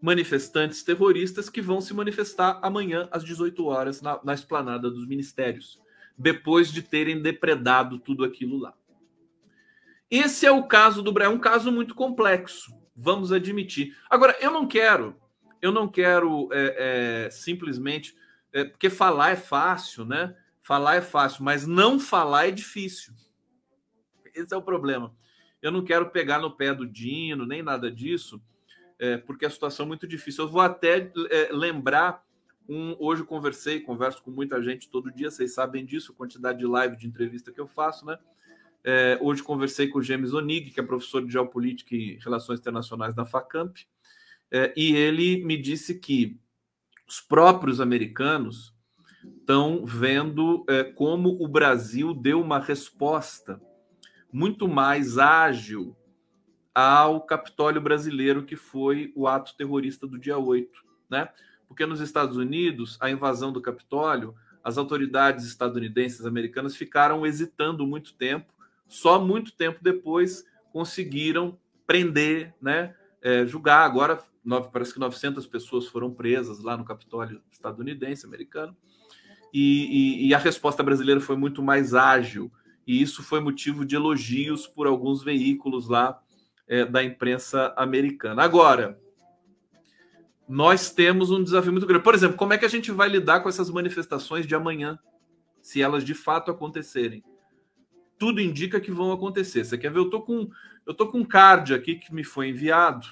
manifestantes 0.00 0.82
terroristas 0.82 1.48
que 1.48 1.60
vão 1.60 1.80
se 1.80 1.94
manifestar 1.94 2.58
amanhã 2.62 3.08
às 3.12 3.22
18 3.22 3.64
horas 3.66 4.02
na, 4.02 4.18
na 4.24 4.34
esplanada 4.34 4.90
dos 4.90 5.06
ministérios, 5.06 5.80
depois 6.18 6.72
de 6.72 6.82
terem 6.82 7.22
depredado 7.22 7.98
tudo 7.98 8.24
aquilo 8.24 8.58
lá. 8.58 8.74
Esse 10.10 10.44
é 10.44 10.50
o 10.50 10.64
caso 10.64 11.02
do 11.02 11.12
Brasil, 11.12 11.32
é 11.32 11.36
um 11.36 11.40
caso 11.40 11.70
muito 11.70 11.94
complexo, 11.94 12.74
vamos 12.96 13.32
admitir. 13.32 13.96
Agora, 14.10 14.36
eu 14.40 14.50
não 14.50 14.66
quero, 14.66 15.16
eu 15.62 15.70
não 15.70 15.86
quero 15.86 16.48
é, 16.52 17.26
é, 17.26 17.30
simplesmente, 17.30 18.16
é, 18.52 18.64
porque 18.64 18.90
falar 18.90 19.30
é 19.30 19.36
fácil, 19.36 20.04
né? 20.04 20.36
Falar 20.60 20.96
é 20.96 21.00
fácil, 21.00 21.44
mas 21.44 21.66
não 21.66 22.00
falar 22.00 22.48
é 22.48 22.50
difícil. 22.50 23.14
Esse 24.34 24.52
é 24.52 24.56
o 24.56 24.62
problema. 24.62 25.14
Eu 25.62 25.70
não 25.70 25.84
quero 25.84 26.10
pegar 26.10 26.40
no 26.40 26.50
pé 26.50 26.74
do 26.74 26.86
Dino, 26.86 27.46
nem 27.46 27.62
nada 27.62 27.90
disso, 27.90 28.42
é, 28.98 29.16
porque 29.16 29.46
a 29.46 29.50
situação 29.50 29.84
é 29.84 29.88
muito 29.88 30.06
difícil. 30.06 30.44
Eu 30.44 30.50
vou 30.50 30.60
até 30.60 31.12
é, 31.30 31.48
lembrar. 31.52 32.24
Um, 32.68 32.96
hoje 32.98 33.22
eu 33.22 33.26
conversei, 33.26 33.80
converso 33.80 34.22
com 34.22 34.30
muita 34.30 34.62
gente 34.62 34.88
todo 34.88 35.12
dia, 35.12 35.30
vocês 35.30 35.54
sabem 35.54 35.84
disso, 35.84 36.12
a 36.12 36.14
quantidade 36.14 36.60
de 36.60 36.66
live, 36.66 36.96
de 36.96 37.06
entrevista 37.08 37.52
que 37.52 37.60
eu 37.60 37.66
faço, 37.66 38.06
né? 38.06 38.18
É, 38.84 39.18
hoje 39.20 39.42
conversei 39.42 39.88
com 39.88 40.00
o 40.00 40.02
James 40.02 40.32
Onig, 40.32 40.70
que 40.70 40.80
é 40.80 40.82
professor 40.82 41.24
de 41.24 41.32
Geopolítica 41.32 41.94
e 41.94 42.18
Relações 42.18 42.58
Internacionais 42.58 43.14
da 43.14 43.24
FACAMP, 43.24 43.86
é, 44.52 44.70
e 44.76 44.94
ele 44.94 45.42
me 45.42 45.56
disse 45.56 45.98
que 45.98 46.38
os 47.08 47.20
próprios 47.20 47.80
americanos 47.80 48.74
estão 49.38 49.86
vendo 49.86 50.64
é, 50.68 50.84
como 50.84 51.42
o 51.42 51.48
Brasil 51.48 52.12
deu 52.12 52.40
uma 52.40 52.58
resposta 52.58 53.58
muito 54.30 54.68
mais 54.68 55.16
ágil 55.16 55.96
ao 56.74 57.22
Capitólio 57.22 57.80
brasileiro, 57.80 58.44
que 58.44 58.56
foi 58.56 59.10
o 59.14 59.26
ato 59.26 59.56
terrorista 59.56 60.06
do 60.06 60.18
dia 60.18 60.36
8, 60.36 60.70
né? 61.08 61.28
Porque 61.66 61.86
nos 61.86 62.00
Estados 62.00 62.36
Unidos, 62.36 62.98
a 63.00 63.10
invasão 63.10 63.52
do 63.52 63.60
Capitólio, 63.60 64.34
as 64.62 64.76
autoridades 64.76 65.46
estadunidenses 65.46 66.26
americanas 66.26 66.76
ficaram 66.76 67.24
hesitando 67.24 67.86
muito 67.86 68.14
tempo, 68.14 68.52
só 68.86 69.18
muito 69.18 69.52
tempo 69.52 69.78
depois 69.82 70.44
conseguiram 70.72 71.58
prender, 71.86 72.54
né? 72.60 72.94
É, 73.22 73.46
julgar. 73.46 73.84
Agora, 73.84 74.18
nove, 74.44 74.68
parece 74.72 74.92
que 74.92 74.98
900 74.98 75.46
pessoas 75.46 75.86
foram 75.86 76.12
presas 76.12 76.60
lá 76.60 76.76
no 76.76 76.84
Capitólio 76.84 77.40
estadunidense, 77.50 78.26
americano, 78.26 78.76
e, 79.52 80.24
e, 80.24 80.28
e 80.28 80.34
a 80.34 80.38
resposta 80.38 80.82
brasileira 80.82 81.20
foi 81.20 81.36
muito 81.36 81.62
mais 81.62 81.94
ágil 81.94 82.50
e 82.86 83.00
isso 83.00 83.22
foi 83.22 83.40
motivo 83.40 83.84
de 83.84 83.94
elogios 83.94 84.66
por 84.66 84.86
alguns 84.86 85.22
veículos 85.22 85.88
lá 85.88 86.20
é, 86.66 86.84
da 86.84 87.02
imprensa 87.02 87.72
americana. 87.76 88.42
Agora, 88.42 88.98
nós 90.48 90.90
temos 90.90 91.30
um 91.30 91.42
desafio 91.42 91.72
muito 91.72 91.86
grande. 91.86 92.04
Por 92.04 92.14
exemplo, 92.14 92.36
como 92.36 92.52
é 92.52 92.58
que 92.58 92.64
a 92.64 92.68
gente 92.68 92.90
vai 92.90 93.08
lidar 93.08 93.40
com 93.40 93.48
essas 93.48 93.70
manifestações 93.70 94.46
de 94.46 94.54
amanhã, 94.54 94.98
se 95.60 95.80
elas 95.80 96.04
de 96.04 96.14
fato 96.14 96.50
acontecerem? 96.50 97.22
Tudo 98.18 98.40
indica 98.40 98.80
que 98.80 98.90
vão 98.90 99.12
acontecer. 99.12 99.64
Você 99.64 99.78
quer 99.78 99.92
ver? 99.92 99.98
Eu 99.98 100.10
tô 100.10 100.20
com 100.20 100.50
eu 100.86 100.94
tô 100.94 101.08
com 101.08 101.18
um 101.18 101.24
card 101.24 101.74
aqui 101.74 101.96
que 101.96 102.14
me 102.14 102.24
foi 102.24 102.48
enviado. 102.48 103.06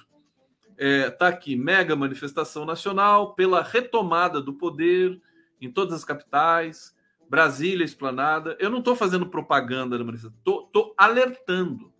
É, 0.76 1.10
tá 1.10 1.28
aqui, 1.28 1.56
mega 1.56 1.94
manifestação 1.94 2.64
nacional 2.64 3.34
pela 3.34 3.62
retomada 3.62 4.40
do 4.40 4.54
poder 4.54 5.20
em 5.60 5.70
todas 5.70 5.94
as 5.94 6.04
capitais 6.04 6.94
Brasília, 7.30 7.84
Esplanada. 7.84 8.56
Eu 8.58 8.68
não 8.68 8.80
estou 8.80 8.96
fazendo 8.96 9.24
propaganda 9.24 9.96
da 9.96 10.02
manifestação, 10.02 10.36
estou 10.66 10.94
alertando. 10.98 11.92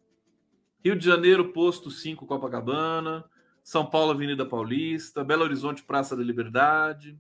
Rio 0.85 0.97
de 0.97 1.07
Janeiro, 1.07 1.53
Posto 1.53 1.89
5, 1.89 2.27
Copacabana. 2.27 3.25
São 3.63 3.87
Paulo, 3.87 4.11
Avenida 4.11 4.45
Paulista. 4.45 5.23
Belo 5.23 5.45
Horizonte, 5.45 5.85
Praça 5.85 6.17
da 6.17 6.23
Liberdade. 6.25 7.17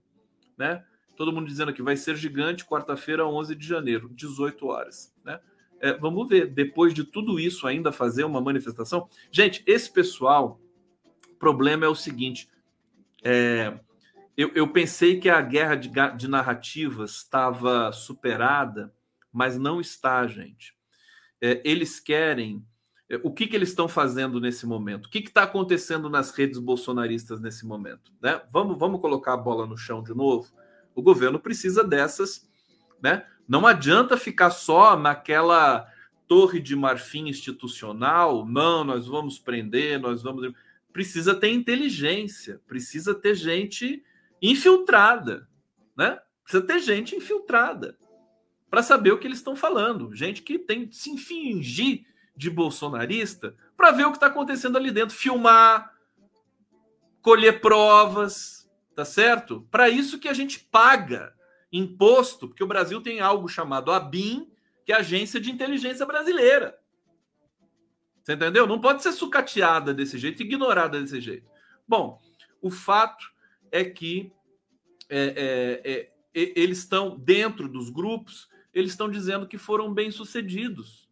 Né? 0.59 0.85
Todo 1.15 1.33
mundo 1.33 1.47
dizendo 1.47 1.73
que 1.73 1.83
vai 1.83 1.97
ser 1.97 2.17
gigante, 2.17 2.65
quarta-feira, 2.65 3.25
11 3.25 3.55
de 3.55 3.65
janeiro, 3.65 4.11
18 4.13 4.67
horas. 4.67 5.15
Né? 5.25 5.39
É, 5.81 5.95
vamos 5.95 6.29
ver, 6.29 6.47
depois 6.47 6.93
de 6.93 7.05
tudo 7.05 7.41
isso, 7.41 7.67
ainda 7.67 7.91
fazer 7.91 8.25
uma 8.25 8.41
manifestação. 8.41 9.09
Gente, 9.31 9.63
esse 9.67 9.91
pessoal, 9.91 10.61
o 11.29 11.35
problema 11.37 11.87
é 11.87 11.89
o 11.89 11.95
seguinte: 11.95 12.49
é, 13.25 13.79
eu, 14.37 14.51
eu 14.55 14.69
pensei 14.69 15.19
que 15.19 15.29
a 15.29 15.41
guerra 15.41 15.75
de, 15.75 15.91
de 16.17 16.29
narrativas 16.29 17.13
estava 17.17 17.93
superada, 17.93 18.93
mas 19.33 19.59
não 19.59 19.81
está, 19.81 20.27
gente. 20.27 20.75
É, 21.41 21.61
eles 21.65 21.99
querem. 21.99 22.65
É, 23.09 23.19
o 23.23 23.33
que, 23.33 23.47
que 23.47 23.57
eles 23.57 23.71
estão 23.71 23.89
fazendo 23.89 24.41
nesse 24.41 24.67
momento? 24.67 25.07
O 25.07 25.11
que 25.11 25.19
está 25.19 25.43
acontecendo 25.45 26.09
nas 26.09 26.31
redes 26.31 26.59
bolsonaristas 26.59 27.41
nesse 27.41 27.67
momento? 27.67 28.13
Né? 28.21 28.41
Vamos, 28.51 28.79
vamos 28.79 29.01
colocar 29.01 29.35
a 29.35 29.39
bola 29.39 29.67
no 29.67 29.77
chão 29.77 30.03
de 30.03 30.15
novo? 30.15 30.51
O 30.95 31.03
governo 31.03 31.39
precisa 31.39 31.83
dessas. 31.83 32.50
Né? 33.03 33.25
Não 33.49 33.67
adianta 33.67 34.17
ficar 34.17 34.51
só 34.51 34.97
naquela 34.97 35.87
torre 36.27 36.61
de 36.61 36.77
marfim 36.77 37.29
institucional. 37.29 38.47
Não, 38.47 38.85
nós 38.85 39.07
vamos 39.07 39.39
prender, 39.39 39.99
nós 39.99 40.23
vamos. 40.23 40.53
Precisa 40.93 41.35
ter 41.35 41.51
inteligência, 41.51 42.61
precisa 42.67 43.15
ter 43.15 43.35
gente 43.35 44.05
infiltrada, 44.41 45.49
né? 45.97 46.21
Precisa 46.43 46.65
ter 46.65 46.79
gente 46.81 47.17
infiltrada 47.17 47.97
para 48.71 48.83
saber 48.83 49.11
o 49.11 49.19
que 49.19 49.27
eles 49.27 49.39
estão 49.39 49.57
falando, 49.57 50.15
gente 50.15 50.43
que 50.43 50.59
tem 50.59 50.87
que 50.87 50.97
se 50.97 51.19
fingir 51.19 52.07
de 52.37 52.49
bolsonarista 52.49 53.55
para 53.77 53.91
ver 53.91 54.05
o 54.05 54.11
que 54.11 54.17
está 54.17 54.29
acontecendo 54.29 54.79
ali 54.79 54.91
dentro, 54.93 55.17
filmar, 55.17 55.93
colher 57.21 57.61
provas, 57.61 58.71
tá 58.95 59.05
certo? 59.05 59.67
Para 59.71 59.89
isso 59.89 60.19
que 60.19 60.29
a 60.29 60.33
gente 60.33 60.61
paga 60.61 61.35
imposto, 61.73 62.49
porque 62.49 62.65
o 62.65 62.69
Brasil 62.69 63.01
tem 63.01 63.21
algo 63.21 63.49
chamado 63.49 63.93
ABIN, 63.93 64.51
que 64.85 64.93
é 64.93 64.97
a 64.97 65.01
Agência 65.01 65.41
de 65.41 65.51
Inteligência 65.51 66.05
Brasileira. 66.05 66.79
Você 68.23 68.35
entendeu? 68.35 68.67
Não 68.67 68.81
pode 68.81 69.03
ser 69.03 69.13
sucateada 69.13 69.95
desse 69.95 70.19
jeito, 70.19 70.43
ignorada 70.43 71.01
desse 71.01 71.21
jeito. 71.21 71.51
Bom, 71.87 72.21
o 72.61 72.71
fato 72.71 73.33
é 73.73 73.85
que 73.85 74.33
é, 75.09 75.81
é, 75.85 75.93
é, 75.93 76.11
eles 76.33 76.79
estão 76.79 77.19
dentro 77.19 77.69
dos 77.69 77.91
grupos, 77.91 78.49
eles 78.73 78.93
estão 78.93 79.11
dizendo 79.11 79.49
que 79.49 79.59
foram 79.59 79.93
bem 79.93 80.11
sucedidos. 80.11 81.09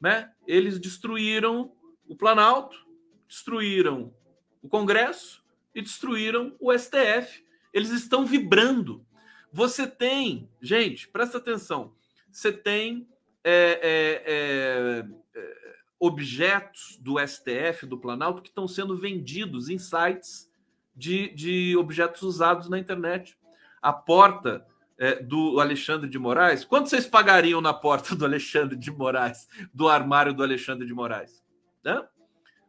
Né? 0.00 0.30
Eles 0.46 0.78
destruíram 0.78 1.72
o 2.06 2.16
Planalto, 2.16 2.86
destruíram 3.28 4.14
o 4.62 4.68
Congresso 4.68 5.42
e 5.74 5.80
destruíram 5.80 6.54
o 6.58 6.76
STF. 6.76 7.44
Eles 7.72 7.90
estão 7.90 8.26
vibrando. 8.26 9.06
Você 9.52 9.86
tem, 9.86 10.48
gente, 10.60 11.08
presta 11.08 11.38
atenção, 11.38 11.92
você 12.30 12.52
tem 12.52 13.08
é, 13.42 13.80
é, 13.82 14.22
é, 14.26 15.40
é 15.40 15.70
objetos 15.98 16.98
do 17.00 17.18
STF, 17.18 17.84
do 17.86 17.98
Planalto, 17.98 18.40
que 18.40 18.48
estão 18.48 18.66
sendo 18.66 18.96
vendidos 18.96 19.68
em 19.68 19.78
sites 19.78 20.50
de, 20.96 21.28
de 21.34 21.76
objetos 21.76 22.22
usados 22.22 22.68
na 22.68 22.78
internet. 22.78 23.36
A 23.82 23.92
porta 23.92 24.66
é, 24.98 25.22
do 25.22 25.60
Alexandre 25.60 26.08
de 26.08 26.18
Moraes, 26.18 26.64
quanto 26.64 26.88
vocês 26.88 27.06
pagariam 27.06 27.60
na 27.60 27.74
porta 27.74 28.14
do 28.16 28.24
Alexandre 28.24 28.76
de 28.76 28.90
Moraes, 28.90 29.48
do 29.74 29.88
armário 29.88 30.32
do 30.32 30.42
Alexandre 30.42 30.86
de 30.86 30.94
Moraes? 30.94 31.42
Né? 31.84 32.06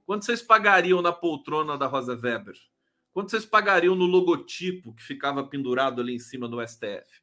Quanto 0.06 0.26
vocês 0.26 0.41
pagariam 0.41 1.02
na 1.02 1.13
poltrona 1.13 1.78
da 1.78 1.88
Rosa 1.88 2.20
Weber? 2.22 2.56
Quanto 3.13 3.32
vocês 3.32 3.45
pagariam 3.45 3.95
no 3.95 4.06
logotipo 4.06 4.93
que 4.93 5.04
ficava 5.04 5.43
pendurado 5.43 6.02
ali 6.02 6.15
em 6.15 6.19
cima 6.19 6.47
do 6.47 6.65
STF? 6.65 7.21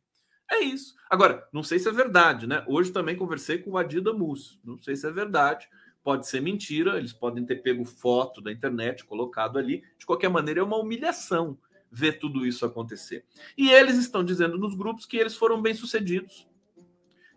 É 0.50 0.60
isso. 0.60 0.94
Agora, 1.10 1.46
não 1.52 1.62
sei 1.62 1.78
se 1.78 1.88
é 1.88 1.92
verdade, 1.92 2.46
né? 2.46 2.64
Hoje 2.66 2.90
também 2.90 3.16
conversei 3.16 3.58
com 3.58 3.72
o 3.72 3.78
Adida 3.78 4.12
Mus. 4.12 4.58
Não 4.64 4.78
sei 4.78 4.96
se 4.96 5.06
é 5.06 5.10
verdade. 5.10 5.68
Pode 6.02 6.26
ser 6.26 6.40
mentira. 6.40 6.98
Eles 6.98 7.12
podem 7.12 7.44
ter 7.44 7.56
pego 7.56 7.84
foto 7.84 8.40
da 8.40 8.52
internet, 8.52 9.04
colocado 9.04 9.58
ali. 9.58 9.82
De 9.98 10.06
qualquer 10.06 10.28
maneira, 10.28 10.60
é 10.60 10.62
uma 10.62 10.78
humilhação 10.78 11.58
ver 11.90 12.18
tudo 12.18 12.46
isso 12.46 12.64
acontecer. 12.64 13.24
E 13.56 13.70
eles 13.70 13.96
estão 13.96 14.24
dizendo 14.24 14.58
nos 14.58 14.74
grupos 14.74 15.06
que 15.06 15.16
eles 15.16 15.36
foram 15.36 15.60
bem-sucedidos, 15.60 16.46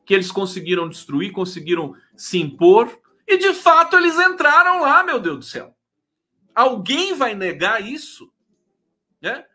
que 0.05 0.13
eles 0.13 0.31
conseguiram 0.31 0.89
destruir, 0.89 1.31
conseguiram 1.31 1.95
se 2.15 2.39
impor. 2.39 2.99
E 3.27 3.37
de 3.37 3.53
fato 3.53 3.95
eles 3.95 4.17
entraram 4.17 4.81
lá, 4.81 5.03
meu 5.03 5.19
Deus 5.19 5.37
do 5.37 5.45
céu. 5.45 5.75
Alguém 6.53 7.13
vai 7.13 7.33
negar 7.33 7.85
isso? 7.85 8.31
Né? 9.21 9.45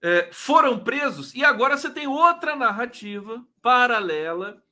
é, 0.00 0.28
foram 0.32 0.78
presos 0.78 1.34
e 1.34 1.44
agora 1.44 1.76
você 1.76 1.90
tem 1.90 2.06
outra 2.06 2.54
narrativa 2.54 3.44
paralela, 3.60 4.62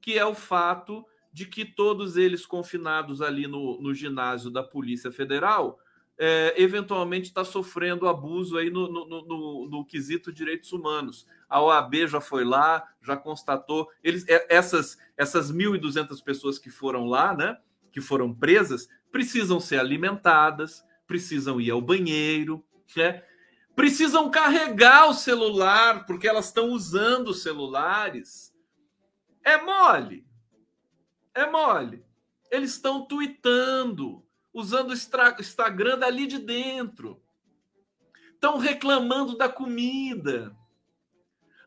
que 0.00 0.16
é 0.18 0.24
o 0.24 0.34
fato 0.34 1.04
de 1.32 1.46
que 1.46 1.64
todos 1.64 2.16
eles 2.16 2.46
confinados 2.46 3.20
ali 3.20 3.46
no, 3.46 3.80
no 3.80 3.92
ginásio 3.92 4.50
da 4.50 4.62
Polícia 4.62 5.10
Federal 5.10 5.78
é, 6.18 6.54
eventualmente 6.56 7.26
está 7.26 7.44
sofrendo 7.44 8.08
abuso 8.08 8.56
aí 8.56 8.70
no, 8.70 8.90
no, 8.90 9.06
no, 9.06 9.68
no, 9.68 9.84
quesito 9.84 10.32
direitos 10.32 10.72
humanos. 10.72 11.26
A 11.46 11.60
OAB 11.60 12.06
já 12.06 12.22
foi 12.22 12.42
lá, 12.42 12.88
já 13.02 13.18
constatou. 13.18 13.90
Eles, 14.02 14.26
é, 14.26 14.46
essas 14.48 14.96
essas 15.14 15.52
1.200 15.52 16.22
pessoas 16.24 16.58
que 16.58 16.70
foram 16.70 17.04
lá, 17.04 17.36
né, 17.36 17.58
que 17.92 18.00
foram 18.00 18.32
presas, 18.32 18.88
precisam 19.12 19.60
ser 19.60 19.78
alimentadas, 19.78 20.82
precisam 21.06 21.60
ir 21.60 21.70
ao 21.70 21.82
banheiro, 21.82 22.64
né? 22.96 23.22
Precisam 23.76 24.30
carregar 24.30 25.08
o 25.08 25.14
celular 25.14 26.06
porque 26.06 26.26
elas 26.26 26.46
estão 26.46 26.70
usando 26.70 27.34
celulares. 27.34 28.52
É 29.44 29.60
mole. 29.60 30.26
É 31.34 31.48
mole. 31.48 32.02
Eles 32.50 32.70
estão 32.72 33.04
tweetando, 33.04 34.24
usando 34.52 34.90
o 34.90 35.40
Instagram 35.40 35.98
dali 35.98 36.26
de 36.26 36.38
dentro. 36.38 37.22
Estão 38.32 38.56
reclamando 38.56 39.36
da 39.36 39.48
comida. 39.48 40.56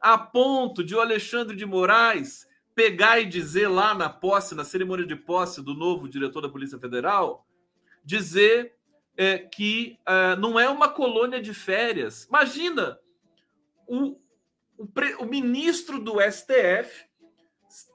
A 0.01 0.17
ponto 0.17 0.83
de 0.83 0.95
o 0.95 1.01
Alexandre 1.01 1.55
de 1.55 1.65
Moraes 1.65 2.47
pegar 2.73 3.19
e 3.19 3.25
dizer 3.25 3.67
lá 3.67 3.93
na 3.93 4.09
posse, 4.09 4.55
na 4.55 4.63
cerimônia 4.63 5.05
de 5.05 5.15
posse 5.15 5.61
do 5.61 5.75
novo 5.75 6.09
diretor 6.09 6.41
da 6.41 6.49
Polícia 6.49 6.79
Federal, 6.79 7.45
dizer 8.03 8.78
é, 9.19 9.37
que 9.37 9.99
é, 10.05 10.37
não 10.37 10.57
é 10.57 10.69
uma 10.69 10.87
colônia 10.87 11.41
de 11.41 11.53
férias. 11.53 12.23
Imagina 12.29 12.97
o, 13.85 14.17
o, 14.77 14.87
o 15.19 15.25
ministro 15.25 15.99
do 15.99 16.21
STF 16.21 17.05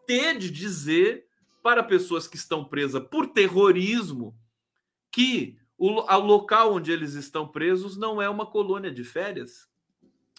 ter 0.06 0.36
de 0.36 0.50
dizer 0.50 1.26
para 1.62 1.82
pessoas 1.82 2.28
que 2.28 2.36
estão 2.36 2.62
presas 2.62 3.02
por 3.08 3.28
terrorismo 3.28 4.36
que 5.10 5.56
o, 5.78 5.92
o 5.92 6.18
local 6.18 6.74
onde 6.74 6.92
eles 6.92 7.14
estão 7.14 7.48
presos 7.48 7.96
não 7.96 8.20
é 8.20 8.28
uma 8.28 8.44
colônia 8.44 8.90
de 8.90 9.02
férias. 9.02 9.66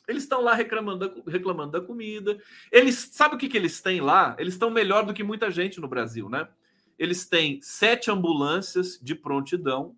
Eles 0.07 0.21
estão 0.21 0.41
lá 0.41 0.53
reclamando 0.53 1.09
da, 1.09 1.31
reclamando 1.31 1.71
da 1.71 1.81
comida. 1.81 2.37
Eles 2.71 3.09
sabe 3.11 3.33
o 3.33 3.37
que, 3.39 3.49
que 3.49 3.57
eles 3.57 3.81
têm 3.81 4.01
lá? 4.01 4.35
Eles 4.37 4.53
estão 4.53 4.69
melhor 4.69 5.03
do 5.03 5.15
que 5.15 5.23
muita 5.23 5.49
gente 5.49 5.81
no 5.81 5.87
Brasil, 5.87 6.29
né? 6.29 6.47
Eles 6.95 7.27
têm 7.27 7.59
sete 7.63 8.11
ambulâncias 8.11 8.99
de 9.01 9.15
prontidão 9.15 9.97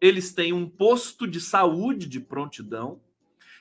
eles 0.00 0.32
têm 0.32 0.52
um 0.52 0.68
posto 0.68 1.26
de 1.26 1.40
saúde 1.40 2.06
de 2.06 2.20
prontidão, 2.20 3.00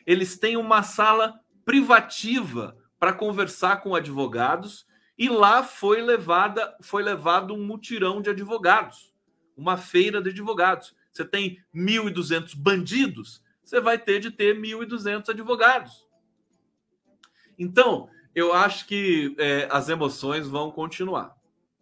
eles 0.06 0.38
têm 0.38 0.58
uma 0.58 0.82
sala 0.82 1.40
privativa 1.66 2.78
para 3.00 3.14
conversar 3.14 3.82
com 3.82 3.94
advogados 3.94 4.88
e 5.18 5.30
lá 5.30 5.64
foi 5.64 6.02
levada 6.02 6.76
foi 6.82 7.04
levado 7.04 7.54
um 7.54 7.64
mutirão 7.64 8.22
de 8.22 8.30
advogados, 8.30 9.14
uma 9.56 9.78
feira 9.78 10.22
de 10.22 10.30
advogados. 10.30 10.96
Você 11.12 11.26
tem 11.26 11.62
1.200 11.76 12.56
bandidos, 12.56 13.44
você 13.64 13.82
vai 13.82 13.98
ter 13.98 14.20
de 14.20 14.32
ter 14.32 14.56
1.200 14.56 15.30
advogados. 15.30 16.08
Então, 17.58 18.10
eu 18.34 18.54
acho 18.54 18.88
que 18.88 19.36
é, 19.38 19.68
as 19.70 19.90
emoções 19.90 20.48
vão 20.48 20.72
continuar. 20.72 21.36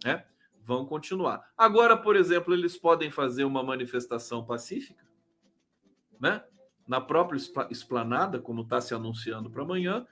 Né? 0.03 0.25
Vão 0.67 0.85
continuar. 0.85 1.49
Agora, 1.57 1.95
por 1.95 2.17
exemplo, 2.17 2.53
eles 2.53 2.75
podem 2.77 3.09
fazer 3.09 3.45
uma 3.45 3.63
manifestação 3.63 4.43
pacífica, 4.43 5.01
né? 6.19 6.43
Na 6.85 6.99
própria 6.99 7.39
esplanada, 7.71 8.37
como 8.37 8.63
está 8.63 8.81
se 8.81 8.93
anunciando 8.93 9.49
para 9.49 9.63
amanhã, 9.63 10.05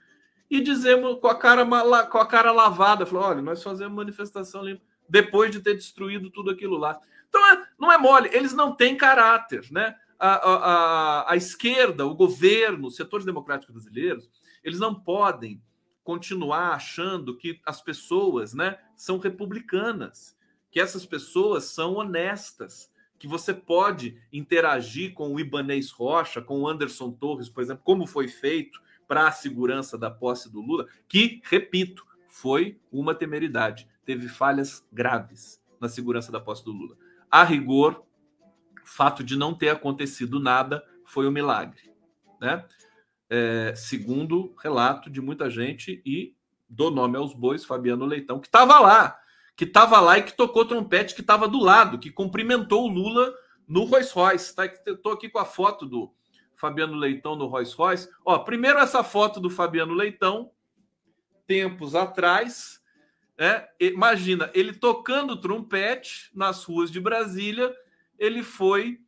e 0.50 0.62
dizemos 0.62 1.20
com 1.20 1.28
a 1.28 1.34
cara 1.34 1.66
com 2.06 2.18
a 2.18 2.26
cara 2.26 2.52
lavada, 2.52 3.04
falou: 3.04 3.24
olha, 3.24 3.42
nós 3.42 3.62
fazemos 3.62 3.94
manifestação 3.94 4.64
limpa 4.64 4.82
depois 5.08 5.50
de 5.50 5.60
ter 5.60 5.74
destruído 5.74 6.30
tudo 6.30 6.50
aquilo 6.50 6.78
lá. 6.78 6.98
Então 7.28 7.46
é, 7.52 7.68
não 7.78 7.92
é 7.92 7.98
mole, 7.98 8.30
eles 8.32 8.54
não 8.54 8.74
têm 8.74 8.96
caráter, 8.96 9.70
né? 9.70 9.94
A, 10.18 10.28
a, 10.28 10.54
a, 10.54 11.32
a 11.32 11.36
esquerda, 11.36 12.06
o 12.06 12.14
governo, 12.14 12.86
os 12.86 12.96
setores 12.96 13.26
democráticos 13.26 13.74
brasileiros, 13.74 14.28
eles 14.64 14.80
não 14.80 14.94
podem 14.94 15.62
continuar 16.02 16.70
achando 16.70 17.36
que 17.36 17.60
as 17.66 17.82
pessoas, 17.82 18.54
né, 18.54 18.78
são 18.96 19.18
republicanas 19.18 20.35
que 20.76 20.80
essas 20.80 21.06
pessoas 21.06 21.64
são 21.64 21.94
honestas, 21.94 22.92
que 23.18 23.26
você 23.26 23.54
pode 23.54 24.20
interagir 24.30 25.14
com 25.14 25.32
o 25.32 25.40
Ibanês 25.40 25.90
Rocha, 25.90 26.42
com 26.42 26.60
o 26.60 26.68
Anderson 26.68 27.12
Torres, 27.12 27.48
por 27.48 27.62
exemplo, 27.62 27.82
como 27.82 28.06
foi 28.06 28.28
feito 28.28 28.78
para 29.08 29.26
a 29.26 29.32
segurança 29.32 29.96
da 29.96 30.10
posse 30.10 30.52
do 30.52 30.60
Lula, 30.60 30.86
que, 31.08 31.40
repito, 31.44 32.06
foi 32.28 32.78
uma 32.92 33.14
temeridade, 33.14 33.88
teve 34.04 34.28
falhas 34.28 34.86
graves 34.92 35.58
na 35.80 35.88
segurança 35.88 36.30
da 36.30 36.40
posse 36.40 36.62
do 36.62 36.72
Lula. 36.72 36.94
A 37.30 37.42
rigor, 37.42 38.04
fato 38.84 39.24
de 39.24 39.34
não 39.34 39.54
ter 39.54 39.70
acontecido 39.70 40.38
nada 40.38 40.84
foi 41.06 41.26
um 41.26 41.32
milagre, 41.32 41.90
né? 42.38 42.66
É, 43.30 43.72
segundo 43.74 44.54
relato 44.62 45.08
de 45.08 45.22
muita 45.22 45.48
gente 45.48 46.02
e 46.04 46.36
do 46.68 46.90
nome 46.90 47.16
aos 47.16 47.32
bois, 47.32 47.64
Fabiano 47.64 48.04
Leitão, 48.04 48.38
que 48.38 48.46
estava 48.46 48.78
lá 48.78 49.18
que 49.56 49.64
estava 49.64 49.98
lá 50.00 50.18
e 50.18 50.22
que 50.22 50.36
tocou 50.36 50.66
trompete, 50.66 51.14
que 51.14 51.22
estava 51.22 51.48
do 51.48 51.58
lado, 51.58 51.98
que 51.98 52.10
cumprimentou 52.10 52.84
o 52.84 52.92
Lula 52.92 53.34
no 53.66 53.84
Rolls 53.84 54.12
Royce. 54.12 54.54
Tá? 54.54 54.66
Estou 54.66 55.12
aqui 55.12 55.30
com 55.30 55.38
a 55.38 55.46
foto 55.46 55.86
do 55.86 56.14
Fabiano 56.54 56.94
Leitão 56.94 57.34
no 57.34 57.46
Rolls 57.46 57.74
Royce. 57.74 58.08
Ó, 58.24 58.38
primeiro 58.40 58.78
essa 58.78 59.02
foto 59.02 59.40
do 59.40 59.48
Fabiano 59.48 59.94
Leitão, 59.94 60.50
tempos 61.46 61.94
atrás. 61.94 62.82
É, 63.38 63.66
imagina, 63.80 64.50
ele 64.54 64.74
tocando 64.74 65.40
trompete 65.40 66.30
nas 66.34 66.62
ruas 66.64 66.90
de 66.90 67.00
Brasília, 67.00 67.74
ele 68.18 68.42
foi 68.42 69.00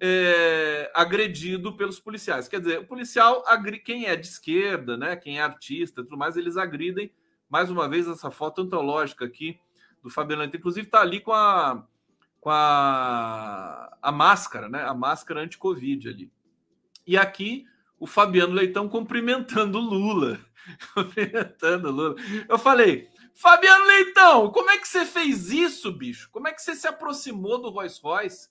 é, 0.00 0.90
agredido 0.94 1.76
pelos 1.76 2.00
policiais. 2.00 2.48
Quer 2.48 2.60
dizer, 2.60 2.78
o 2.78 2.86
policial, 2.86 3.44
quem 3.84 4.06
é 4.06 4.16
de 4.16 4.26
esquerda, 4.26 4.96
né, 4.96 5.16
quem 5.16 5.38
é 5.38 5.42
artista, 5.42 6.02
tudo 6.02 6.16
mais, 6.16 6.38
eles 6.38 6.56
agridem. 6.56 7.12
Mais 7.48 7.70
uma 7.70 7.88
vez 7.88 8.06
essa 8.06 8.30
foto 8.30 8.62
antológica 8.62 9.24
aqui 9.24 9.58
do 10.02 10.10
Fabiano. 10.10 10.44
Inclusive, 10.44 10.86
está 10.86 11.00
ali 11.00 11.20
com 11.20 11.32
a, 11.32 11.86
com 12.40 12.50
a, 12.50 13.96
a 14.00 14.12
máscara, 14.12 14.68
né? 14.68 14.82
A 14.82 14.94
máscara 14.94 15.40
anti-Covid 15.40 16.08
ali. 16.08 16.32
E 17.06 17.16
aqui 17.16 17.66
o 17.98 18.06
Fabiano 18.06 18.54
Leitão 18.54 18.88
cumprimentando 18.88 19.78
o 19.78 19.82
Lula. 19.82 20.40
cumprimentando 20.94 21.88
o 21.88 21.92
Lula. 21.92 22.14
Eu 22.48 22.58
falei, 22.58 23.10
Fabiano 23.34 23.86
Leitão, 23.86 24.50
como 24.50 24.70
é 24.70 24.78
que 24.78 24.88
você 24.88 25.04
fez 25.04 25.50
isso, 25.50 25.92
bicho? 25.92 26.30
Como 26.30 26.48
é 26.48 26.52
que 26.52 26.62
você 26.62 26.74
se 26.74 26.86
aproximou 26.86 27.60
do 27.60 27.68
Rolls 27.68 28.00
Royce? 28.02 28.48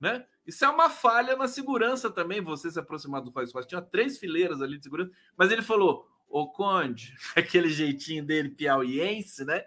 Né? 0.00 0.24
Isso 0.46 0.64
é 0.64 0.68
uma 0.68 0.90
falha 0.90 1.36
na 1.36 1.46
segurança 1.46 2.10
também, 2.10 2.40
você 2.40 2.70
se 2.70 2.78
aproximar 2.78 3.20
do 3.20 3.30
Rolls 3.30 3.52
Royce. 3.52 3.68
Tinha 3.68 3.82
três 3.82 4.18
fileiras 4.18 4.60
ali 4.60 4.78
de 4.78 4.84
segurança, 4.84 5.12
mas 5.36 5.52
ele 5.52 5.62
falou: 5.62 6.09
o 6.30 6.46
Conde, 6.46 7.12
aquele 7.34 7.68
jeitinho 7.68 8.24
dele 8.24 8.48
piauiense, 8.48 9.44
né? 9.44 9.64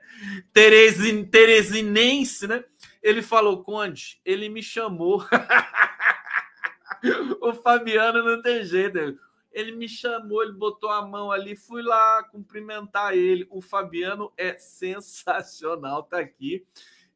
Teresin, 0.54 1.26
teresinense, 1.26 2.48
né? 2.48 2.64
Ele 3.02 3.22
falou, 3.22 3.64
Conde, 3.64 4.22
ele 4.24 4.48
me 4.48 4.64
chamou. 4.64 5.24
o 7.42 7.54
Fabiano 7.54 8.24
não 8.24 8.42
tem 8.42 8.64
jeito. 8.64 9.20
Ele 9.52 9.74
me 9.74 9.88
chamou, 9.88 10.42
ele 10.42 10.54
botou 10.54 10.90
a 10.90 11.06
mão 11.06 11.32
ali, 11.32 11.56
fui 11.56 11.84
lá 11.84 12.24
cumprimentar 12.24 13.16
ele. 13.16 13.46
O 13.52 13.62
Fabiano 13.62 14.32
é 14.38 14.58
sensacional, 14.58 16.04
tá 16.04 16.20
aqui. 16.20 16.66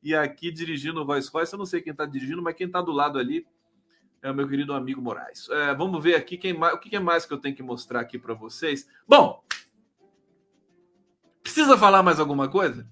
E 0.03 0.13
aqui 0.13 0.51
dirigindo 0.51 1.01
o 1.01 1.05
Voice 1.05 1.31
Voice, 1.31 1.53
eu 1.53 1.57
não 1.57 1.65
sei 1.65 1.81
quem 1.81 1.95
tá 1.95 2.05
dirigindo, 2.05 2.41
mas 2.41 2.55
quem 2.55 2.69
tá 2.69 2.81
do 2.81 2.91
lado 2.91 3.17
ali 3.17 3.47
é 4.21 4.31
o 4.31 4.35
meu 4.35 4.47
querido 4.47 4.73
amigo 4.73 5.01
Moraes. 5.01 5.49
É, 5.49 5.73
vamos 5.73 6.03
ver 6.03 6.15
aqui 6.15 6.37
quem 6.37 6.53
mais, 6.53 6.73
o 6.73 6.77
que 6.77 6.95
é 6.95 6.99
mais 6.99 7.25
que 7.25 7.33
eu 7.33 7.37
tenho 7.37 7.55
que 7.55 7.63
mostrar 7.63 7.99
aqui 7.99 8.17
para 8.17 8.33
vocês. 8.33 8.87
Bom, 9.07 9.43
precisa 11.41 11.77
falar 11.77 12.03
mais 12.03 12.19
alguma 12.19 12.49
coisa? 12.49 12.87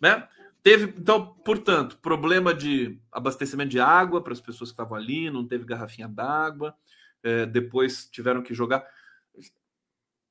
Né? 0.00 0.26
Teve, 0.62 0.94
então, 0.98 1.34
portanto, 1.44 1.98
problema 1.98 2.52
de 2.54 3.00
abastecimento 3.10 3.70
de 3.70 3.80
água 3.80 4.22
para 4.22 4.32
as 4.32 4.40
pessoas 4.40 4.70
que 4.70 4.74
estavam 4.74 4.96
ali, 4.96 5.30
não 5.30 5.46
teve 5.46 5.64
garrafinha 5.64 6.08
d'água, 6.08 6.74
é, 7.22 7.46
depois 7.46 8.08
tiveram 8.10 8.42
que 8.42 8.54
jogar. 8.54 8.86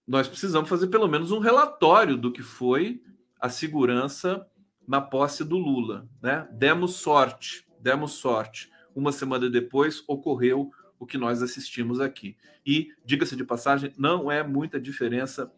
Nós 0.08 0.28
precisamos 0.28 0.70
fazer 0.70 0.88
pelo 0.88 1.08
menos 1.08 1.32
um 1.32 1.40
relatório 1.40 2.16
do 2.16 2.32
que 2.32 2.42
foi 2.42 3.02
a 3.40 3.50
segurança 3.50 4.46
na 4.88 5.00
posse 5.02 5.44
do 5.44 5.58
Lula. 5.58 6.08
Né? 6.22 6.48
Demos 6.52 6.96
sorte, 6.96 7.68
demos 7.80 8.14
sorte. 8.14 8.72
Uma 9.00 9.14
semana 9.14 9.50
depois 9.50 10.04
ocorreu 10.06 10.72
o 11.00 11.06
que 11.06 11.18
nós 11.18 11.42
assistimos 11.42 12.02
aqui. 12.02 12.36
E, 12.66 12.90
diga-se 13.06 13.34
de 13.34 13.46
passagem, 13.46 13.94
não 13.98 14.30
é 14.30 14.44
muita 14.44 14.78
diferença 14.78 15.50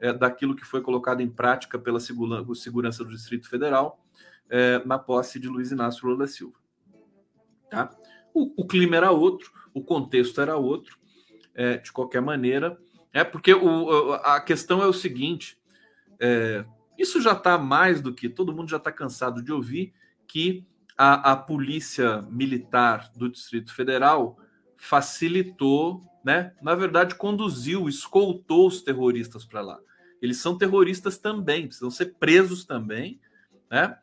é, 0.00 0.12
daquilo 0.12 0.56
que 0.56 0.64
foi 0.64 0.82
colocado 0.82 1.20
em 1.20 1.30
prática 1.30 1.78
pela 1.78 2.00
segurança 2.00 3.04
do 3.04 3.10
Distrito 3.10 3.48
Federal 3.48 4.04
é, 4.50 4.84
na 4.84 4.98
posse 4.98 5.38
de 5.38 5.46
Luiz 5.48 5.70
Inácio 5.70 6.08
Lula 6.08 6.18
da 6.18 6.26
Silva. 6.26 6.58
Tá? 7.70 7.88
O, 8.34 8.62
o, 8.62 8.66
clima 8.66 8.96
era 8.96 9.12
outro, 9.12 9.52
o 9.72 9.80
contexto 9.80 10.40
era 10.40 10.56
outro, 10.56 10.98
é, 11.54 11.76
de 11.76 11.92
qualquer 11.92 12.20
maneira. 12.20 12.76
É 13.12 13.22
porque 13.22 13.54
o, 13.54 14.12
a 14.12 14.40
questão 14.40 14.82
é 14.82 14.86
o 14.88 14.92
seguinte: 14.92 15.56
isso 16.98 17.22
já 17.22 17.32
está 17.32 17.56
mais 17.56 18.00
do 18.00 18.12
que 18.12 18.28
todo 18.28 18.52
mundo 18.52 18.68
já 18.68 18.76
está 18.76 18.90
cansado 18.90 19.40
de 19.40 19.52
ouvir 19.52 19.94
que 20.26 20.66
a, 20.98 21.32
a 21.32 21.36
polícia 21.36 22.22
militar 22.22 23.12
do 23.14 23.28
Distrito 23.28 23.72
Federal 23.72 24.36
facilitou, 24.76 26.04
né? 26.24 26.52
Na 26.60 26.74
verdade, 26.74 27.14
conduziu, 27.14 27.88
escoltou 27.88 28.66
os 28.66 28.82
terroristas 28.82 29.44
para 29.44 29.60
lá. 29.60 29.78
Eles 30.20 30.38
são 30.38 30.58
terroristas 30.58 31.16
também, 31.16 31.68
precisam 31.68 31.90
ser 31.90 32.16
presos 32.18 32.64
também, 32.64 33.20
né? 33.70 33.96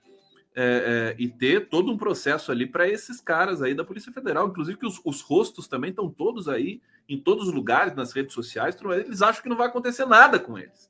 É, 0.57 1.13
é, 1.17 1.21
e 1.21 1.27
ter 1.27 1.67
todo 1.67 1.91
um 1.91 1.97
processo 1.97 2.49
ali 2.49 2.65
para 2.65 2.87
esses 2.87 3.19
caras 3.19 3.61
aí 3.61 3.73
da 3.73 3.83
Polícia 3.83 4.09
Federal, 4.13 4.47
inclusive 4.47 4.77
que 4.77 4.85
os, 4.85 5.01
os 5.03 5.19
rostos 5.19 5.67
também 5.67 5.89
estão 5.89 6.09
todos 6.09 6.47
aí 6.47 6.81
em 7.09 7.19
todos 7.19 7.49
os 7.49 7.53
lugares, 7.53 7.93
nas 7.93 8.13
redes 8.13 8.33
sociais, 8.33 8.77
eles 9.03 9.21
acham 9.21 9.43
que 9.43 9.49
não 9.49 9.57
vai 9.57 9.67
acontecer 9.67 10.05
nada 10.05 10.39
com 10.39 10.57
eles. 10.57 10.89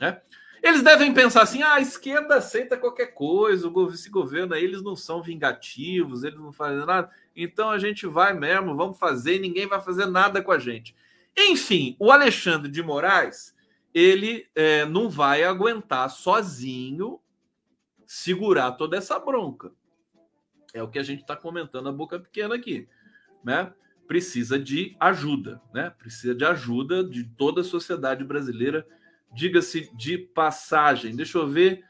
Né? 0.00 0.20
Eles 0.62 0.82
devem 0.82 1.12
pensar 1.12 1.42
assim: 1.42 1.62
ah, 1.62 1.74
a 1.74 1.80
esquerda 1.80 2.36
aceita 2.36 2.76
qualquer 2.76 3.14
coisa, 3.14 3.70
esse 3.92 4.10
governo 4.10 4.54
aí, 4.54 4.64
eles 4.64 4.82
não 4.82 4.94
são 4.94 5.22
vingativos, 5.22 6.24
eles 6.24 6.38
não 6.38 6.52
fazem 6.52 6.84
nada, 6.84 7.10
então 7.34 7.70
a 7.70 7.78
gente 7.78 8.06
vai 8.06 8.32
mesmo, 8.34 8.76
vamos 8.76 8.98
fazer, 8.98 9.38
ninguém 9.38 9.66
vai 9.66 9.80
fazer 9.80 10.06
nada 10.06 10.42
com 10.42 10.52
a 10.52 10.58
gente. 10.58 10.94
Enfim, 11.36 11.96
o 11.98 12.10
Alexandre 12.10 12.70
de 12.70 12.82
Moraes, 12.82 13.54
ele 13.94 14.46
é, 14.54 14.84
não 14.84 15.08
vai 15.08 15.44
aguentar 15.44 16.10
sozinho 16.10 17.20
segurar 18.06 18.72
toda 18.72 18.96
essa 18.96 19.18
bronca. 19.18 19.72
É 20.74 20.82
o 20.82 20.88
que 20.88 20.98
a 20.98 21.02
gente 21.02 21.20
está 21.20 21.36
comentando 21.36 21.88
a 21.88 21.92
boca 21.92 22.18
pequena 22.18 22.54
aqui, 22.54 22.88
né? 23.44 23.72
Precisa 24.06 24.58
de 24.58 24.96
ajuda, 24.98 25.60
né? 25.72 25.90
Precisa 25.90 26.34
de 26.34 26.44
ajuda 26.44 27.04
de 27.04 27.24
toda 27.24 27.60
a 27.60 27.64
sociedade 27.64 28.24
brasileira. 28.24 28.86
Diga-se 29.32 29.90
de 29.96 30.18
passagem. 30.18 31.14
Deixa 31.14 31.38
eu 31.38 31.46
ver. 31.48 31.84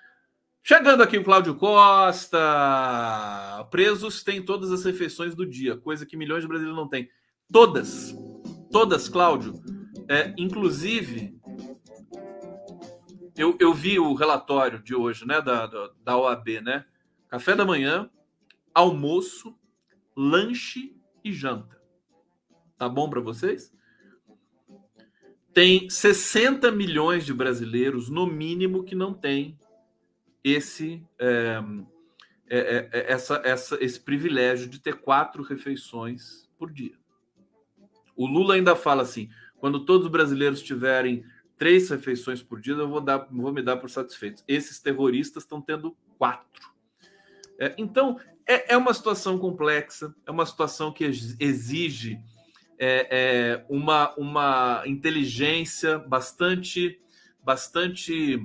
Chegando 0.62 1.02
aqui 1.02 1.18
o 1.18 1.24
Cláudio 1.24 1.56
Costa. 1.56 2.38
Presos 3.70 4.22
têm 4.22 4.44
todas 4.44 4.70
as 4.70 4.84
refeições 4.84 5.34
do 5.34 5.46
dia, 5.46 5.76
coisa 5.76 6.04
que 6.04 6.16
milhões 6.16 6.42
de 6.42 6.48
brasileiros 6.48 6.78
não 6.78 6.88
têm. 6.88 7.08
Todas. 7.50 8.14
Todas, 8.70 9.08
Cláudio. 9.08 9.54
É, 10.08 10.34
inclusive, 10.36 11.38
eu, 13.36 13.56
eu 13.58 13.72
vi 13.72 13.98
o 13.98 14.12
relatório 14.14 14.82
de 14.82 14.94
hoje, 14.94 15.26
né, 15.26 15.40
da, 15.40 15.66
da, 15.66 15.90
da 16.04 16.18
OAB, 16.18 16.60
né? 16.62 16.84
Café 17.28 17.54
da 17.54 17.64
manhã, 17.64 18.10
almoço, 18.74 19.56
lanche 20.16 20.94
e 21.24 21.32
janta. 21.32 21.80
Tá 22.76 22.88
bom 22.88 23.08
para 23.08 23.20
vocês? 23.20 23.72
Tem 25.52 25.90
60 25.90 26.70
milhões 26.70 27.26
de 27.26 27.34
brasileiros, 27.34 28.08
no 28.08 28.26
mínimo, 28.26 28.84
que 28.84 28.94
não 28.94 29.12
tem 29.12 29.58
esse, 30.44 31.04
é, 31.18 31.60
é, 32.48 32.88
é, 32.92 33.12
essa, 33.12 33.42
essa, 33.44 33.84
esse 33.84 34.00
privilégio 34.00 34.68
de 34.68 34.78
ter 34.78 34.96
quatro 34.96 35.42
refeições 35.42 36.48
por 36.58 36.70
dia. 36.70 36.94
O 38.16 38.26
Lula 38.26 38.54
ainda 38.54 38.76
fala 38.76 39.02
assim: 39.02 39.28
quando 39.58 39.84
todos 39.84 40.06
os 40.06 40.12
brasileiros 40.12 40.62
tiverem 40.62 41.24
três 41.56 41.90
refeições 41.90 42.42
por 42.42 42.60
dia, 42.60 42.74
eu 42.74 42.88
vou, 42.88 43.00
dar, 43.00 43.26
vou 43.30 43.52
me 43.52 43.62
dar 43.62 43.76
por 43.76 43.90
satisfeito. 43.90 44.42
Esses 44.48 44.80
terroristas 44.80 45.42
estão 45.42 45.60
tendo 45.60 45.96
quatro. 46.16 46.70
É, 47.58 47.74
então, 47.76 48.18
é, 48.46 48.72
é, 48.72 48.76
uma 48.76 48.94
situação 48.94 49.38
complexa, 49.38 50.14
é 50.26 50.30
uma 50.30 50.46
situação 50.46 50.90
que 50.90 51.04
exige 51.04 52.18
é, 52.80 53.08
é, 53.10 53.64
uma, 53.68 54.12
uma 54.16 54.82
inteligência 54.86 55.98
bastante, 55.98 56.98
bastante, 57.44 58.44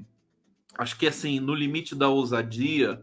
acho 0.78 0.98
que 1.00 1.08
assim, 1.08 1.40
no 1.40 1.56
limite 1.56 1.96
da 1.96 2.10
ousadia, 2.10 3.02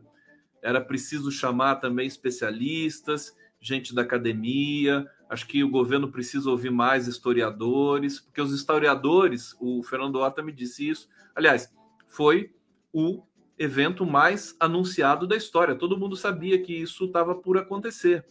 era 0.63 0.81
preciso 0.81 1.33
chamar 1.33 1.77
também 1.77 2.07
especialistas, 2.07 3.35
gente 3.61 3.95
da 3.95 4.03
academia, 4.03 5.11
Acho 5.33 5.47
que 5.47 5.65
o 5.65 5.71
governo 5.71 6.13
precisa 6.13 6.51
ouvir 6.51 6.71
mais 6.71 7.09
historiadores, 7.09 8.21
porque 8.21 8.43
os 8.43 8.53
historiadores, 8.53 9.57
o 9.59 9.83
Fernando 9.83 10.17
Horta 10.17 10.43
me 10.43 10.53
disse 10.53 10.87
isso. 10.87 11.09
Aliás, 11.35 11.73
foi 12.07 12.55
o 12.93 13.23
evento 13.59 14.05
mais 14.05 14.55
anunciado 14.61 15.27
da 15.27 15.35
história. 15.35 15.75
Todo 15.75 15.97
mundo 15.97 16.17
sabia 16.17 16.61
que 16.63 16.75
isso 16.75 17.07
estava 17.07 17.35
por 17.35 17.57
acontecer. 17.57 18.27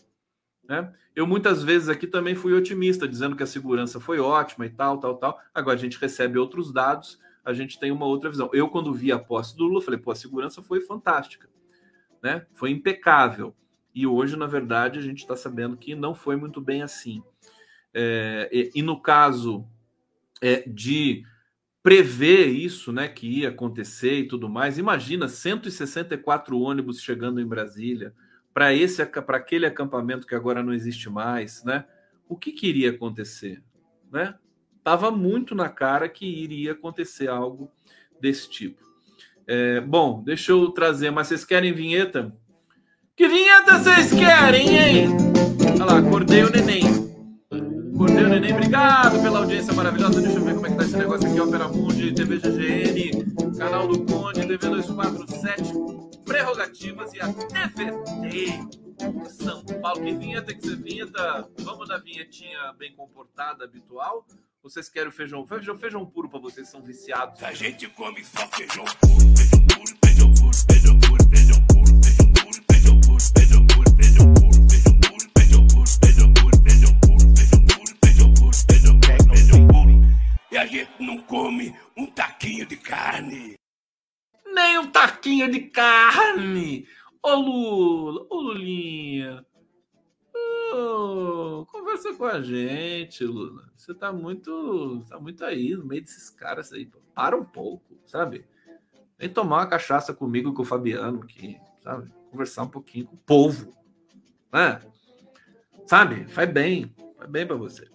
Né? 0.68 0.93
Eu 1.16 1.28
muitas 1.28 1.64
vezes 1.64 1.89
aqui 1.89 2.07
também 2.07 2.36
fui 2.36 2.53
otimista, 2.53 3.07
dizendo 3.07 3.36
que 3.36 3.43
a 3.43 3.47
segurança 3.47 3.99
foi 3.99 4.20
ótima 4.20 4.66
e 4.66 4.70
tal, 4.70 4.99
tal, 4.99 5.18
tal. 5.18 5.39
Agora 5.53 5.78
a 5.78 5.82
gente 5.82 5.99
recebe 5.99 6.38
outros 6.38 6.72
dados, 6.72 7.20
a 7.43 7.53
gente 7.53 7.80
tem 7.80 7.91
uma 7.91 8.05
outra 8.05 8.30
visão. 8.30 8.49
Eu, 8.53 8.70
quando 8.70 8.93
vi 8.93 9.12
a 9.12 9.20
posse 9.20 9.55
do 9.57 9.66
Lula, 9.66 9.82
falei, 9.82 9.99
pô, 9.99 10.12
a 10.12 10.16
segurança 10.16 10.62
foi 10.62 10.82
fantástica, 10.82 11.49
né? 12.22 12.45
Foi 12.53 12.70
impecável. 12.70 13.55
E 13.93 14.07
hoje, 14.07 14.38
na 14.38 14.47
verdade, 14.47 14.99
a 14.99 15.01
gente 15.01 15.20
está 15.20 15.36
sabendo 15.36 15.76
que 15.76 15.95
não 15.95 16.16
foi 16.16 16.36
muito 16.36 16.62
bem 16.62 16.82
assim. 16.82 17.22
É, 17.93 18.49
e, 18.51 18.72
e, 18.76 18.82
no 18.82 19.01
caso 19.01 19.68
é, 20.41 20.64
de 20.68 21.24
prever 21.84 22.47
isso, 22.47 22.93
né, 22.93 23.07
que 23.07 23.28
ia 23.28 23.49
acontecer 23.49 24.20
e 24.20 24.28
tudo 24.28 24.47
mais, 24.47 24.78
imagina 24.78 25.28
164 25.28 26.57
ônibus 26.57 27.01
chegando 27.01 27.41
em 27.41 27.45
Brasília 27.45 28.14
para 28.53 28.73
esse 28.73 29.03
para 29.05 29.37
aquele 29.37 29.65
acampamento 29.65 30.27
que 30.27 30.35
agora 30.35 30.61
não 30.63 30.73
existe 30.73 31.09
mais, 31.09 31.63
né? 31.63 31.85
O 32.27 32.35
que, 32.35 32.51
que 32.51 32.67
iria 32.67 32.91
acontecer, 32.91 33.61
né? 34.11 34.35
Tava 34.83 35.11
muito 35.11 35.53
na 35.53 35.69
cara 35.69 36.09
que 36.09 36.25
iria 36.25 36.71
acontecer 36.71 37.27
algo 37.27 37.71
desse 38.19 38.49
tipo. 38.49 38.81
É, 39.47 39.81
bom, 39.81 40.23
deixa 40.23 40.51
eu 40.51 40.69
trazer, 40.71 41.11
mas 41.11 41.27
vocês 41.27 41.43
querem 41.43 41.73
vinheta? 41.73 42.33
Que 43.15 43.27
vinheta 43.27 43.77
vocês 43.77 44.11
querem, 44.11 44.77
hein? 44.77 45.07
Olha 45.75 45.85
lá, 45.85 45.97
acordei 45.99 46.43
o 46.43 46.49
neném. 46.49 46.83
Acordei 47.93 48.23
o 48.23 48.29
neném, 48.29 48.53
obrigado 48.53 49.21
pela 49.21 49.39
audiência 49.39 49.73
maravilhosa. 49.73 50.21
Deixa 50.21 50.37
eu 50.37 50.43
ver 50.43 50.55
como 50.55 50.67
é 50.67 50.69
que 50.69 50.75
tá 50.77 50.83
esse 50.83 50.97
negócio 50.97 51.29
aqui, 51.29 51.39
Opera 51.39 51.67
Mundi, 51.67 52.13
TV 52.13 52.37
GGN, 52.37 53.57
canal 53.57 53.87
do 53.87 54.03
Conde, 54.05 54.47
TV 54.47 54.57
247, 54.57 55.73
prerrogativas 56.32 57.13
e 57.13 57.19
a 57.19 57.27
TVT. 57.27 58.82
São 59.29 59.63
Paulo, 59.82 60.01
que 60.01 60.13
vinheta 60.13 60.53
que 60.53 60.61
você 60.61 60.75
vinheta? 60.75 61.49
Vamos 61.59 61.89
na 61.89 61.97
vinhetinha 61.97 62.73
bem 62.77 62.95
comportada, 62.95 63.65
habitual? 63.65 64.25
Vocês 64.63 64.88
querem 64.88 65.11
feijão? 65.11 65.45
Feijão, 65.45 65.77
feijão 65.77 66.05
puro 66.05 66.29
para 66.29 66.39
vocês 66.39 66.69
são 66.69 66.82
viciados. 66.82 67.43
A 67.43 67.53
gente 67.53 67.88
come 67.89 68.23
só 68.23 68.47
feijão 68.47 68.86
puro, 69.01 69.19
feijão 69.38 69.65
puro, 69.65 69.97
feijão 70.03 70.32
puro, 70.32 70.53
feijão 70.69 70.97
puro, 70.97 71.29
feijão 71.29 71.61
puro. 71.67 71.82
E 80.51 80.57
a 80.57 80.65
gente 80.65 80.91
não 80.99 81.17
come 81.23 81.73
um 81.97 82.05
taquinho 82.05 82.65
de 82.65 82.75
carne. 82.75 83.61
Nem 84.53 84.79
um 84.79 84.91
taquinho 84.91 85.51
de 85.51 85.61
carne. 85.61 86.87
Ô 87.23 87.35
Lula, 87.35 88.25
ô 88.29 88.41
Lulinha. 88.41 89.45
Conversa 91.71 92.13
com 92.13 92.25
a 92.25 92.41
gente, 92.41 93.23
Lula. 93.25 93.69
Você 93.75 93.93
tá 93.93 94.11
muito, 94.11 95.03
tá 95.09 95.19
muito 95.19 95.43
aí 95.43 95.75
no 95.75 95.85
meio 95.85 96.01
desses 96.01 96.29
caras 96.29 96.71
aí. 96.71 96.89
Para 97.13 97.35
um 97.35 97.43
pouco, 97.43 97.99
sabe? 98.05 98.45
Vem 99.17 99.29
tomar 99.29 99.57
uma 99.57 99.67
cachaça 99.67 100.13
comigo 100.13 100.53
com 100.53 100.61
o 100.63 100.65
Fabiano 100.65 101.21
aqui, 101.23 101.59
sabe? 101.83 102.11
Conversar 102.31 102.63
um 102.63 102.69
pouquinho 102.69 103.05
com 103.05 103.15
o 103.15 103.19
povo, 103.19 103.73
né? 104.51 104.79
Sabe? 105.85 106.25
Faz 106.29 106.49
bem. 106.51 106.95
Faz 107.17 107.29
bem 107.29 107.45
para 107.45 107.55
você. 107.55 107.87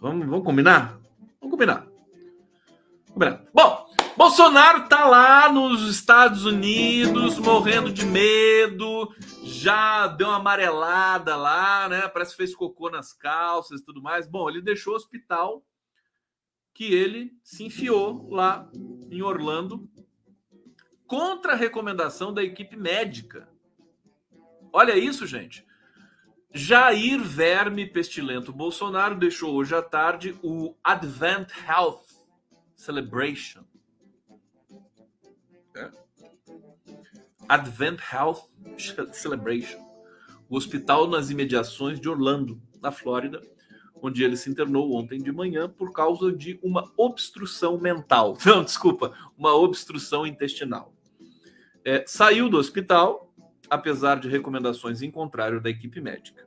Vamos, 0.00 0.26
vamos 0.26 0.44
combinar? 0.44 1.00
Vamos 1.40 1.50
combinar. 1.50 1.86
combinar. 3.12 3.44
Bom, 3.52 3.83
Bolsonaro 4.16 4.88
tá 4.88 5.06
lá 5.06 5.50
nos 5.50 5.88
Estados 5.90 6.44
Unidos, 6.44 7.36
morrendo 7.36 7.92
de 7.92 8.06
medo, 8.06 9.12
já 9.42 10.06
deu 10.06 10.28
uma 10.28 10.36
amarelada 10.36 11.34
lá, 11.34 11.88
né? 11.88 12.06
Parece 12.06 12.30
que 12.30 12.36
fez 12.36 12.54
cocô 12.54 12.88
nas 12.88 13.12
calças 13.12 13.80
e 13.80 13.84
tudo 13.84 14.00
mais. 14.00 14.28
Bom, 14.28 14.48
ele 14.48 14.62
deixou 14.62 14.92
o 14.92 14.96
hospital 14.96 15.66
que 16.72 16.94
ele 16.94 17.32
se 17.42 17.64
enfiou 17.64 18.30
lá 18.30 18.70
em 19.10 19.20
Orlando 19.20 19.88
contra 21.08 21.54
a 21.54 21.56
recomendação 21.56 22.32
da 22.32 22.42
equipe 22.42 22.76
médica. 22.76 23.48
Olha 24.72 24.96
isso, 24.96 25.26
gente. 25.26 25.66
Jair 26.52 27.20
Verme 27.20 27.84
Pestilento 27.84 28.52
Bolsonaro 28.52 29.16
deixou 29.16 29.54
hoje 29.54 29.74
à 29.74 29.82
tarde 29.82 30.38
o 30.40 30.76
Advent 30.84 31.50
Health 31.66 32.04
Celebration 32.76 33.64
Advent 37.48 38.00
Health 38.12 38.48
Celebration, 39.12 39.84
o 40.48 40.56
hospital 40.56 41.08
nas 41.08 41.30
imediações 41.30 42.00
de 42.00 42.08
Orlando, 42.08 42.60
na 42.80 42.90
Flórida, 42.90 43.40
onde 44.00 44.22
ele 44.22 44.36
se 44.36 44.50
internou 44.50 44.94
ontem 44.94 45.18
de 45.18 45.32
manhã 45.32 45.68
por 45.68 45.92
causa 45.92 46.30
de 46.30 46.58
uma 46.62 46.92
obstrução 46.96 47.78
mental. 47.78 48.36
Não, 48.44 48.62
desculpa, 48.62 49.12
uma 49.36 49.54
obstrução 49.54 50.26
intestinal. 50.26 50.92
É, 51.84 52.04
saiu 52.06 52.48
do 52.48 52.58
hospital, 52.58 53.32
apesar 53.68 54.20
de 54.20 54.28
recomendações 54.28 55.02
em 55.02 55.10
contrário 55.10 55.60
da 55.60 55.70
equipe 55.70 56.00
médica. 56.00 56.46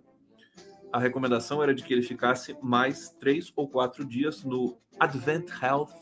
A 0.92 1.00
recomendação 1.00 1.62
era 1.62 1.74
de 1.74 1.84
que 1.84 1.94
ele 1.94 2.02
ficasse 2.02 2.56
mais 2.62 3.10
três 3.20 3.52
ou 3.56 3.68
quatro 3.68 4.06
dias 4.06 4.44
no 4.44 4.78
Advent 5.00 5.50
Health 5.62 5.94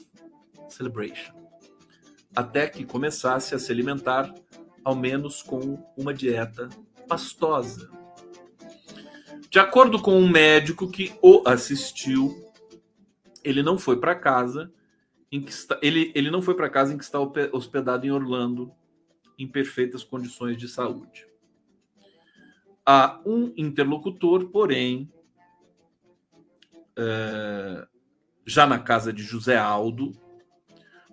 Celebration, 0.70 1.34
até 2.36 2.68
que 2.68 2.86
começasse 2.86 3.56
a 3.56 3.60
se 3.60 3.72
alimentar 3.72 4.34
ao 4.86 4.95
menos 4.95 5.41
com 5.41 5.83
uma 5.97 6.13
dieta 6.13 6.69
pastosa. 7.07 7.89
De 9.49 9.57
acordo 9.57 9.99
com 9.99 10.15
um 10.15 10.29
médico 10.29 10.89
que 10.91 11.11
o 11.23 11.41
assistiu, 11.45 12.53
ele 13.43 13.63
não 13.63 13.79
foi 13.79 13.99
para 13.99 14.13
casa 14.13 14.71
em 15.31 15.41
que 15.41 15.51
está, 15.51 15.79
ele, 15.81 16.11
ele 16.13 16.29
não 16.29 16.41
foi 16.41 16.53
para 16.53 16.69
casa 16.69 16.93
em 16.93 16.97
que 16.97 17.03
está 17.03 17.19
hospedado 17.19 18.05
em 18.05 18.11
Orlando 18.11 18.71
em 19.39 19.47
perfeitas 19.47 20.03
condições 20.03 20.55
de 20.55 20.67
saúde. 20.67 21.27
Há 22.86 23.19
um 23.25 23.51
interlocutor, 23.57 24.49
porém, 24.49 25.11
é, 26.95 27.88
já 28.45 28.67
na 28.67 28.77
casa 28.77 29.11
de 29.11 29.23
José 29.23 29.57
Aldo, 29.57 30.13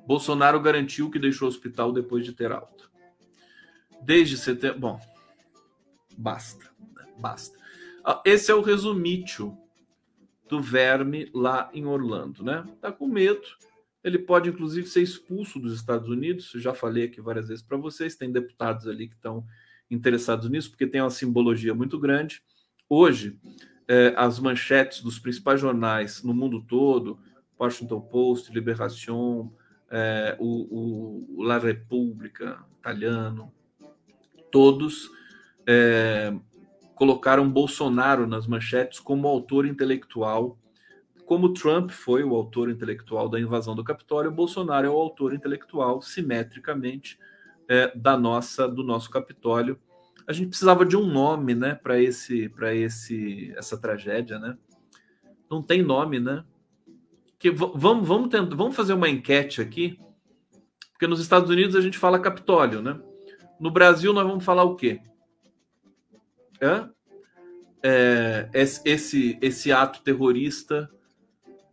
Bolsonaro 0.06 0.60
garantiu 0.60 1.10
que 1.10 1.18
deixou 1.18 1.46
o 1.46 1.48
hospital 1.48 1.90
depois 1.90 2.24
de 2.24 2.32
ter 2.32 2.52
alta 2.52 2.91
desde 4.02 4.36
setembro. 4.36 4.80
Bom, 4.80 5.00
basta, 6.16 6.64
né? 6.94 7.06
basta. 7.18 7.58
Ah, 8.04 8.20
esse 8.24 8.50
é 8.50 8.54
o 8.54 8.62
resumítio 8.62 9.56
do 10.48 10.60
verme 10.60 11.30
lá 11.32 11.70
em 11.72 11.86
Orlando, 11.86 12.42
né? 12.42 12.64
Tá 12.80 12.92
com 12.92 13.06
medo. 13.06 13.46
Ele 14.04 14.18
pode, 14.18 14.50
inclusive, 14.50 14.86
ser 14.86 15.00
expulso 15.00 15.60
dos 15.60 15.74
Estados 15.74 16.08
Unidos. 16.08 16.52
já 16.56 16.74
falei 16.74 17.04
aqui 17.04 17.20
várias 17.20 17.48
vezes 17.48 17.62
para 17.62 17.76
vocês. 17.76 18.16
Tem 18.16 18.30
deputados 18.30 18.88
ali 18.88 19.08
que 19.08 19.14
estão 19.14 19.46
interessados 19.90 20.48
nisso, 20.50 20.70
porque 20.70 20.86
tem 20.86 21.00
uma 21.00 21.10
simbologia 21.10 21.74
muito 21.74 21.98
grande. 21.98 22.42
Hoje, 22.88 23.38
eh, 23.86 24.12
as 24.16 24.38
manchetes 24.38 25.00
dos 25.02 25.18
principais 25.18 25.60
jornais 25.60 26.22
no 26.22 26.34
mundo 26.34 26.62
todo, 26.62 27.18
Washington 27.58 28.00
Post, 28.00 28.52
Liberación, 28.52 29.52
eh, 29.90 30.36
o, 30.40 31.36
o 31.38 31.42
La 31.42 31.58
Repubblica 31.58 32.64
italiano, 32.80 33.52
todos 34.52 35.10
é, 35.66 36.32
colocaram 36.94 37.50
Bolsonaro 37.50 38.26
nas 38.28 38.46
manchetes 38.46 39.00
como 39.00 39.26
autor 39.26 39.66
intelectual. 39.66 40.56
Como 41.24 41.52
Trump 41.52 41.90
foi 41.90 42.22
o 42.22 42.34
autor 42.34 42.70
intelectual 42.70 43.28
da 43.28 43.40
invasão 43.40 43.74
do 43.74 43.82
Capitólio, 43.82 44.30
Bolsonaro 44.30 44.86
é 44.86 44.90
o 44.90 44.96
autor 44.96 45.34
intelectual, 45.34 46.02
simetricamente, 46.02 47.18
é, 47.68 47.90
da 47.96 48.16
nossa 48.16 48.68
do 48.68 48.84
nosso 48.84 49.10
Capitólio. 49.10 49.80
A 50.26 50.32
gente 50.32 50.48
precisava 50.48 50.84
de 50.84 50.96
um 50.96 51.06
nome, 51.06 51.54
né, 51.54 51.74
para 51.74 52.00
esse 52.00 52.48
para 52.50 52.74
esse 52.74 53.52
essa 53.56 53.80
tragédia, 53.80 54.38
né? 54.38 54.56
Não 55.50 55.62
tem 55.62 55.82
nome, 55.82 56.20
né? 56.20 56.44
Que 57.38 57.50
vamos 57.50 58.06
vamos 58.06 58.28
tentar, 58.28 58.54
vamos 58.54 58.76
fazer 58.76 58.92
uma 58.92 59.08
enquete 59.08 59.60
aqui, 59.60 59.98
porque 60.92 61.06
nos 61.06 61.20
Estados 61.20 61.50
Unidos 61.50 61.74
a 61.74 61.80
gente 61.80 61.98
fala 61.98 62.20
Capitólio, 62.20 62.82
né? 62.82 63.00
No 63.62 63.70
Brasil, 63.70 64.12
nós 64.12 64.26
vamos 64.26 64.44
falar 64.44 64.64
o 64.64 64.74
quê? 64.74 65.00
Hã? 66.60 66.90
É, 67.80 68.50
esse, 68.52 69.38
esse 69.40 69.70
ato 69.70 70.02
terrorista 70.02 70.90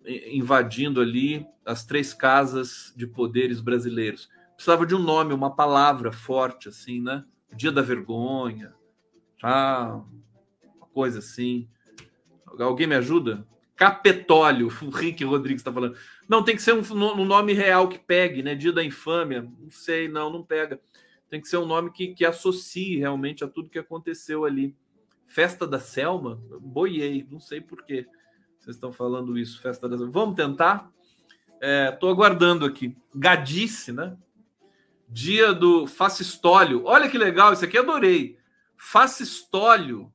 invadindo 0.05 1.01
ali 1.01 1.47
as 1.65 1.83
três 1.83 2.13
casas 2.13 2.93
de 2.95 3.07
poderes 3.07 3.59
brasileiros. 3.59 4.29
Precisava 4.53 4.85
de 4.85 4.93
um 4.93 4.99
nome, 4.99 5.33
uma 5.33 5.55
palavra 5.55 6.11
forte, 6.11 6.69
assim, 6.69 7.01
né? 7.01 7.25
Dia 7.55 7.71
da 7.71 7.81
vergonha, 7.81 8.71
ah, 9.41 10.03
uma 10.75 10.87
coisa 10.93 11.17
assim. 11.17 11.67
Alguém 12.59 12.85
me 12.85 12.97
ajuda? 12.97 13.47
Capetólio, 13.75 14.67
o 14.83 14.89
Rick 14.91 15.23
Rodrigues 15.23 15.61
está 15.61 15.73
falando. 15.73 15.97
Não, 16.27 16.43
tem 16.43 16.55
que 16.55 16.61
ser 16.61 16.73
um, 16.75 16.83
um, 16.93 17.25
nome 17.25 17.53
real 17.53 17.89
que 17.89 17.97
pegue, 17.97 18.43
né? 18.43 18.53
Dia 18.53 18.71
da 18.71 18.83
infâmia. 18.83 19.41
Não 19.41 19.71
sei, 19.71 20.07
não, 20.07 20.31
não 20.31 20.43
pega 20.43 20.79
tem 21.29 21.39
que 21.39 21.47
ser 21.47 21.57
um 21.57 21.65
nome 21.65 21.91
que, 21.91 22.13
que 22.13 22.25
associe 22.25 22.97
realmente 22.97 23.43
a 23.43 23.47
tudo 23.47 23.69
que 23.69 23.79
aconteceu 23.79 24.45
ali. 24.45 24.75
Festa 25.25 25.67
da 25.67 25.79
Selma? 25.79 26.41
Boiei, 26.59 27.27
não 27.29 27.39
sei 27.39 27.61
por 27.61 27.85
que 27.85 28.07
vocês 28.59 28.75
estão 28.75 28.91
falando 28.91 29.37
isso. 29.37 29.61
Festa 29.61 29.87
da 29.87 29.97
Selma. 29.97 30.11
Vamos 30.11 30.35
tentar? 30.35 30.91
Estou 31.91 32.09
é, 32.09 32.11
aguardando 32.11 32.65
aqui. 32.65 32.97
Gadice, 33.13 33.91
né? 33.91 34.17
Dia 35.07 35.53
do 35.53 35.85
Facistólio. 35.85 36.85
Olha 36.85 37.09
que 37.09 37.17
legal, 37.17 37.53
isso 37.53 37.65
aqui 37.65 37.77
adorei. 37.77 38.37
Facistólio. 38.75 40.11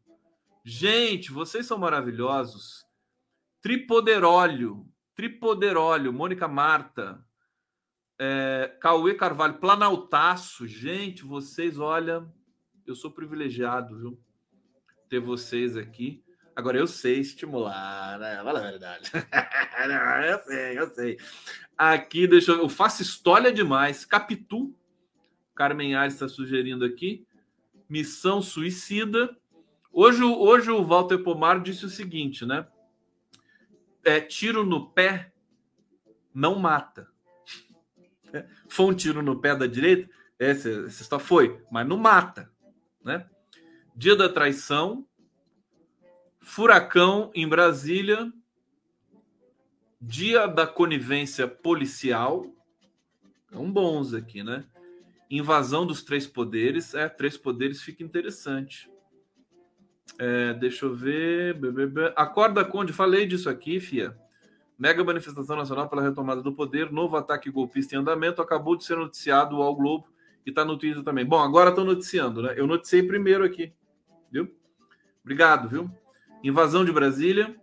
Gente, 0.64 1.30
vocês 1.30 1.66
são 1.66 1.78
maravilhosos. 1.78 2.84
Tripoderólio. 3.60 4.86
Tripoderólio. 5.14 6.12
Mônica 6.12 6.48
Marta. 6.48 7.24
É, 8.18 8.76
Cauê 8.80 9.14
Carvalho, 9.14 9.54
Planaltaço. 9.54 10.66
Gente, 10.66 11.24
vocês, 11.24 11.78
olha, 11.78 12.26
eu 12.86 12.94
sou 12.94 13.10
privilegiado, 13.10 13.98
viu? 13.98 14.20
Ter 15.08 15.20
vocês 15.20 15.76
aqui. 15.76 16.22
Agora, 16.56 16.78
eu 16.78 16.86
sei 16.86 17.18
estimular, 17.18 18.18
né? 18.18 18.40
Fala 18.42 18.60
a 18.60 18.62
verdade. 18.62 19.10
Eu 20.24 20.42
sei, 20.44 20.78
eu 20.78 20.94
sei. 20.94 21.18
Aqui, 21.76 22.26
deixa 22.26 22.52
eu. 22.52 22.58
Eu 22.58 22.68
faço 22.68 23.02
história 23.02 23.52
demais. 23.52 24.04
Capitu. 24.06 24.74
Carmen 25.54 25.94
Ares 25.94 26.14
está 26.14 26.28
sugerindo 26.28 26.84
aqui. 26.84 27.26
Missão 27.88 28.40
Suicida. 28.40 29.36
Hoje, 29.92 30.22
hoje 30.22 30.70
o 30.70 30.82
Walter 30.82 31.18
Pomar 31.18 31.60
disse 31.60 31.84
o 31.84 31.90
seguinte, 31.90 32.46
né? 32.46 32.66
É, 34.04 34.20
tiro 34.20 34.64
no 34.64 34.90
pé 34.90 35.32
não 36.32 36.58
mata. 36.58 37.08
Foi 38.68 38.86
um 38.86 38.94
tiro 38.94 39.22
no 39.22 39.40
pé 39.40 39.54
da 39.54 39.66
direita, 39.66 40.08
essa, 40.38 40.68
essa 40.68 41.02
história 41.02 41.24
foi, 41.24 41.62
mas 41.70 41.86
não 41.86 41.96
mata, 41.96 42.50
né? 43.04 43.26
Dia 43.94 44.16
da 44.16 44.28
traição, 44.28 45.06
furacão 46.40 47.30
em 47.34 47.46
Brasília, 47.46 48.32
dia 50.00 50.46
da 50.46 50.66
conivência 50.66 51.46
policial, 51.46 52.46
são 53.50 53.70
bons 53.70 54.12
aqui, 54.12 54.42
né? 54.42 54.64
Invasão 55.30 55.86
dos 55.86 56.02
três 56.02 56.26
poderes, 56.26 56.94
é, 56.94 57.08
três 57.08 57.36
poderes 57.36 57.80
fica 57.80 58.02
interessante. 58.02 58.90
É, 60.18 60.52
deixa 60.54 60.86
eu 60.86 60.94
ver. 60.94 61.56
Acorda, 62.14 62.64
Conde, 62.64 62.92
falei 62.92 63.26
disso 63.26 63.48
aqui, 63.48 63.80
Fia. 63.80 64.16
Mega 64.84 65.02
manifestação 65.02 65.56
nacional 65.56 65.88
pela 65.88 66.02
retomada 66.02 66.42
do 66.42 66.52
poder, 66.52 66.92
novo 66.92 67.16
ataque 67.16 67.50
golpista 67.50 67.94
em 67.94 68.00
andamento, 68.00 68.42
acabou 68.42 68.76
de 68.76 68.84
ser 68.84 68.98
noticiado 68.98 69.62
ao 69.62 69.74
Globo 69.74 70.06
e 70.44 70.50
está 70.50 70.62
no 70.62 70.76
Twitter 70.76 71.02
também. 71.02 71.24
Bom, 71.24 71.38
agora 71.38 71.70
estão 71.70 71.86
noticiando, 71.86 72.42
né? 72.42 72.52
Eu 72.54 72.66
noticiei 72.66 73.02
primeiro 73.02 73.44
aqui, 73.44 73.72
viu? 74.30 74.54
Obrigado, 75.22 75.70
viu? 75.70 75.90
Invasão 76.42 76.84
de 76.84 76.92
Brasília, 76.92 77.56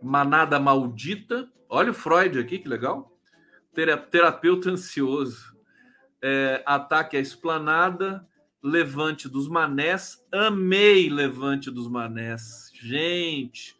manada 0.00 0.60
maldita. 0.60 1.50
Olha 1.68 1.90
o 1.90 1.94
Freud 1.94 2.38
aqui, 2.38 2.60
que 2.60 2.68
legal. 2.68 3.12
Terapeuta 3.74 4.70
ansioso. 4.70 5.58
É, 6.22 6.62
ataque 6.64 7.16
à 7.16 7.20
esplanada 7.20 8.24
Levante 8.62 9.28
dos 9.28 9.48
Manés. 9.48 10.24
Amei 10.30 11.10
Levante 11.10 11.72
dos 11.72 11.88
Manés. 11.88 12.70
Gente, 12.72 13.79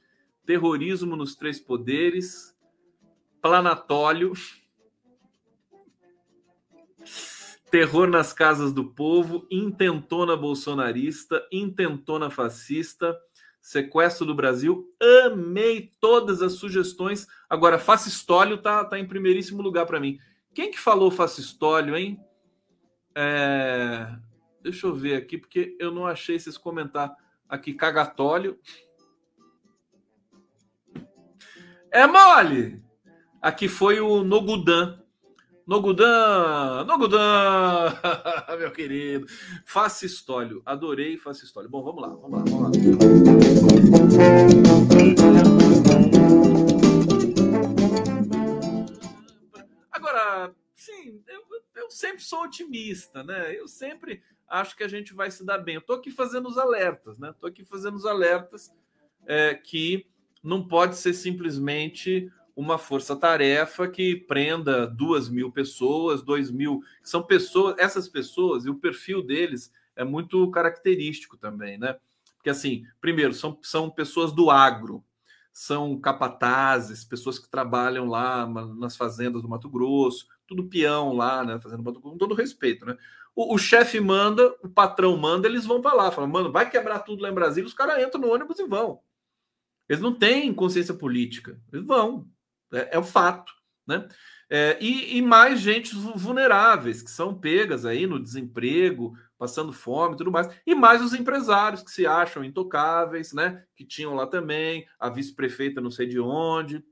terrorismo 0.51 1.14
nos 1.14 1.36
três 1.36 1.61
poderes. 1.61 2.57
Planatólio. 3.40 4.32
Terror 7.70 8.09
nas 8.09 8.32
casas 8.32 8.72
do 8.72 8.84
povo, 8.84 9.46
intentona 9.48 10.36
bolsonarista, 10.36 11.46
intentona 11.53 12.30
fascista, 12.30 13.16
sequestro 13.61 14.26
do 14.26 14.34
Brasil. 14.34 14.92
Amei 15.24 15.92
todas 16.01 16.42
as 16.42 16.55
sugestões. 16.55 17.28
Agora, 17.48 17.78
fascistólio 17.78 18.59
tá, 18.59 18.84
tá 18.84 18.98
em 18.98 19.07
primeiríssimo 19.07 19.62
lugar 19.62 19.86
para 19.86 20.01
mim. 20.01 20.18
Quem 20.53 20.72
que 20.72 20.80
falou 20.80 21.12
fascistólio, 21.12 21.96
hein? 21.96 22.18
É... 23.14 24.18
Deixa 24.61 24.88
eu 24.88 24.96
ver 24.96 25.14
aqui, 25.14 25.38
porque 25.38 25.76
eu 25.78 25.92
não 25.92 26.09
achei 26.09 26.34
esses 26.34 26.59
comentários. 26.59 27.16
Aqui, 27.48 27.72
cagatólio. 27.72 28.59
É 31.93 32.07
mole! 32.07 32.80
Aqui 33.43 33.66
foi 33.66 33.99
o 34.01 34.22
Nogudan. 34.22 35.03
Nogudan! 35.66 36.84
Nogudan! 36.84 37.93
Meu 38.57 38.70
querido. 38.70 39.26
Fascistólio. 39.66 40.62
Adorei 40.64 41.18
fascistólio. 41.18 41.68
Bom, 41.68 41.82
vamos 41.82 42.03
lá, 42.03 42.09
vamos 42.11 42.30
lá, 42.30 42.45
vamos 42.47 42.62
lá. 42.62 42.70
Agora, 49.91 50.55
sim, 50.76 51.20
eu, 51.26 51.43
eu 51.74 51.91
sempre 51.91 52.22
sou 52.22 52.45
otimista, 52.45 53.24
né? 53.24 53.59
Eu 53.59 53.66
sempre 53.66 54.22
acho 54.49 54.76
que 54.76 54.84
a 54.84 54.88
gente 54.88 55.12
vai 55.12 55.28
se 55.32 55.45
dar 55.45 55.59
bem. 55.59 55.74
Eu 55.74 55.82
tô 55.82 55.95
aqui 55.95 56.12
fazendo 56.12 56.49
os 56.49 56.57
alertas, 56.57 57.18
né? 57.18 57.34
Tô 57.41 57.49
aqui 57.49 57.64
fazendo 57.64 57.97
os 57.97 58.07
alertas 58.07 58.72
é, 59.26 59.57
que 59.57 60.07
não 60.43 60.66
pode 60.66 60.97
ser 60.97 61.12
simplesmente 61.12 62.30
uma 62.57 62.78
força-tarefa 62.78 63.88
que 63.88 64.16
prenda 64.16 64.86
duas 64.86 65.28
mil 65.28 65.51
pessoas, 65.51 66.22
dois 66.22 66.51
mil. 66.51 66.80
São 67.03 67.22
pessoas, 67.22 67.74
essas 67.78 68.09
pessoas 68.09 68.64
e 68.64 68.70
o 68.70 68.74
perfil 68.74 69.22
deles 69.22 69.72
é 69.97 70.05
muito 70.05 70.51
característico 70.51 71.36
também, 71.36 71.78
né? 71.78 71.97
Porque, 72.36 72.51
assim, 72.51 72.84
primeiro, 73.01 73.34
são, 73.34 73.59
são 73.62 73.91
pessoas 73.91 74.32
do 74.32 74.51
agro, 74.51 75.05
são 75.53 75.99
capatazes, 76.01 77.05
pessoas 77.05 77.38
que 77.38 77.51
trabalham 77.51 78.07
lá 78.07 78.47
nas 78.78 78.97
fazendas 78.97 79.43
do 79.43 79.49
Mato 79.49 79.68
Grosso, 79.68 80.26
tudo 80.47 80.68
peão 80.68 81.12
lá, 81.12 81.45
né? 81.45 81.61
Fazendo 81.61 81.82
com 82.01 82.16
todo 82.16 82.34
respeito, 82.34 82.86
né? 82.86 82.97
O, 83.34 83.55
o 83.55 83.59
chefe 83.59 84.01
manda, 84.01 84.55
o 84.62 84.68
patrão 84.68 85.16
manda, 85.16 85.47
eles 85.47 85.66
vão 85.66 85.80
para 85.80 85.95
lá, 85.95 86.11
falam, 86.11 86.30
mano, 86.30 86.51
vai 86.51 86.68
quebrar 86.68 87.01
tudo 87.01 87.22
lá 87.22 87.30
em 87.30 87.34
Brasília, 87.34 87.66
os 87.66 87.74
caras 87.74 88.03
entram 88.03 88.20
no 88.20 88.32
ônibus 88.32 88.59
e 88.59 88.66
vão. 88.66 89.01
Eles 89.91 90.01
não 90.01 90.14
têm 90.14 90.55
consciência 90.55 90.95
política, 90.95 91.61
eles 91.72 91.84
vão, 91.84 92.28
é, 92.72 92.91
é 92.93 92.99
o 93.01 93.03
fato, 93.03 93.53
né? 93.84 94.09
É, 94.49 94.78
e, 94.80 95.16
e, 95.16 95.22
mais 95.22 95.61
gente 95.61 95.95
vulneráveis 95.95 97.03
que 97.03 97.11
são 97.11 97.34
pegas 97.34 97.84
aí 97.84 98.07
no 98.07 98.22
desemprego, 98.22 99.16
passando 99.36 99.72
fome 99.72 100.14
e 100.14 100.18
tudo 100.18 100.30
mais, 100.30 100.49
e 100.64 100.76
mais 100.76 101.03
os 101.03 101.12
empresários 101.12 101.82
que 101.82 101.91
se 101.91 102.07
acham 102.07 102.45
intocáveis, 102.45 103.32
né? 103.32 103.64
Que 103.74 103.84
tinham 103.84 104.14
lá 104.14 104.28
também, 104.28 104.86
a 104.99 105.09
vice-prefeita 105.09 105.80
não 105.80 105.91
sei 105.91 106.07
de 106.07 106.20
onde, 106.20 106.84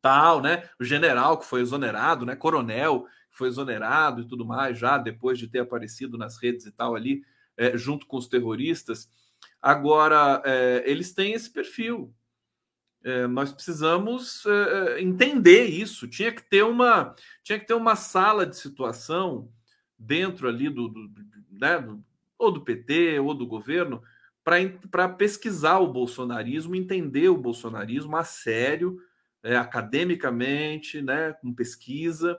tal, 0.00 0.40
né? 0.40 0.70
O 0.80 0.84
general 0.84 1.38
que 1.38 1.44
foi 1.44 1.60
exonerado, 1.60 2.24
né? 2.24 2.34
Coronel 2.34 3.04
que 3.30 3.36
foi 3.36 3.48
exonerado 3.48 4.22
e 4.22 4.26
tudo 4.26 4.46
mais, 4.46 4.78
já 4.78 4.96
depois 4.96 5.38
de 5.38 5.48
ter 5.48 5.58
aparecido 5.58 6.16
nas 6.16 6.42
redes 6.42 6.64
e 6.64 6.72
tal 6.72 6.94
ali, 6.94 7.22
é, 7.58 7.76
junto 7.76 8.06
com 8.06 8.16
os 8.16 8.26
terroristas. 8.26 9.06
Agora, 9.60 10.42
é, 10.46 10.82
eles 10.86 11.12
têm 11.12 11.34
esse 11.34 11.50
perfil. 11.50 12.14
É, 13.04 13.26
nós 13.26 13.52
precisamos 13.52 14.46
é, 14.46 14.50
é, 14.98 15.02
entender 15.02 15.64
isso. 15.64 16.06
Tinha 16.06 16.32
que 16.32 16.42
ter 16.42 16.62
uma, 16.62 17.14
tinha 17.42 17.58
que 17.58 17.66
ter 17.66 17.74
uma 17.74 17.96
sala 17.96 18.46
de 18.46 18.56
situação 18.56 19.50
dentro 19.98 20.48
ali 20.48 20.68
do, 20.68 20.88
do, 20.88 21.10
né, 21.50 21.78
do, 21.80 22.04
ou 22.38 22.50
do 22.50 22.62
PT 22.62 23.18
ou 23.18 23.34
do 23.34 23.46
governo 23.46 24.02
para 24.90 25.08
pesquisar 25.08 25.78
o 25.78 25.92
bolsonarismo, 25.92 26.74
entender 26.74 27.28
o 27.28 27.36
bolsonarismo 27.36 28.16
a 28.16 28.24
sério, 28.24 28.98
é, 29.42 29.56
academicamente, 29.56 31.00
né, 31.00 31.32
com 31.34 31.54
pesquisa, 31.54 32.38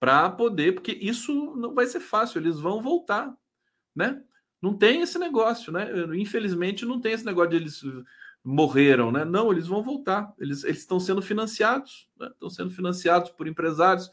para 0.00 0.30
poder, 0.30 0.74
porque 0.74 0.92
isso 0.92 1.54
não 1.56 1.74
vai 1.74 1.86
ser 1.86 2.00
fácil, 2.00 2.40
eles 2.40 2.58
vão 2.58 2.82
voltar, 2.82 3.36
né? 3.94 4.22
Não 4.60 4.76
tem 4.76 5.02
esse 5.02 5.18
negócio, 5.18 5.72
né? 5.72 5.88
Infelizmente 6.16 6.84
não 6.84 7.00
tem 7.00 7.12
esse 7.12 7.24
negócio 7.24 7.50
de 7.50 7.56
eles 7.56 7.82
morreram, 8.48 9.12
né? 9.12 9.26
Não, 9.26 9.52
eles 9.52 9.66
vão 9.66 9.82
voltar. 9.82 10.32
Eles, 10.38 10.64
estão 10.64 10.98
sendo 10.98 11.20
financiados, 11.20 12.08
né? 12.18 12.28
estão 12.28 12.48
sendo 12.48 12.70
financiados 12.70 13.30
por 13.30 13.46
empresários, 13.46 14.10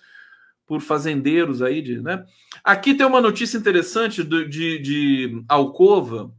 por 0.66 0.82
fazendeiros 0.82 1.62
aí, 1.62 1.82
de, 1.82 2.02
né? 2.02 2.26
Aqui 2.62 2.94
tem 2.94 3.06
uma 3.06 3.22
notícia 3.22 3.58
interessante 3.58 4.26
de, 4.26 4.46
de, 4.50 4.80
de 4.80 5.46
Alcova, 5.48 6.36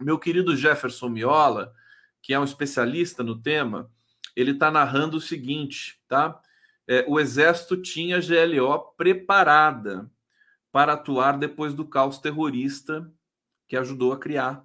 meu 0.00 0.16
querido 0.16 0.56
Jefferson 0.56 1.08
Miola, 1.08 1.74
que 2.22 2.32
é 2.32 2.38
um 2.38 2.44
especialista 2.44 3.24
no 3.24 3.40
tema, 3.40 3.90
ele 4.36 4.52
está 4.52 4.70
narrando 4.70 5.16
o 5.16 5.20
seguinte, 5.20 6.00
tá? 6.06 6.40
É, 6.86 7.04
o 7.08 7.18
exército 7.18 7.76
tinha 7.82 8.20
GLO 8.20 8.78
preparada 8.96 10.08
para 10.70 10.92
atuar 10.92 11.36
depois 11.36 11.74
do 11.74 11.84
caos 11.84 12.18
terrorista 12.18 13.10
que 13.66 13.76
ajudou 13.76 14.12
a 14.12 14.18
criar. 14.18 14.64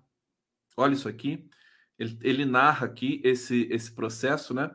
Olha 0.78 0.94
isso 0.94 1.08
aqui. 1.08 1.50
Ele, 2.00 2.18
ele 2.22 2.46
narra 2.46 2.86
aqui 2.86 3.22
esse, 3.24 3.68
esse 3.70 3.92
processo, 3.92 4.54
né? 4.54 4.72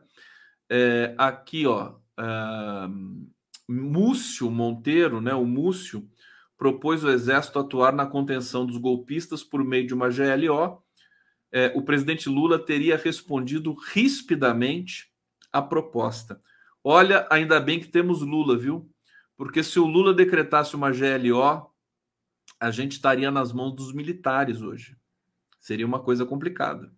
É, 0.69 1.15
aqui, 1.17 1.65
ó, 1.65 1.95
uh, 2.19 3.27
Múcio 3.67 4.49
Monteiro, 4.51 5.19
né? 5.19 5.33
O 5.33 5.45
Múcio 5.45 6.07
propôs 6.57 7.03
o 7.03 7.09
exército 7.09 7.59
atuar 7.59 7.91
na 7.91 8.05
contenção 8.05 8.65
dos 8.65 8.77
golpistas 8.77 9.43
por 9.43 9.63
meio 9.63 9.87
de 9.87 9.93
uma 9.93 10.09
GLO. 10.09 10.83
É, 11.51 11.71
o 11.75 11.81
presidente 11.81 12.29
Lula 12.29 12.59
teria 12.59 12.97
respondido 12.97 13.73
rispidamente 13.73 15.11
à 15.51 15.61
proposta. 15.61 16.41
Olha, 16.83 17.27
ainda 17.31 17.59
bem 17.59 17.79
que 17.79 17.87
temos 17.87 18.21
Lula, 18.21 18.57
viu? 18.57 18.89
Porque 19.35 19.63
se 19.63 19.79
o 19.79 19.85
Lula 19.85 20.13
decretasse 20.13 20.75
uma 20.75 20.91
GLO, 20.91 21.71
a 22.59 22.71
gente 22.71 22.93
estaria 22.93 23.31
nas 23.31 23.51
mãos 23.51 23.71
dos 23.75 23.93
militares 23.93 24.61
hoje. 24.61 24.95
Seria 25.59 25.85
uma 25.85 25.99
coisa 25.99 26.25
complicada. 26.25 26.93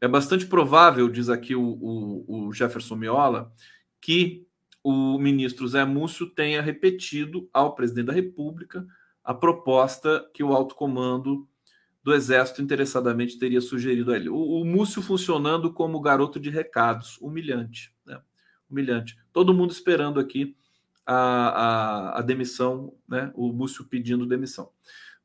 É 0.00 0.08
bastante 0.08 0.46
provável, 0.46 1.08
diz 1.08 1.28
aqui 1.28 1.54
o, 1.54 1.62
o, 1.62 2.46
o 2.48 2.52
Jefferson 2.52 2.96
Miola, 2.96 3.52
que 4.00 4.46
o 4.82 5.18
ministro 5.18 5.66
Zé 5.66 5.84
Múcio 5.84 6.28
tenha 6.28 6.60
repetido 6.60 7.48
ao 7.52 7.74
presidente 7.74 8.06
da 8.06 8.12
República 8.12 8.86
a 9.24 9.32
proposta 9.32 10.28
que 10.34 10.44
o 10.44 10.52
alto 10.52 10.74
comando 10.74 11.48
do 12.02 12.12
Exército 12.12 12.60
interessadamente 12.60 13.38
teria 13.38 13.62
sugerido 13.62 14.12
a 14.12 14.16
ele. 14.16 14.28
O, 14.28 14.36
o 14.36 14.64
Múcio 14.64 15.00
funcionando 15.00 15.72
como 15.72 16.00
garoto 16.00 16.38
de 16.38 16.50
recados, 16.50 17.16
humilhante, 17.22 17.94
né? 18.04 18.20
humilhante. 18.70 19.16
Todo 19.32 19.54
mundo 19.54 19.70
esperando 19.70 20.20
aqui 20.20 20.54
a, 21.06 21.14
a, 21.14 22.18
a 22.18 22.22
demissão, 22.22 22.94
né? 23.08 23.32
o 23.34 23.50
Múcio 23.54 23.86
pedindo 23.86 24.26
demissão. 24.26 24.70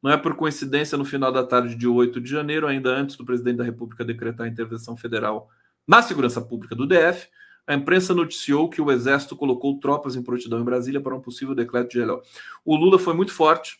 Não 0.02 0.12
é 0.12 0.18
por 0.18 0.36
coincidência, 0.36 0.98
no 0.98 1.04
final 1.04 1.32
da 1.32 1.44
tarde 1.44 1.76
de 1.76 1.88
8 1.88 2.22
de 2.22 2.30
janeiro, 2.30 2.68
ainda 2.68 2.90
antes 2.90 3.16
do 3.16 3.26
presidente 3.26 3.58
da 3.58 3.64
República 3.64 4.06
decretar 4.06 4.48
a 4.48 4.50
intervenção 4.50 4.96
federal 4.96 5.50
na 5.88 6.02
segurança 6.02 6.40
pública 6.40 6.76
do 6.76 6.88
DF, 6.88 7.28
a 7.70 7.74
imprensa 7.74 8.14
noticiou 8.14 8.70
que 8.70 8.82
o 8.82 8.92
Exército 8.92 9.36
colocou 9.36 9.80
tropas 9.80 10.16
em 10.16 10.24
prontidão 10.24 10.60
em 10.60 10.64
Brasília 10.64 11.00
para 11.02 11.16
um 11.16 11.22
possível 11.22 11.54
decreto 11.54 11.92
de 11.92 12.04
GLO. 12.04 12.22
O 12.66 12.76
Lula 12.76 12.98
foi 12.98 13.14
muito 13.14 13.32
forte, 13.32 13.78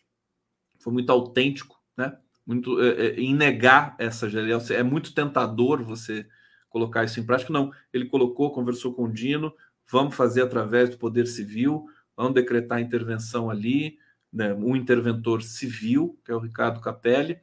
foi 0.80 0.94
muito 0.94 1.12
autêntico, 1.12 1.82
né? 1.98 2.18
Muito 2.46 2.82
é, 2.84 2.90
é, 2.90 3.20
em 3.20 3.34
negar 3.34 3.96
essa 3.98 4.28
GLO. 4.28 4.62
É 4.72 4.84
muito 4.84 5.14
tentador 5.14 5.84
você 5.84 6.28
colocar 6.70 7.04
isso 7.04 7.20
em 7.20 7.26
prática. 7.26 7.52
Não, 7.52 7.72
ele 7.92 8.06
colocou, 8.06 8.52
conversou 8.52 8.94
com 8.94 9.06
o 9.06 9.12
Dino, 9.12 9.52
vamos 9.88 10.16
fazer 10.16 10.44
através 10.44 10.90
do 10.90 10.98
Poder 10.98 11.26
Civil, 11.26 11.86
vamos 12.16 12.34
decretar 12.34 12.78
a 12.78 12.82
intervenção 12.82 13.50
ali 13.50 13.98
né, 14.32 14.54
um 14.54 14.76
interventor 14.76 15.42
civil, 15.42 16.18
que 16.24 16.32
é 16.32 16.36
o 16.36 16.40
Ricardo 16.40 16.80
Capelli, 16.80 17.40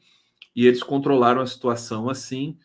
e 0.54 0.66
eles 0.66 0.82
controlaram 0.82 1.40
a 1.40 1.46
situação 1.46 2.08
assim. 2.08 2.58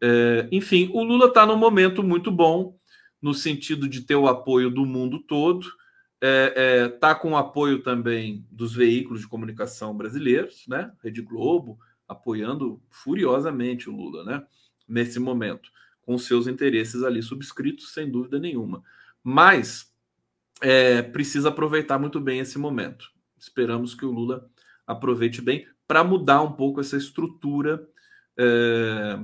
É, 0.00 0.48
enfim, 0.52 0.90
o 0.92 1.02
Lula 1.02 1.26
está 1.26 1.46
num 1.46 1.56
momento 1.56 2.02
muito 2.02 2.30
bom, 2.30 2.78
no 3.20 3.34
sentido 3.34 3.88
de 3.88 4.02
ter 4.02 4.16
o 4.16 4.28
apoio 4.28 4.70
do 4.70 4.84
mundo 4.84 5.18
todo, 5.20 5.66
está 5.66 5.76
é, 6.20 6.52
é, 6.56 6.88
tá 6.88 7.14
com 7.14 7.32
o 7.32 7.36
apoio 7.36 7.82
também 7.82 8.46
dos 8.50 8.74
veículos 8.74 9.20
de 9.20 9.28
comunicação 9.28 9.96
brasileiros, 9.96 10.64
né? 10.68 10.92
Rede 11.02 11.22
Globo 11.22 11.78
apoiando 12.06 12.80
furiosamente 12.90 13.88
o 13.88 13.94
Lula, 13.94 14.24
né? 14.24 14.44
Nesse 14.88 15.18
momento, 15.18 15.70
com 16.02 16.16
seus 16.16 16.46
interesses 16.46 17.02
ali 17.02 17.22
subscritos, 17.22 17.92
sem 17.92 18.10
dúvida 18.10 18.38
nenhuma. 18.38 18.82
Mas 19.22 19.92
é, 20.60 21.02
precisa 21.02 21.50
aproveitar 21.50 21.98
muito 21.98 22.20
bem 22.20 22.40
esse 22.40 22.58
momento. 22.58 23.10
Esperamos 23.38 23.94
que 23.94 24.04
o 24.04 24.10
Lula 24.10 24.48
aproveite 24.86 25.42
bem, 25.42 25.66
para 25.86 26.02
mudar 26.02 26.42
um 26.42 26.52
pouco 26.52 26.80
essa 26.80 26.96
estrutura 26.96 27.86
é, 28.36 29.18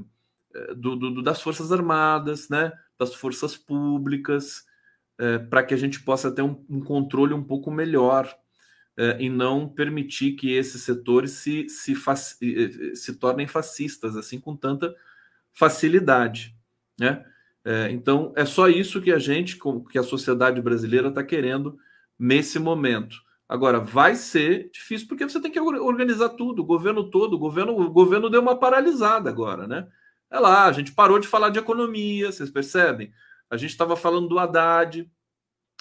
do, 0.77 0.97
do, 0.97 1.23
das 1.23 1.41
Forças 1.41 1.73
Armadas, 1.73 2.49
né, 2.49 2.73
das 2.99 3.15
forças 3.15 3.57
públicas, 3.57 4.65
é, 5.19 5.39
para 5.39 5.63
que 5.63 5.75
a 5.75 5.77
gente 5.77 6.01
possa 6.03 6.31
ter 6.31 6.43
um, 6.43 6.65
um 6.69 6.81
controle 6.81 7.35
um 7.35 7.43
pouco 7.43 7.71
melhor 7.71 8.29
é, 8.97 9.17
e 9.21 9.29
não 9.29 9.69
permitir 9.69 10.33
que 10.33 10.53
esses 10.53 10.83
setores 10.83 11.33
se, 11.33 11.69
se, 11.69 11.95
se 12.95 13.15
tornem 13.17 13.47
fascistas 13.47 14.17
assim 14.17 14.41
com 14.41 14.57
tanta 14.57 14.95
facilidade. 15.53 16.55
Né? 16.99 17.25
É, 17.65 17.91
então, 17.91 18.33
é 18.37 18.45
só 18.45 18.69
isso 18.69 19.01
que 19.01 19.13
a 19.13 19.19
gente, 19.19 19.59
que 19.91 19.99
a 19.99 20.03
sociedade 20.03 20.61
brasileira 20.61 21.09
está 21.09 21.25
querendo 21.25 21.79
nesse 22.19 22.59
momento. 22.59 23.17
Agora, 23.49 23.79
vai 23.79 24.15
ser 24.15 24.71
difícil 24.71 25.07
porque 25.07 25.25
você 25.25 25.41
tem 25.41 25.51
que 25.51 25.61
organizar 25.61 26.31
tudo, 26.31 26.63
o 26.63 26.65
governo 26.65 27.11
todo, 27.11 27.35
o 27.35 27.39
governo, 27.39 27.79
o 27.79 27.91
governo 27.91 28.31
deu 28.31 28.41
uma 28.41 28.59
paralisada 28.59 29.29
agora, 29.29 29.67
né? 29.67 29.87
É 30.31 30.39
lá, 30.41 30.65
a 30.65 30.73
gente 30.73 30.93
parou 30.93 31.19
de 31.19 31.29
falar 31.29 31.51
de 31.51 31.59
economia, 31.59 32.33
vocês 32.33 32.51
percebem? 32.51 33.13
A 33.51 33.57
gente 33.57 33.71
estava 33.71 33.97
falando 33.97 34.29
do 34.29 34.39
Haddad, 34.39 35.09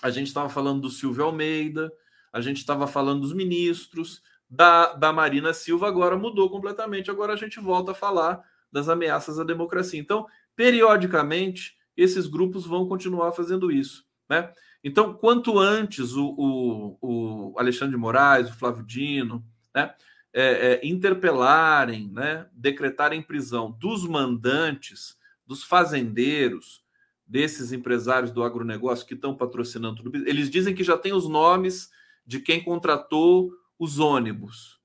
a 0.02 0.10
gente 0.10 0.28
estava 0.28 0.50
falando 0.50 0.82
do 0.82 0.90
Silvio 0.90 1.24
Almeida, 1.24 1.92
a 2.32 2.42
gente 2.42 2.58
estava 2.58 2.86
falando 2.86 3.22
dos 3.22 3.34
ministros, 3.34 4.22
da, 4.50 4.94
da 4.94 5.12
Marina 5.12 5.54
Silva 5.54 5.88
agora 5.88 6.16
mudou 6.16 6.50
completamente. 6.50 7.10
Agora 7.10 7.34
a 7.34 7.36
gente 7.36 7.60
volta 7.60 7.92
a 7.92 7.96
falar 7.96 8.44
das 8.72 8.88
ameaças 8.88 9.40
à 9.40 9.44
democracia. 9.44 10.00
Então, 10.00 10.28
periodicamente, 10.56 11.76
esses 11.98 12.28
grupos 12.28 12.66
vão 12.66 12.88
continuar 12.88 13.32
fazendo 13.32 13.72
isso. 13.72 14.06
Né? 14.30 14.52
Então, 14.84 15.14
quanto 15.14 15.58
antes 15.58 16.14
o, 16.14 16.36
o, 16.38 16.98
o 17.02 17.60
Alexandre 17.60 17.96
de 17.96 18.02
Moraes, 18.02 18.50
o 18.50 18.54
Flávio 18.54 18.84
Dino, 18.84 19.44
né, 19.74 19.94
é, 20.34 20.44
é, 20.44 20.88
interpelarem, 20.88 22.10
né, 22.12 22.48
decretarem 22.52 23.22
prisão 23.22 23.72
dos 23.72 24.06
mandantes, 24.06 25.18
dos 25.46 25.64
fazendeiros, 25.64 26.84
desses 27.26 27.72
empresários 27.72 28.32
do 28.32 28.44
agronegócio 28.44 29.06
que 29.08 29.14
estão 29.14 29.36
patrocinando 29.36 30.04
tudo, 30.04 30.28
eles 30.28 30.50
dizem 30.50 30.76
que 30.76 30.84
já 30.84 30.98
tem 30.98 31.14
os 31.14 31.28
nomes 31.28 31.90
de 32.26 32.40
quem 32.40 32.62
contratou 32.62 33.52
os 33.80 34.00
ônibus. 34.00 34.80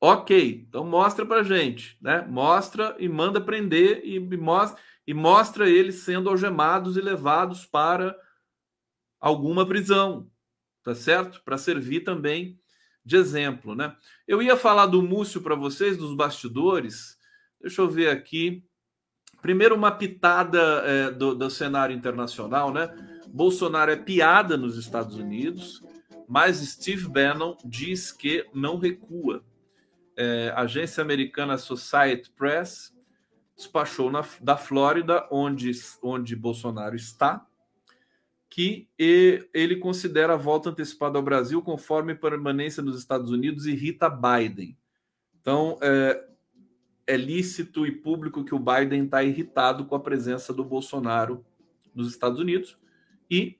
Ok, 0.00 0.66
então 0.68 0.84
mostra 0.84 1.24
para 1.24 1.42
gente, 1.42 1.96
né? 2.00 2.26
Mostra 2.28 2.96
e 2.98 3.08
manda 3.08 3.40
prender 3.40 4.02
e 4.04 4.18
mostra 4.36 4.80
e 5.06 5.14
mostra 5.14 5.68
eles 5.68 5.96
sendo 5.96 6.28
algemados 6.28 6.96
e 6.96 7.00
levados 7.00 7.66
para 7.66 8.16
alguma 9.24 9.66
prisão, 9.66 10.30
tá 10.82 10.94
certo? 10.94 11.42
Para 11.42 11.56
servir 11.56 12.00
também 12.00 12.60
de 13.02 13.16
exemplo, 13.16 13.74
né? 13.74 13.96
Eu 14.28 14.42
ia 14.42 14.54
falar 14.54 14.84
do 14.84 15.02
Múcio 15.02 15.40
para 15.40 15.54
vocês, 15.54 15.96
dos 15.96 16.14
bastidores. 16.14 17.18
Deixa 17.58 17.80
eu 17.80 17.88
ver 17.88 18.10
aqui. 18.10 18.62
Primeiro, 19.40 19.74
uma 19.74 19.90
pitada 19.90 20.60
é, 20.84 21.10
do, 21.10 21.34
do 21.34 21.48
cenário 21.48 21.96
internacional, 21.96 22.70
né? 22.70 22.94
Bolsonaro 23.26 23.90
é 23.90 23.96
piada 23.96 24.58
nos 24.58 24.76
Estados 24.76 25.16
Unidos, 25.16 25.82
mas 26.28 26.58
Steve 26.58 27.08
Bannon 27.08 27.56
diz 27.64 28.12
que 28.12 28.46
não 28.52 28.76
recua. 28.76 29.42
É, 30.18 30.52
agência 30.54 31.02
americana 31.02 31.56
Society 31.56 32.30
Press 32.30 32.94
despachou 33.56 34.10
na, 34.10 34.22
da 34.42 34.56
Flórida, 34.56 35.26
onde, 35.30 35.70
onde 36.02 36.36
Bolsonaro 36.36 36.94
está, 36.94 37.46
que 38.48 38.88
ele 38.98 39.76
considera 39.76 40.34
a 40.34 40.36
volta 40.36 40.70
antecipada 40.70 41.18
ao 41.18 41.24
Brasil 41.24 41.60
conforme 41.60 42.14
permanência 42.14 42.82
nos 42.82 42.98
Estados 42.98 43.30
Unidos 43.30 43.66
irrita 43.66 44.08
Biden. 44.08 44.76
Então, 45.40 45.78
é, 45.82 46.24
é 47.06 47.16
lícito 47.16 47.86
e 47.86 47.92
público 47.92 48.44
que 48.44 48.54
o 48.54 48.58
Biden 48.58 49.04
está 49.04 49.22
irritado 49.22 49.84
com 49.84 49.94
a 49.94 50.00
presença 50.00 50.52
do 50.52 50.64
Bolsonaro 50.64 51.44
nos 51.94 52.08
Estados 52.08 52.38
Unidos 52.38 52.78
e 53.30 53.58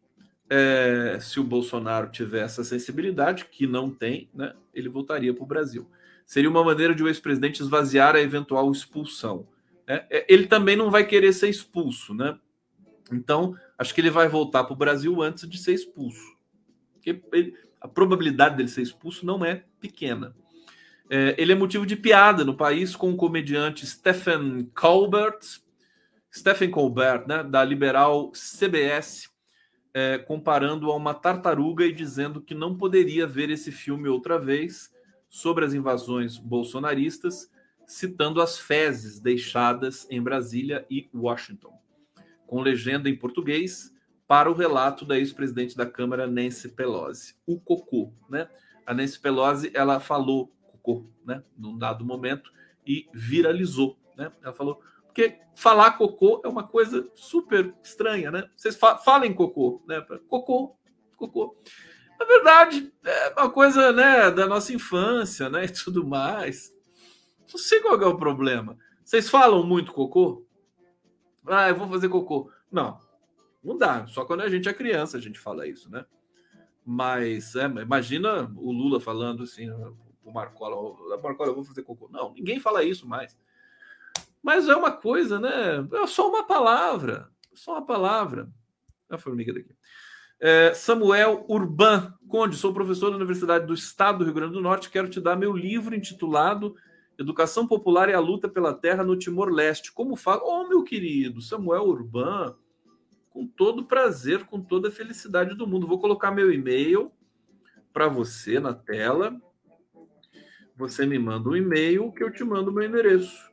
é, 0.48 1.18
se 1.20 1.40
o 1.40 1.44
Bolsonaro 1.44 2.10
tiver 2.10 2.44
essa 2.44 2.62
sensibilidade, 2.62 3.46
que 3.46 3.66
não 3.66 3.90
tem, 3.90 4.28
né, 4.34 4.54
ele 4.72 4.88
voltaria 4.88 5.32
para 5.32 5.42
o 5.42 5.46
Brasil. 5.46 5.90
Seria 6.26 6.50
uma 6.50 6.64
maneira 6.64 6.94
de 6.94 7.02
o 7.02 7.08
ex-presidente 7.08 7.62
esvaziar 7.62 8.14
a 8.14 8.20
eventual 8.20 8.70
expulsão. 8.70 9.46
É, 9.86 10.04
é, 10.10 10.26
ele 10.28 10.46
também 10.46 10.76
não 10.76 10.90
vai 10.90 11.04
querer 11.06 11.32
ser 11.32 11.48
expulso, 11.48 12.14
né? 12.14 12.38
Então, 13.12 13.54
acho 13.78 13.94
que 13.94 14.00
ele 14.00 14.10
vai 14.10 14.28
voltar 14.28 14.64
para 14.64 14.72
o 14.72 14.76
Brasil 14.76 15.22
antes 15.22 15.48
de 15.48 15.58
ser 15.58 15.74
expulso. 15.74 16.36
Porque 16.92 17.22
ele, 17.32 17.56
a 17.80 17.88
probabilidade 17.88 18.56
dele 18.56 18.68
ser 18.68 18.82
expulso 18.82 19.26
não 19.26 19.44
é 19.44 19.64
pequena. 19.80 20.34
É, 21.10 21.34
ele 21.36 21.52
é 21.52 21.54
motivo 21.54 21.84
de 21.84 21.96
piada 21.96 22.44
no 22.44 22.56
país 22.56 22.96
com 22.96 23.10
o 23.10 23.16
comediante 23.16 23.86
Stephen 23.86 24.70
Colbert, 24.74 25.38
Stephen 26.32 26.70
Colbert, 26.70 27.26
né, 27.28 27.42
da 27.42 27.62
liberal 27.62 28.32
CBS, 28.32 29.28
é, 29.92 30.18
comparando 30.18 30.90
a 30.90 30.96
uma 30.96 31.14
tartaruga 31.14 31.84
e 31.84 31.92
dizendo 31.92 32.40
que 32.40 32.54
não 32.54 32.76
poderia 32.76 33.26
ver 33.26 33.50
esse 33.50 33.70
filme 33.70 34.08
outra 34.08 34.38
vez 34.38 34.92
sobre 35.28 35.64
as 35.64 35.74
invasões 35.74 36.36
bolsonaristas 36.36 37.50
citando 37.86 38.40
as 38.40 38.58
fezes 38.58 39.20
deixadas 39.20 40.06
em 40.10 40.22
Brasília 40.22 40.86
e 40.90 41.08
Washington, 41.14 41.78
com 42.46 42.60
legenda 42.60 43.08
em 43.08 43.16
português 43.16 43.92
para 44.26 44.50
o 44.50 44.54
relato 44.54 45.04
da 45.04 45.18
ex-presidente 45.18 45.76
da 45.76 45.86
Câmara 45.86 46.26
Nancy 46.26 46.68
Pelosi, 46.68 47.34
o 47.46 47.60
cocô, 47.60 48.12
né? 48.28 48.48
A 48.86 48.94
Nancy 48.94 49.18
Pelosi, 49.18 49.70
ela 49.74 50.00
falou 50.00 50.52
cocô, 50.66 51.06
né, 51.24 51.42
num 51.56 51.76
dado 51.76 52.04
momento 52.04 52.50
e 52.86 53.08
viralizou, 53.12 53.98
né? 54.16 54.32
Ela 54.42 54.52
falou 54.52 54.80
porque 55.04 55.38
falar 55.54 55.92
cocô 55.92 56.42
é 56.44 56.48
uma 56.48 56.66
coisa 56.66 57.08
super 57.14 57.72
estranha, 57.82 58.32
né? 58.32 58.50
Vocês 58.56 58.74
fa 58.74 58.98
falem 58.98 59.32
cocô, 59.32 59.80
né? 59.86 60.00
Cocô, 60.28 60.76
cocô. 61.16 61.56
Na 62.18 62.26
verdade, 62.26 62.92
é 63.04 63.40
uma 63.40 63.50
coisa, 63.50 63.92
né, 63.92 64.30
da 64.30 64.46
nossa 64.46 64.72
infância, 64.72 65.48
né, 65.48 65.64
e 65.64 65.68
tudo 65.68 66.06
mais. 66.06 66.72
Não 67.52 67.58
sei 67.58 67.80
qual 67.80 68.00
é 68.00 68.06
o 68.06 68.16
problema. 68.16 68.76
Vocês 69.04 69.28
falam 69.28 69.64
muito 69.64 69.92
cocô? 69.92 70.43
Ah, 71.46 71.68
eu 71.68 71.76
vou 71.76 71.88
fazer 71.88 72.08
cocô. 72.08 72.50
Não, 72.70 72.98
não 73.62 73.76
dá. 73.76 74.06
Só 74.06 74.24
quando 74.24 74.42
a 74.42 74.48
gente 74.48 74.68
é 74.68 74.72
criança 74.74 75.16
a 75.16 75.20
gente 75.20 75.38
fala 75.38 75.66
isso, 75.66 75.90
né? 75.90 76.04
Mas 76.84 77.56
é, 77.56 77.64
imagina 77.64 78.52
o 78.56 78.70
Lula 78.70 79.00
falando 79.00 79.42
assim, 79.42 79.70
o 80.22 80.32
Marcola, 80.32 80.76
Marcola, 81.22 81.50
eu 81.50 81.54
vou 81.54 81.64
fazer 81.64 81.82
cocô. 81.82 82.08
Não, 82.10 82.32
ninguém 82.34 82.60
fala 82.60 82.84
isso 82.84 83.06
mais. 83.08 83.38
Mas 84.42 84.68
é 84.68 84.76
uma 84.76 84.92
coisa, 84.92 85.40
né? 85.40 85.86
É 86.02 86.06
só 86.06 86.28
uma 86.28 86.46
palavra. 86.46 87.30
Só 87.54 87.72
uma 87.72 87.86
palavra. 87.86 88.50
A 89.08 89.16
formiga 89.16 89.52
daqui. 89.52 89.74
É, 90.38 90.74
Samuel 90.74 91.46
Urban 91.48 92.12
Conde, 92.28 92.56
sou 92.56 92.74
professor 92.74 93.10
da 93.10 93.16
Universidade 93.16 93.66
do 93.66 93.72
Estado 93.72 94.18
do 94.18 94.24
Rio 94.24 94.34
Grande 94.34 94.52
do 94.52 94.60
Norte. 94.60 94.90
Quero 94.90 95.08
te 95.08 95.20
dar 95.20 95.36
meu 95.36 95.52
livro 95.52 95.94
intitulado 95.94 96.74
Educação 97.18 97.66
Popular 97.66 98.08
e 98.08 98.12
a 98.12 98.20
Luta 98.20 98.48
pela 98.48 98.74
Terra 98.74 99.04
no 99.04 99.16
Timor-Leste. 99.16 99.92
Como 99.92 100.16
fala? 100.16 100.42
Oh, 100.44 100.68
meu 100.68 100.82
querido 100.82 101.40
Samuel 101.40 101.84
Urban, 101.84 102.56
com 103.30 103.46
todo 103.46 103.84
prazer, 103.84 104.44
com 104.44 104.60
toda 104.60 104.88
a 104.88 104.92
felicidade 104.92 105.54
do 105.54 105.66
mundo. 105.66 105.86
Vou 105.86 106.00
colocar 106.00 106.30
meu 106.30 106.52
e-mail 106.52 107.12
para 107.92 108.08
você 108.08 108.58
na 108.58 108.74
tela. 108.74 109.40
Você 110.76 111.06
me 111.06 111.18
manda 111.18 111.48
um 111.48 111.56
e-mail 111.56 112.10
que 112.12 112.22
eu 112.22 112.32
te 112.32 112.42
mando 112.42 112.72
meu 112.72 112.84
endereço. 112.84 113.52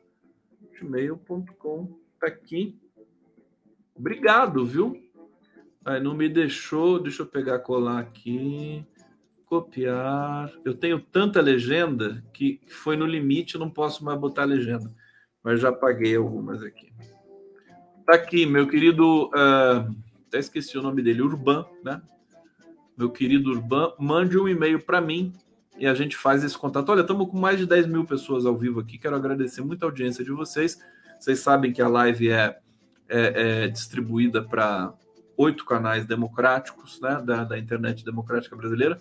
gmail.com 0.80 1.98
tá 2.18 2.26
aqui. 2.26 2.76
Obrigado, 3.94 4.64
viu? 4.66 5.00
Aí 5.84 6.00
não 6.00 6.14
me 6.14 6.28
deixou, 6.28 7.00
deixa 7.00 7.22
eu 7.22 7.26
pegar 7.26 7.58
colar 7.60 7.98
aqui. 7.98 8.86
Copiar. 9.52 10.50
Eu 10.64 10.72
tenho 10.72 10.98
tanta 10.98 11.38
legenda 11.42 12.24
que 12.32 12.58
foi 12.68 12.96
no 12.96 13.04
limite, 13.04 13.58
não 13.58 13.68
posso 13.68 14.02
mais 14.02 14.18
botar 14.18 14.46
legenda. 14.46 14.90
Mas 15.44 15.60
já 15.60 15.70
paguei 15.70 16.16
algumas 16.16 16.62
aqui. 16.62 16.90
Tá 18.06 18.14
aqui, 18.14 18.46
meu 18.46 18.66
querido. 18.66 19.26
Uh, 19.26 19.94
até 20.26 20.38
esqueci 20.38 20.78
o 20.78 20.82
nome 20.82 21.02
dele, 21.02 21.20
Urban, 21.20 21.66
né? 21.84 22.00
Meu 22.96 23.10
querido 23.10 23.50
Urban, 23.50 23.92
mande 23.98 24.38
um 24.38 24.48
e-mail 24.48 24.82
para 24.82 25.02
mim 25.02 25.34
e 25.76 25.86
a 25.86 25.92
gente 25.92 26.16
faz 26.16 26.42
esse 26.42 26.56
contato. 26.56 26.88
Olha, 26.88 27.02
estamos 27.02 27.28
com 27.28 27.38
mais 27.38 27.58
de 27.58 27.66
10 27.66 27.88
mil 27.88 28.06
pessoas 28.06 28.46
ao 28.46 28.56
vivo 28.56 28.80
aqui. 28.80 28.96
Quero 28.96 29.16
agradecer 29.16 29.60
muito 29.60 29.82
a 29.82 29.86
audiência 29.86 30.24
de 30.24 30.30
vocês. 30.30 30.78
Vocês 31.20 31.40
sabem 31.40 31.74
que 31.74 31.82
a 31.82 31.88
live 31.88 32.30
é, 32.30 32.58
é, 33.06 33.64
é 33.64 33.68
distribuída 33.68 34.42
para 34.42 34.94
oito 35.36 35.66
canais 35.66 36.06
democráticos 36.06 36.98
né, 37.02 37.20
da, 37.22 37.44
da 37.44 37.58
internet 37.58 38.02
democrática 38.02 38.56
brasileira. 38.56 38.98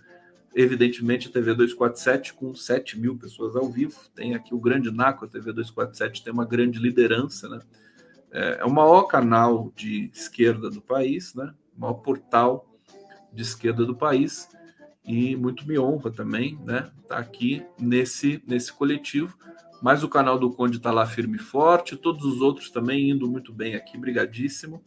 Evidentemente, 0.54 1.30
a 1.30 1.32
TV 1.32 1.54
247 1.54 2.34
com 2.34 2.54
7 2.54 3.00
mil 3.00 3.18
pessoas 3.18 3.56
ao 3.56 3.70
vivo. 3.70 4.00
Tem 4.14 4.36
aqui 4.36 4.54
o 4.54 4.60
grande 4.60 4.92
NACO, 4.92 5.26
a 5.26 5.28
TV 5.28 5.54
247 5.54 6.24
tem 6.24 6.34
uma 6.34 6.46
grande 6.46 6.78
liderança, 6.78 7.48
né? 7.48 7.60
É, 8.32 8.58
é 8.60 8.66
o 8.66 8.72
maior 8.72 9.04
canal 9.04 9.72
de 9.76 10.10
esquerda 10.14 10.70
do 10.70 10.82
país, 10.82 11.34
né? 11.34 11.54
O 11.78 11.82
maior 11.82 11.96
portal 11.96 12.70
de 13.32 13.42
esquerda 13.42 13.86
do 13.86 13.96
país. 13.96 14.50
e 15.04 15.36
muito 15.36 15.68
me 15.68 15.80
honra 15.80 16.12
também, 16.12 16.60
né? 16.64 16.92
Tá 17.08 17.18
aqui 17.18 17.66
nesse 17.80 18.44
nesse 18.46 18.72
coletivo. 18.72 19.36
Mas 19.82 20.04
o 20.04 20.10
canal 20.10 20.38
do 20.38 20.52
Conde 20.52 20.78
está 20.78 20.92
lá 20.92 21.08
firme 21.08 21.38
e 21.38 21.40
forte, 21.40 21.98
todos 21.98 22.24
os 22.24 22.40
outros 22.40 22.70
também 22.70 23.10
indo 23.10 23.28
muito 23.28 23.52
bem 23.52 23.74
aqui, 23.74 23.98
brigadíssimo. 23.98 24.84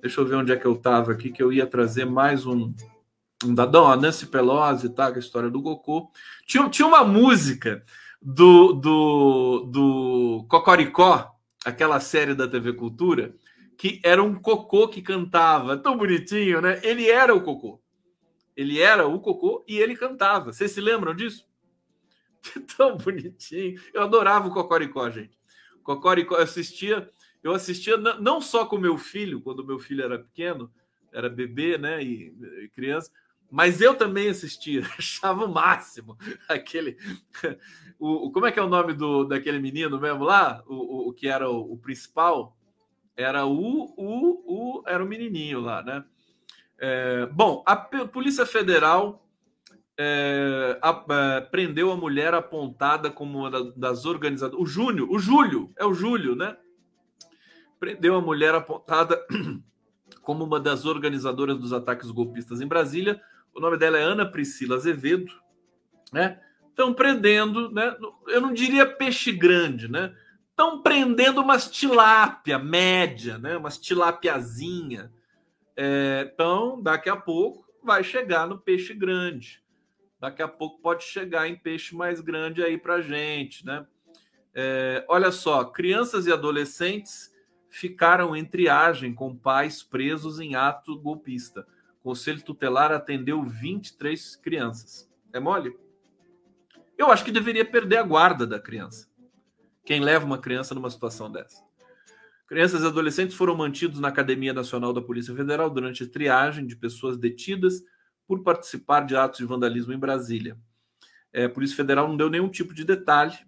Deixa 0.00 0.20
eu 0.20 0.26
ver 0.26 0.34
onde 0.34 0.50
é 0.50 0.56
que 0.56 0.66
eu 0.66 0.72
estava 0.72 1.12
aqui, 1.12 1.30
que 1.30 1.40
eu 1.40 1.52
ia 1.52 1.64
trazer 1.64 2.04
mais 2.04 2.44
um 2.44 2.74
dadão, 3.54 3.90
a 3.90 3.96
Nancy 3.96 4.26
Pelosi, 4.26 4.88
tá? 4.90 5.10
Com 5.10 5.16
a 5.16 5.20
história 5.20 5.50
do 5.50 5.60
Goku. 5.60 6.10
Tinha, 6.46 6.68
tinha 6.68 6.86
uma 6.86 7.04
música 7.04 7.84
do, 8.20 8.72
do, 8.72 9.60
do 9.70 10.46
Cocoricó, 10.48 11.34
aquela 11.64 11.98
série 12.00 12.34
da 12.34 12.46
TV 12.46 12.72
Cultura, 12.72 13.34
que 13.76 14.00
era 14.04 14.22
um 14.22 14.34
cocô 14.34 14.88
que 14.88 15.02
cantava. 15.02 15.76
Tão 15.76 15.96
bonitinho, 15.96 16.60
né? 16.60 16.80
Ele 16.82 17.10
era 17.10 17.34
o 17.34 17.42
cocô. 17.42 17.82
Ele 18.56 18.80
era 18.80 19.06
o 19.06 19.18
cocô 19.20 19.64
e 19.66 19.78
ele 19.78 19.96
cantava. 19.96 20.52
Vocês 20.52 20.70
se 20.70 20.80
lembram 20.80 21.14
disso? 21.14 21.46
Tão 22.76 22.96
bonitinho. 22.96 23.80
Eu 23.92 24.02
adorava 24.02 24.48
o 24.48 24.52
Cocoricó, 24.52 25.08
gente. 25.10 25.36
Cocoricó, 25.82 26.36
eu 26.36 26.42
assistia, 26.42 27.10
eu 27.42 27.52
assistia 27.52 27.96
não 27.96 28.40
só 28.40 28.66
com 28.66 28.78
meu 28.78 28.96
filho, 28.96 29.40
quando 29.40 29.66
meu 29.66 29.78
filho 29.78 30.04
era 30.04 30.18
pequeno, 30.18 30.70
era 31.12 31.28
bebê, 31.28 31.76
né, 31.76 32.02
e 32.02 32.70
criança, 32.74 33.10
mas 33.52 33.82
eu 33.82 33.94
também 33.94 34.30
assistia, 34.30 34.80
achava 34.98 35.44
o 35.44 35.52
máximo 35.52 36.16
aquele. 36.48 36.96
O, 37.98 38.32
como 38.32 38.46
é 38.46 38.50
que 38.50 38.58
é 38.58 38.62
o 38.62 38.68
nome 38.68 38.94
do, 38.94 39.24
daquele 39.24 39.58
menino 39.58 40.00
mesmo 40.00 40.24
lá? 40.24 40.62
O, 40.66 40.74
o, 40.74 41.08
o 41.10 41.12
que 41.12 41.28
era 41.28 41.50
o, 41.50 41.74
o, 41.74 41.76
principal? 41.76 42.56
Era 43.14 43.44
o, 43.44 43.92
o, 43.94 44.80
o. 44.80 44.82
Era 44.86 45.04
o 45.04 45.06
menininho 45.06 45.60
lá, 45.60 45.82
né? 45.82 46.02
É, 46.78 47.26
bom, 47.26 47.62
a 47.66 47.76
Polícia 47.76 48.46
Federal 48.46 49.28
é, 49.98 50.78
a, 50.80 51.04
é, 51.10 51.40
prendeu 51.42 51.92
a 51.92 51.96
mulher 51.96 52.32
apontada 52.32 53.10
como 53.10 53.40
uma 53.40 53.72
das 53.76 54.06
organizadoras. 54.06 54.64
O 54.64 54.66
Júnior, 54.66 55.10
o 55.10 55.18
Júlio, 55.18 55.70
é 55.76 55.84
o 55.84 55.92
Júlio, 55.92 56.34
né? 56.34 56.56
Prendeu 57.78 58.16
a 58.16 58.20
mulher 58.22 58.54
apontada 58.54 59.22
como 60.22 60.42
uma 60.42 60.58
das 60.58 60.86
organizadoras 60.86 61.58
dos 61.58 61.74
ataques 61.74 62.10
golpistas 62.10 62.62
em 62.62 62.66
Brasília. 62.66 63.20
O 63.54 63.60
nome 63.60 63.76
dela 63.76 63.98
é 63.98 64.02
Ana 64.02 64.26
Priscila 64.26 64.76
Azevedo, 64.76 65.32
né? 66.12 66.40
Estão 66.68 66.94
prendendo, 66.94 67.70
né? 67.70 67.96
Eu 68.28 68.40
não 68.40 68.52
diria 68.52 68.86
peixe 68.86 69.30
grande, 69.32 69.90
né? 69.90 70.14
Estão 70.50 70.82
prendendo 70.82 71.40
umas 71.40 71.70
tilápia 71.70 72.58
média, 72.58 73.38
né? 73.38 73.56
Umas 73.56 73.78
tilápiazinha. 73.78 75.12
É, 75.76 76.30
então, 76.32 76.80
daqui 76.82 77.08
a 77.08 77.16
pouco 77.16 77.66
vai 77.82 78.02
chegar 78.02 78.46
no 78.46 78.58
peixe 78.58 78.94
grande 78.94 79.62
daqui 80.22 80.40
a 80.40 80.46
pouco 80.46 80.80
pode 80.80 81.02
chegar 81.02 81.48
em 81.48 81.56
peixe 81.56 81.96
mais 81.96 82.20
grande 82.20 82.62
aí 82.62 82.78
para 82.78 83.00
gente, 83.00 83.66
né? 83.66 83.84
É, 84.54 85.04
olha 85.08 85.32
só, 85.32 85.64
crianças 85.64 86.28
e 86.28 86.32
adolescentes 86.32 87.34
ficaram 87.68 88.36
em 88.36 88.44
triagem 88.44 89.12
com 89.12 89.36
pais 89.36 89.82
presos 89.82 90.38
em 90.38 90.54
ato 90.54 90.96
golpista. 90.96 91.66
Conselho 92.02 92.42
Tutelar 92.42 92.90
atendeu 92.90 93.42
23 93.42 94.36
crianças. 94.36 95.08
É 95.32 95.38
mole? 95.38 95.76
Eu 96.98 97.10
acho 97.10 97.24
que 97.24 97.30
deveria 97.30 97.64
perder 97.64 97.98
a 97.98 98.02
guarda 98.02 98.46
da 98.46 98.58
criança. 98.58 99.08
Quem 99.84 100.00
leva 100.00 100.24
uma 100.24 100.38
criança 100.38 100.74
numa 100.74 100.90
situação 100.90 101.30
dessa? 101.30 101.62
Crianças 102.46 102.82
e 102.82 102.86
adolescentes 102.86 103.36
foram 103.36 103.56
mantidos 103.56 103.98
na 103.98 104.08
Academia 104.08 104.52
Nacional 104.52 104.92
da 104.92 105.00
Polícia 105.00 105.34
Federal 105.34 105.70
durante 105.70 106.02
a 106.04 106.08
triagem 106.08 106.66
de 106.66 106.76
pessoas 106.76 107.16
detidas 107.16 107.82
por 108.26 108.42
participar 108.42 109.06
de 109.06 109.16
atos 109.16 109.38
de 109.38 109.46
vandalismo 109.46 109.92
em 109.92 109.98
Brasília. 109.98 110.58
É, 111.32 111.44
a 111.44 111.50
Polícia 111.50 111.76
Federal 111.76 112.06
não 112.08 112.16
deu 112.16 112.28
nenhum 112.28 112.48
tipo 112.48 112.74
de 112.74 112.84
detalhe, 112.84 113.38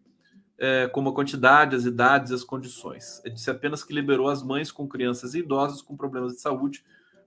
é, 0.57 0.89
como 0.89 1.11
a 1.11 1.15
quantidade, 1.15 1.77
as 1.77 1.85
idades 1.85 2.33
as 2.33 2.45
condições. 2.45 3.21
É, 3.25 3.31
disse 3.31 3.51
apenas 3.51 3.85
que 3.85 3.93
liberou 3.93 4.29
as 4.29 4.43
mães 4.43 4.73
com 4.73 4.89
crianças 4.89 5.35
e 5.35 5.41
idosos 5.41 5.83
com 5.83 5.97
problemas 5.97 6.33
de 6.33 6.41
saúde 6.41 6.85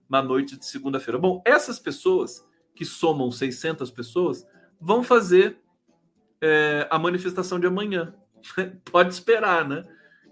na 0.08 0.22
noite 0.22 0.56
de 0.56 0.64
segunda-feira. 0.64 1.18
Bom, 1.18 1.42
essas 1.44 1.78
pessoas, 1.78 2.46
que 2.74 2.84
somam 2.84 3.30
600 3.30 3.90
pessoas, 3.90 4.46
vão 4.80 5.02
fazer 5.02 5.58
é, 6.40 6.86
a 6.90 6.98
manifestação 6.98 7.58
de 7.58 7.66
amanhã. 7.66 8.14
Pode 8.90 9.12
esperar, 9.12 9.68
né? 9.68 9.82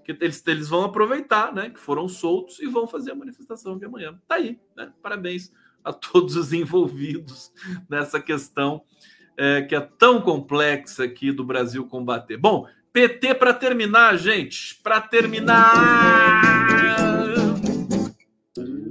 Que 0.05 0.17
eles, 0.21 0.43
eles 0.47 0.69
vão 0.69 0.85
aproveitar, 0.85 1.53
né? 1.53 1.71
Que 1.71 1.81
foram 1.81 2.09
soltos 2.09 2.61
e 2.61 2.67
vão 2.67 2.87
fazer 2.87 3.13
a 3.13 3.17
manifestação 3.17 3.77
de 3.77 3.85
amanhã. 3.85 4.19
Tá 4.27 4.37
aí, 4.37 4.59
né? 4.77 4.93
Parabéns 5.03 5.53
a 5.85 5.93
todos 5.93 6.37
os 6.37 6.53
envolvidos 6.53 7.53
nessa 7.89 8.21
questão 8.21 8.83
é, 9.37 9.63
que 9.63 9.75
é 9.75 9.81
tão 9.81 10.21
complexa 10.21 11.05
aqui 11.05 11.31
do 11.31 11.45
Brasil 11.45 11.87
combater. 11.87 12.37
Bom, 12.37 12.67
PT 12.93 13.35
para 13.35 13.53
terminar, 13.53 14.17
gente, 14.17 14.77
para 14.83 15.01
terminar. 15.01 16.66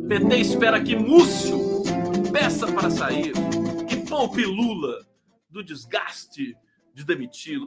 PT 0.08 0.38
espera 0.38 0.84
que 0.84 0.96
Múcio 0.96 1.82
peça 2.32 2.72
para 2.72 2.92
sair 2.92 3.34
e 3.90 4.08
poupe 4.08 4.46
Lula 4.46 5.04
do 5.50 5.64
desgaste 5.64 6.56
de 6.94 7.04
demiti-lo. 7.04 7.66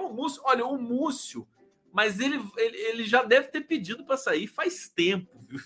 O 0.00 0.12
Múcio, 0.12 0.42
olha, 0.44 0.66
o 0.66 0.76
Múcio, 0.76 1.46
mas 1.92 2.18
ele, 2.18 2.42
ele, 2.56 2.76
ele 2.76 3.04
já 3.04 3.22
deve 3.22 3.48
ter 3.48 3.60
pedido 3.60 4.04
para 4.04 4.16
sair 4.16 4.48
faz 4.48 4.88
tempo, 4.88 5.44
viu? 5.48 5.60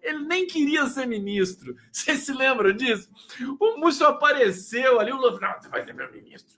Ele 0.00 0.20
nem 0.20 0.46
queria 0.46 0.86
ser 0.86 1.06
ministro. 1.06 1.76
Vocês 1.90 2.20
se 2.20 2.32
lembram 2.32 2.72
disso? 2.72 3.10
O 3.58 3.78
Múcio 3.78 4.06
apareceu 4.06 5.00
ali, 5.00 5.10
o 5.10 5.16
Lula 5.16 5.36
falou: 5.36 5.60
você 5.60 5.68
vai 5.68 5.84
ser 5.84 5.94
meu 5.94 6.12
ministro. 6.12 6.56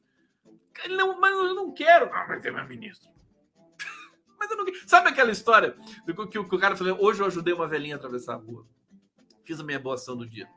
Ele 0.85 0.97
não, 0.97 1.19
mas 1.19 1.33
eu 1.33 1.55
não 1.55 1.73
quero. 1.73 2.11
Não, 2.11 2.27
vai 2.27 2.39
ser 2.41 2.53
meu 2.53 2.67
ministro. 2.67 3.14
Mas 4.45 4.51
eu 4.51 4.57
não. 4.57 4.65
Sabe 4.87 5.09
aquela 5.09 5.31
história 5.31 5.77
do 6.07 6.29
que, 6.29 6.39
o 6.39 6.59
cara 6.59 6.77
falou: 6.77 6.99
hoje 7.01 7.21
eu 7.21 7.27
ajudei 7.27 7.55
uma 7.55 7.67
velhinha 7.67 7.97
a 7.97 7.99
atravessar 7.99 8.35
a 8.35 8.39
rua. 8.39 8.67
Fiz 9.45 9.61
a 9.61 9.65
minha 9.65 9.79
boa 9.79 9.95
ação 9.95 10.17
do 10.17 10.27
dia. 10.27 10.49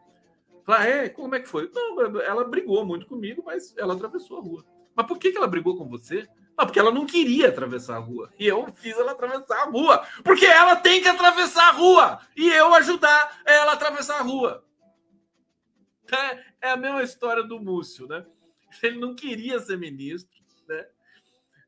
Falei, 0.65 0.81
ah, 0.81 0.89
é? 0.89 1.09
Como 1.09 1.35
é 1.35 1.39
que 1.39 1.47
foi? 1.47 1.71
Não, 1.73 2.19
ela 2.21 2.43
brigou 2.43 2.85
muito 2.85 3.05
comigo, 3.05 3.43
mas 3.45 3.75
ela 3.77 3.93
atravessou 3.93 4.37
a 4.37 4.41
rua. 4.41 4.65
Mas 4.95 5.05
por 5.05 5.17
que, 5.17 5.31
que 5.31 5.37
ela 5.37 5.47
brigou 5.47 5.77
com 5.77 5.87
você? 5.87 6.27
Não, 6.57 6.65
porque 6.65 6.79
ela 6.79 6.91
não 6.91 7.05
queria 7.05 7.49
atravessar 7.49 7.97
a 7.97 7.99
rua. 7.99 8.31
E 8.37 8.47
eu 8.47 8.67
fiz 8.73 8.97
ela 8.97 9.11
atravessar 9.11 9.61
a 9.61 9.65
rua. 9.65 10.05
Porque 10.23 10.45
ela 10.45 10.75
tem 10.75 11.01
que 11.01 11.07
atravessar 11.07 11.69
a 11.69 11.71
rua. 11.71 12.19
E 12.35 12.49
eu 12.49 12.73
ajudar 12.73 13.41
ela 13.45 13.71
a 13.71 13.73
atravessar 13.75 14.19
a 14.19 14.23
rua. 14.23 14.65
É, 16.11 16.67
é 16.69 16.71
a 16.71 16.77
mesma 16.77 17.03
história 17.03 17.43
do 17.43 17.59
Múcio, 17.59 18.07
né? 18.07 18.25
Ele 18.81 18.99
não 18.99 19.13
queria 19.13 19.59
ser 19.59 19.77
ministro, 19.77 20.37
né? 20.67 20.85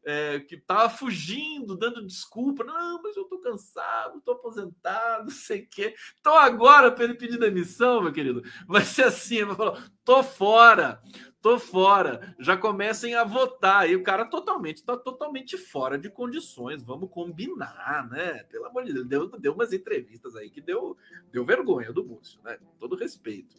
É, 0.05 0.39
que 0.39 0.55
estava 0.55 0.89
fugindo, 0.89 1.77
dando 1.77 2.05
desculpa. 2.05 2.63
Não, 2.63 3.01
mas 3.03 3.15
eu 3.17 3.23
estou 3.23 3.39
cansado, 3.39 4.17
estou 4.17 4.33
aposentado, 4.33 5.25
não 5.29 5.31
sei 5.31 5.61
o 5.61 5.67
quê. 5.67 5.93
Então 6.19 6.35
agora, 6.37 6.91
para 6.91 7.03
ele 7.03 7.15
pedir 7.15 7.37
demissão, 7.37 8.01
meu 8.01 8.13
querido, 8.13 8.41
vai 8.67 8.83
ser 8.83 9.03
assim: 9.03 9.37
ele 9.37 9.53
vai 9.53 9.77
tô 10.09 10.23
fora, 10.23 10.99
tô 11.41 11.59
fora. 11.59 12.35
Já 12.39 12.57
comecem 12.57 13.13
a 13.13 13.23
votar. 13.23 13.89
E 13.89 13.95
o 13.95 14.01
cara 14.01 14.25
totalmente, 14.25 14.83
tá 14.83 14.97
totalmente 14.97 15.57
fora 15.57 15.97
de 15.97 16.09
condições. 16.09 16.83
Vamos 16.83 17.11
combinar, 17.11 18.07
né? 18.09 18.43
Pelo 18.45 18.65
amor 18.65 18.83
de 18.85 18.93
Deus, 18.93 19.07
deu, 19.07 19.27
deu 19.39 19.53
umas 19.53 19.71
entrevistas 19.71 20.35
aí 20.35 20.49
que 20.49 20.61
deu, 20.61 20.97
deu 21.31 21.45
vergonha 21.45 21.93
do 21.93 22.03
Múcio, 22.03 22.39
né? 22.43 22.57
Com 22.57 22.71
todo 22.79 22.95
respeito. 22.95 23.55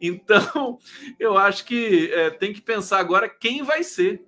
Então, 0.00 0.78
eu 1.18 1.38
acho 1.38 1.64
que 1.64 2.10
é, 2.12 2.30
tem 2.30 2.52
que 2.52 2.60
pensar 2.60 2.98
agora 2.98 3.28
quem 3.28 3.62
vai 3.62 3.82
ser 3.82 4.22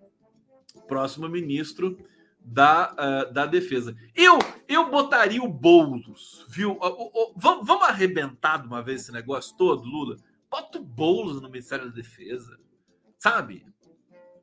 próximo 0.89 1.29
ministro 1.29 1.97
da, 2.41 2.95
uh, 2.95 3.33
da 3.33 3.47
defesa. 3.47 3.95
Eu 4.15 4.39
eu 4.67 4.91
botaria 4.91 5.43
o 5.43 5.49
Boulos, 5.49 6.45
viu? 6.49 6.79
Vamos, 7.37 7.67
vamos 7.67 7.89
arrebentar 7.89 8.61
de 8.61 8.67
uma 8.67 8.83
vez 8.83 9.03
esse 9.03 9.13
negócio 9.13 9.57
todo, 9.57 9.85
Lula? 9.85 10.17
Bota 10.51 10.79
o 10.79 10.85
Boulos 10.85 11.41
no 11.41 11.49
Ministério 11.49 11.87
da 11.87 11.95
Defesa 11.95 12.59
sabe? 13.19 13.67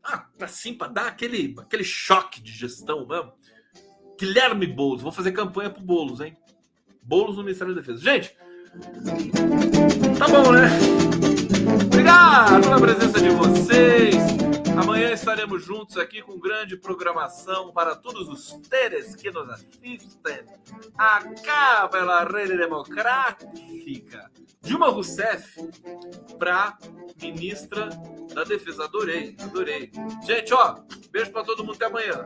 Ah, 0.04 0.26
assim, 0.42 0.74
para 0.74 0.92
dar 0.92 1.08
aquele, 1.08 1.56
aquele 1.58 1.84
choque 1.84 2.42
de 2.42 2.52
gestão 2.52 3.08
mesmo. 3.08 3.34
Guilherme 4.20 4.68
Boulos, 4.68 5.02
vou 5.02 5.12
fazer 5.12 5.32
campanha 5.32 5.70
pro 5.70 5.84
Boulos, 5.84 6.22
hein? 6.22 6.38
Boulos 7.02 7.38
no 7.38 7.44
Ministério 7.44 7.74
da 7.74 7.82
Defesa. 7.82 8.02
Gente, 8.02 8.36
tá 10.18 10.28
bom, 10.28 10.52
né? 10.52 10.70
Obrigado 11.86 12.62
pela 12.62 12.80
presença 12.80 13.20
de 13.20 13.30
vocês. 13.30 14.45
Amanhã 14.78 15.12
estaremos 15.12 15.64
juntos 15.64 15.98
aqui 15.98 16.22
com 16.22 16.38
grande 16.38 16.76
programação 16.76 17.72
para 17.72 17.96
todos 17.96 18.28
os 18.28 18.52
teres 18.68 19.16
que 19.16 19.32
nos 19.32 19.50
assistem. 19.50 20.44
Acá 20.98 21.88
pela 21.88 22.26
rede 22.26 22.58
democrática. 22.58 24.30
Dilma 24.62 24.90
Rousseff 24.90 25.70
para 26.38 26.78
ministra 27.22 27.90
da 28.34 28.44
Defesa. 28.44 28.84
Adorei, 28.84 29.36
adorei. 29.40 29.92
Gente, 30.26 30.54
ó, 30.54 30.76
beijo 31.12 31.32
para 31.32 31.44
todo 31.44 31.64
mundo 31.64 31.76
até 31.76 31.86
amanhã. 31.86 32.26